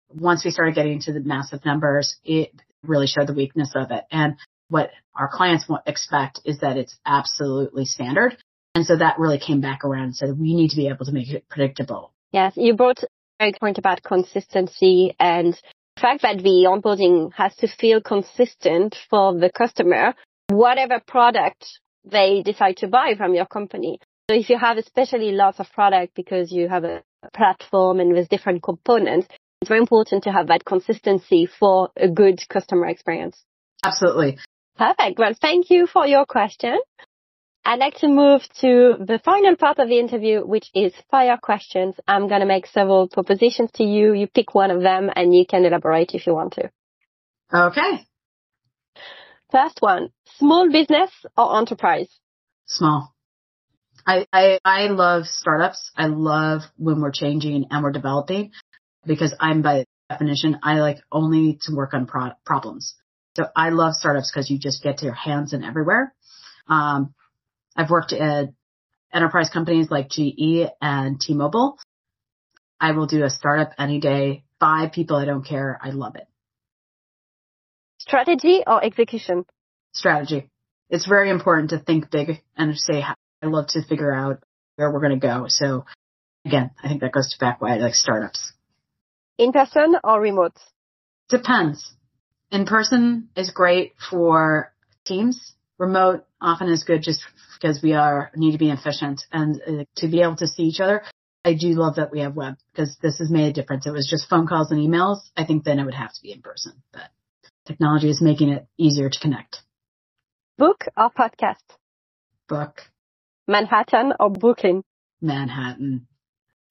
Once 0.10 0.46
we 0.46 0.52
started 0.52 0.76
getting 0.76 1.02
to 1.02 1.12
the 1.12 1.20
massive 1.20 1.66
numbers, 1.66 2.16
it 2.24 2.52
really 2.82 3.08
showed 3.08 3.28
the 3.28 3.34
weakness 3.34 3.74
of 3.76 3.92
it. 3.92 4.06
And 4.10 4.38
what 4.70 4.92
our 5.16 5.28
clients 5.28 5.66
expect 5.86 6.40
is 6.46 6.60
that 6.60 6.78
it's 6.78 6.98
absolutely 7.06 7.86
standard. 7.86 8.38
And 8.74 8.86
so 8.86 8.96
that 8.98 9.20
really 9.20 9.40
came 9.40 9.60
back 9.60 9.84
around 9.84 10.06
and 10.06 10.16
said, 10.16 10.40
we 10.40 10.56
need 10.56 10.70
to 10.70 10.78
be 10.78 10.88
able 10.88 11.06
to 11.06 11.12
make 11.12 11.30
it 11.30 11.48
predictable. 11.50 12.13
Yes, 12.34 12.54
you 12.58 12.74
brought 12.74 13.04
a 13.04 13.08
great 13.40 13.60
point 13.60 13.78
about 13.78 14.02
consistency 14.02 15.16
and 15.20 15.54
the 15.96 16.02
fact 16.02 16.24
that 16.24 16.40
the 16.40 16.66
onboarding 16.68 17.32
has 17.34 17.56
to 17.58 17.68
feel 17.68 18.02
consistent 18.02 18.98
for 19.10 19.38
the 19.38 19.52
customer, 19.52 20.16
whatever 20.50 21.00
product 21.06 21.80
they 22.04 22.42
decide 22.42 22.78
to 22.78 22.88
buy 22.88 23.14
from 23.16 23.36
your 23.36 23.46
company. 23.46 24.00
So 24.30 24.36
if 24.36 24.50
you 24.50 24.58
have 24.58 24.78
especially 24.78 25.32
lots 25.32 25.60
of 25.60 25.72
product 25.72 26.16
because 26.16 26.52
you 26.52 26.68
have 26.68 26.84
a 26.84 27.04
platform 27.36 28.00
and 28.00 28.14
with 28.14 28.30
different 28.30 28.64
components, 28.64 29.28
it's 29.62 29.70
very 29.70 29.80
important 29.80 30.24
to 30.24 30.32
have 30.32 30.48
that 30.48 30.66
consistency 30.66 31.46
for 31.46 31.90
a 31.96 32.10
good 32.10 32.42
customer 32.50 32.88
experience. 32.88 33.44
Absolutely. 33.86 34.40
Perfect. 34.76 35.20
Well, 35.20 35.34
thank 35.40 35.70
you 35.70 35.86
for 35.86 36.08
your 36.08 36.26
question. 36.26 36.80
I'd 37.66 37.80
like 37.80 37.96
to 38.00 38.10
move 38.10 38.42
to 38.60 38.96
the 39.00 39.22
final 39.24 39.56
part 39.56 39.80
of 39.80 39.88
the 39.88 39.98
interview, 39.98 40.42
which 40.42 40.70
is 40.74 40.94
fire 41.10 41.38
questions. 41.42 41.96
I'm 42.08 42.28
going 42.28 42.42
to 42.42 42.46
make 42.46 42.68
several 42.68 43.08
propositions 43.08 43.72
to 43.76 43.84
you. 43.84 44.14
You 44.14 44.28
pick 44.28 44.54
one 44.54 44.70
of 44.70 44.82
them 44.82 45.10
and 45.16 45.34
you 45.34 45.46
can 45.46 45.64
elaborate 45.64 46.14
if 46.14 46.28
you 46.28 46.34
want 46.34 46.54
to. 46.54 46.70
Okay. 47.54 48.06
First 49.50 49.78
one, 49.82 50.10
small 50.38 50.70
business 50.70 51.12
or 51.38 51.58
enterprise? 51.58 52.10
Small. 52.66 53.14
I, 54.06 54.28
I, 54.34 54.60
I 54.66 54.88
love 54.88 55.26
startups. 55.28 55.92
I 55.96 56.08
love 56.08 56.64
when 56.78 57.00
we're 57.00 57.12
changing 57.12 57.68
and 57.70 57.84
we're 57.84 57.92
developing 57.92 58.52
because 59.06 59.34
I'm 59.40 59.62
by 59.62 59.86
definition, 60.10 60.60
I 60.64 60.80
like 60.80 60.98
only 61.12 61.60
to 61.64 61.76
work 61.76 61.94
on 61.94 62.08
pro- 62.08 62.34
problems. 62.46 62.96
So 63.38 63.46
I 63.56 63.70
love 63.70 63.94
startups 63.94 64.32
because 64.32 64.50
you 64.50 64.60
just 64.60 64.84
get 64.84 64.98
to 64.98 65.06
your 65.06 65.14
hands 65.14 65.54
in 65.54 65.64
everywhere. 65.64 66.14
Um, 66.68 67.14
I've 67.76 67.90
worked 67.90 68.14
at 68.14 68.50
enterprise 69.14 69.50
companies 69.50 69.90
like 69.90 70.10
GE 70.10 70.70
and 70.82 71.20
T-Mobile. 71.20 71.78
I 72.80 72.92
will 72.92 73.08
do 73.08 73.24
a 73.24 73.30
startup 73.30 73.72
any 73.78 74.00
day. 74.00 74.44
Five 74.60 74.92
people, 74.92 75.18
I 75.18 75.26
don't 75.26 75.46
care. 75.46 75.80
I 75.82 75.90
love 75.90 76.16
it. 76.16 76.28
Strategy 77.98 78.64
or 78.66 78.84
execution? 78.84 79.46
Strategy. 79.94 80.50
It's 80.90 81.08
very 81.08 81.30
important 81.30 81.70
to 81.72 81.80
think 81.80 82.12
big 82.12 82.42
and 82.58 82.78
say, 82.78 83.02
I 83.02 83.46
love 83.46 83.68
to 83.70 83.84
figure 83.84 84.14
out 84.14 84.44
where 84.76 84.92
we're 84.92 85.00
going 85.00 85.20
to 85.20 85.28
go. 85.28 85.46
So 85.48 85.86
again, 86.46 86.72
I 86.84 86.88
think 86.88 87.02
that 87.02 87.12
goes 87.12 87.32
to 87.32 87.40
back 87.40 87.62
why 87.62 87.76
I 87.76 87.78
like 87.78 87.96
startups. 87.96 88.54
In 89.38 89.52
person 89.52 89.96
or 90.04 90.20
remote? 90.22 90.58
Depends. 91.30 91.94
In 92.52 92.66
person 92.66 93.30
is 93.36 93.50
great 93.50 93.94
for 94.10 94.74
teams. 95.06 95.54
Remote 95.84 96.24
often 96.40 96.70
is 96.70 96.86
good 96.86 97.04
just 97.04 97.22
because 97.60 97.84
we 97.84 97.94
are 97.94 98.32
need 98.38 98.54
to 98.54 98.58
be 98.58 98.72
efficient 98.72 99.26
and 99.34 99.62
uh, 99.68 99.84
to 99.98 100.08
be 100.08 100.22
able 100.22 100.38
to 100.38 100.48
see 100.48 100.64
each 100.64 100.80
other. 100.80 101.04
I 101.44 101.56
do 101.56 101.68
love 101.74 101.96
that 101.96 102.10
we 102.10 102.22
have 102.22 102.38
web 102.38 102.56
because 102.72 102.96
this 103.02 103.18
has 103.20 103.30
made 103.30 103.50
a 103.50 103.54
difference. 103.54 103.86
It 103.86 103.92
was 103.92 104.08
just 104.10 104.30
phone 104.30 104.48
calls 104.48 104.72
and 104.72 104.80
emails. 104.80 105.18
I 105.36 105.44
think 105.44 105.66
then 105.66 105.80
it 105.80 105.84
would 105.84 105.94
have 105.94 106.14
to 106.14 106.22
be 106.22 106.32
in 106.32 106.42
person, 106.42 106.82
but 106.94 107.10
technology 107.68 108.10
is 108.10 108.22
making 108.22 108.48
it 108.48 108.66
easier 108.78 109.10
to 109.10 109.20
connect. 109.20 109.58
Book 110.58 110.86
or 110.96 111.10
podcast? 111.12 111.66
Book. 112.48 112.80
Manhattan 113.46 114.14
or 114.22 114.30
Brooklyn? 114.30 114.84
Manhattan. 115.22 116.08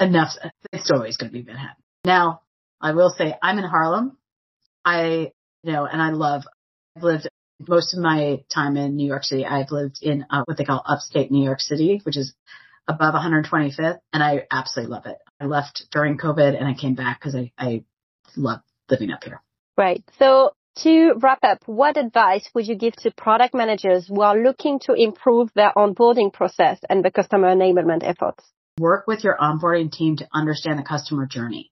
Enough. 0.01 0.31
It's 0.73 0.91
always 0.91 1.19
going 1.19 1.33
to 1.33 1.39
be 1.39 1.45
Manhattan. 1.45 1.83
Now, 2.07 2.41
I 2.81 2.93
will 2.93 3.11
say 3.11 3.37
I'm 3.43 3.59
in 3.59 3.65
Harlem. 3.65 4.17
I, 4.87 5.33
you 5.65 5.73
know, 5.73 5.85
and 5.85 6.01
I 6.01 6.11
love, 6.13 6.45
I've 6.97 7.03
lived 7.03 7.29
most 7.69 7.95
of 7.95 8.01
my 8.01 8.43
time 8.53 8.77
in 8.77 8.97
New 8.97 9.07
York 9.07 9.25
City. 9.25 9.45
I've 9.45 9.71
lived 9.71 9.99
in 10.03 10.27
uh, 10.31 10.43
what 10.45 10.57
they 10.57 10.65
call 10.65 10.83
upstate 10.85 11.31
New 11.31 11.45
York 11.45 11.61
City, 11.61 12.01
which 12.05 12.17
is 12.17 12.35
above 12.89 13.15
125th, 13.15 13.99
and 14.13 14.23
I 14.23 14.47
absolutely 14.51 14.93
love 14.95 15.07
it. 15.07 15.19
I 15.41 15.47
left 15.47 15.85
during 15.91 16.19
COVID 16.19 16.57
and 16.57 16.67
I 16.67 16.75
came 16.75 16.95
back 16.95 17.21
because 17.21 17.35
I, 17.35 17.53
I 17.59 17.85
love 18.37 18.61
living 18.91 19.11
up 19.11 19.25
here. 19.25 19.41
Right. 19.77 20.03
So 20.19 20.53
to 20.77 21.15
wrap 21.21 21.41
up, 21.43 21.59
what 21.67 21.97
advice 21.97 22.49
would 22.55 22.67
you 22.67 22.77
give 22.77 22.95
to 22.97 23.11
product 23.11 23.55
managers 23.55 24.09
who 24.09 24.23
are 24.23 24.37
looking 24.37 24.79
to 24.81 24.95
improve 24.95 25.51
their 25.55 25.73
onboarding 25.77 26.33
process 26.33 26.81
and 26.89 27.05
the 27.05 27.11
customer 27.11 27.55
enablement 27.55 28.03
efforts? 28.03 28.45
Work 28.79 29.07
with 29.07 29.23
your 29.23 29.37
onboarding 29.37 29.93
team 29.93 30.17
to 30.17 30.29
understand 30.33 30.79
the 30.79 30.83
customer 30.83 31.27
journey. 31.27 31.71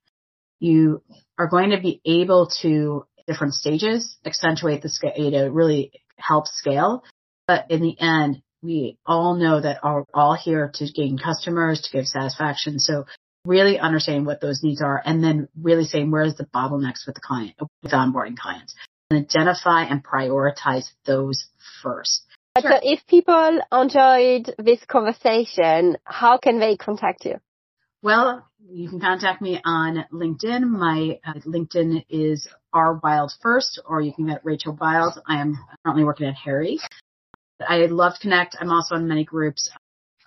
You 0.58 1.02
are 1.38 1.48
going 1.48 1.70
to 1.70 1.80
be 1.80 2.02
able 2.04 2.50
to 2.60 3.06
different 3.30 3.54
stages 3.54 4.16
accentuate 4.24 4.82
the 4.82 4.88
scale, 4.88 5.12
you 5.16 5.30
know, 5.30 5.48
really 5.48 5.92
help 6.16 6.46
scale. 6.48 7.04
But 7.46 7.70
in 7.70 7.80
the 7.80 7.96
end, 8.00 8.42
we 8.60 8.98
all 9.06 9.34
know 9.36 9.60
that 9.60 9.78
are 9.84 10.04
all 10.12 10.34
here 10.34 10.72
to 10.74 10.86
gain 10.92 11.16
customers, 11.16 11.80
to 11.82 11.96
give 11.96 12.06
satisfaction. 12.06 12.80
So 12.80 13.06
really 13.44 13.78
understanding 13.78 14.24
what 14.24 14.40
those 14.40 14.62
needs 14.62 14.82
are 14.82 15.00
and 15.04 15.22
then 15.22 15.48
really 15.60 15.84
saying 15.84 16.10
where's 16.10 16.34
the 16.34 16.44
bottlenecks 16.44 17.06
with 17.06 17.14
the 17.14 17.20
client, 17.22 17.54
with 17.82 17.92
onboarding 17.92 18.36
clients 18.36 18.74
and 19.10 19.24
identify 19.24 19.84
and 19.84 20.04
prioritize 20.04 20.88
those 21.06 21.46
first. 21.82 22.24
So 22.58 22.80
if 22.82 23.06
people 23.06 23.60
enjoyed 23.72 24.54
this 24.58 24.84
conversation, 24.86 25.96
how 26.04 26.38
can 26.38 26.58
they 26.58 26.76
contact 26.76 27.24
you? 27.24 27.36
Well, 28.02 28.46
you 28.68 28.88
can 28.88 29.00
contact 29.00 29.40
me 29.40 29.60
on 29.64 30.04
LinkedIn. 30.12 30.62
My 30.68 31.18
uh, 31.24 31.34
LinkedIn 31.46 32.04
is 32.08 32.48
R 32.72 33.00
Wild 33.02 33.32
First, 33.40 33.80
or 33.86 34.00
you 34.00 34.12
can 34.12 34.26
get 34.26 34.44
Rachel 34.44 34.76
Wilde. 34.80 35.20
I 35.26 35.40
am 35.40 35.58
currently 35.84 36.04
working 36.04 36.26
at 36.26 36.34
Harri. 36.34 36.78
I 37.66 37.86
love 37.86 38.14
connect. 38.20 38.56
I'm 38.58 38.70
also 38.70 38.96
in 38.96 39.08
many 39.08 39.24
groups. 39.24 39.70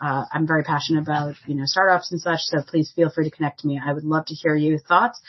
Uh, 0.01 0.25
I'm 0.31 0.45
very 0.45 0.63
passionate 0.63 1.01
about, 1.01 1.35
you 1.47 1.55
know, 1.55 1.65
startups 1.65 2.11
and 2.11 2.19
such. 2.19 2.41
So 2.41 2.61
please 2.67 2.91
feel 2.95 3.09
free 3.09 3.29
to 3.29 3.35
connect 3.35 3.59
to 3.59 3.67
me. 3.67 3.81
I 3.83 3.93
would 3.93 4.03
love 4.03 4.25
to 4.25 4.33
hear 4.33 4.55
your 4.55 4.79
thoughts 4.79 5.21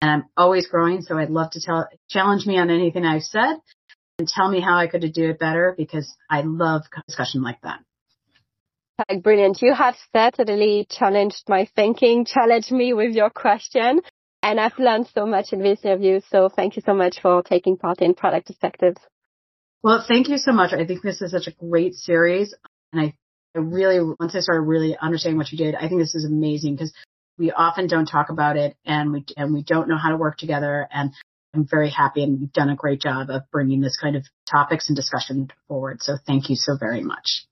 and 0.00 0.10
I'm 0.10 0.24
always 0.36 0.66
growing. 0.66 1.02
So 1.02 1.18
I'd 1.18 1.30
love 1.30 1.50
to 1.52 1.60
tell, 1.60 1.88
challenge 2.08 2.46
me 2.46 2.58
on 2.58 2.70
anything 2.70 3.04
I've 3.04 3.22
said 3.22 3.56
and 4.18 4.28
tell 4.28 4.48
me 4.48 4.60
how 4.60 4.76
I 4.76 4.86
could 4.86 5.00
do 5.12 5.30
it 5.30 5.38
better 5.38 5.74
because 5.76 6.14
I 6.30 6.42
love 6.42 6.82
discussion 7.06 7.42
like 7.42 7.60
that. 7.62 7.80
Brilliant. 9.22 9.62
You 9.62 9.74
have 9.74 9.96
certainly 10.14 10.86
challenged 10.88 11.44
my 11.48 11.68
thinking, 11.74 12.24
challenged 12.24 12.70
me 12.70 12.92
with 12.92 13.14
your 13.14 13.30
question. 13.30 14.00
And 14.42 14.58
I've 14.58 14.78
learned 14.78 15.08
so 15.14 15.24
much 15.24 15.52
in 15.52 15.62
this 15.62 15.84
interview. 15.84 16.20
So 16.30 16.48
thank 16.48 16.76
you 16.76 16.82
so 16.84 16.94
much 16.94 17.20
for 17.20 17.42
taking 17.42 17.76
part 17.76 18.00
in 18.00 18.14
Product 18.14 18.46
Perspectives. 18.46 19.00
Well, 19.82 20.04
thank 20.06 20.28
you 20.28 20.38
so 20.38 20.52
much. 20.52 20.72
I 20.72 20.84
think 20.84 21.02
this 21.02 21.22
is 21.22 21.30
such 21.30 21.46
a 21.46 21.52
great 21.52 21.94
series. 21.94 22.54
And 22.92 23.00
I 23.00 23.14
I 23.54 23.58
really, 23.58 24.14
once 24.18 24.34
I 24.34 24.40
started 24.40 24.62
really 24.62 24.96
understanding 24.96 25.36
what 25.36 25.52
you 25.52 25.58
did, 25.58 25.74
I 25.74 25.88
think 25.88 26.00
this 26.00 26.14
is 26.14 26.24
amazing 26.24 26.74
because 26.74 26.92
we 27.38 27.52
often 27.52 27.86
don't 27.86 28.06
talk 28.06 28.30
about 28.30 28.56
it 28.56 28.76
and 28.86 29.12
we, 29.12 29.24
and 29.36 29.52
we 29.52 29.62
don't 29.62 29.88
know 29.88 29.98
how 29.98 30.10
to 30.10 30.16
work 30.16 30.38
together. 30.38 30.88
And 30.90 31.12
I'm 31.54 31.66
very 31.66 31.90
happy 31.90 32.22
and 32.22 32.40
you've 32.40 32.52
done 32.52 32.70
a 32.70 32.76
great 32.76 33.00
job 33.00 33.28
of 33.28 33.42
bringing 33.50 33.82
this 33.82 33.98
kind 34.00 34.16
of 34.16 34.24
topics 34.50 34.88
and 34.88 34.96
discussion 34.96 35.50
forward. 35.68 36.02
So 36.02 36.16
thank 36.26 36.48
you 36.48 36.56
so 36.56 36.76
very 36.80 37.02
much. 37.02 37.46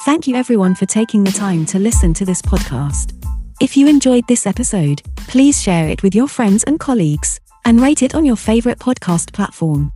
Thank 0.00 0.28
you 0.28 0.36
everyone 0.36 0.76
for 0.76 0.86
taking 0.86 1.24
the 1.24 1.32
time 1.32 1.66
to 1.66 1.80
listen 1.80 2.14
to 2.14 2.24
this 2.24 2.40
podcast. 2.40 3.15
If 3.58 3.74
you 3.74 3.88
enjoyed 3.88 4.26
this 4.28 4.46
episode, 4.46 5.02
please 5.16 5.62
share 5.62 5.88
it 5.88 6.02
with 6.02 6.14
your 6.14 6.28
friends 6.28 6.62
and 6.64 6.78
colleagues 6.78 7.40
and 7.64 7.80
rate 7.80 8.02
it 8.02 8.14
on 8.14 8.26
your 8.26 8.36
favorite 8.36 8.78
podcast 8.78 9.32
platform. 9.32 9.92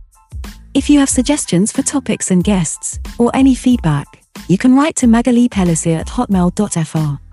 If 0.73 0.89
you 0.89 0.97
have 0.97 1.09
suggestions 1.09 1.71
for 1.71 1.83
topics 1.83 2.31
and 2.31 2.43
guests, 2.43 2.99
or 3.19 3.29
any 3.35 3.53
feedback, 3.53 4.07
you 4.47 4.57
can 4.57 4.75
write 4.75 4.95
to 4.97 5.07
Magali 5.07 5.47
Pellissier 5.47 5.99
at 5.99 6.07
hotmail.fr. 6.07 7.30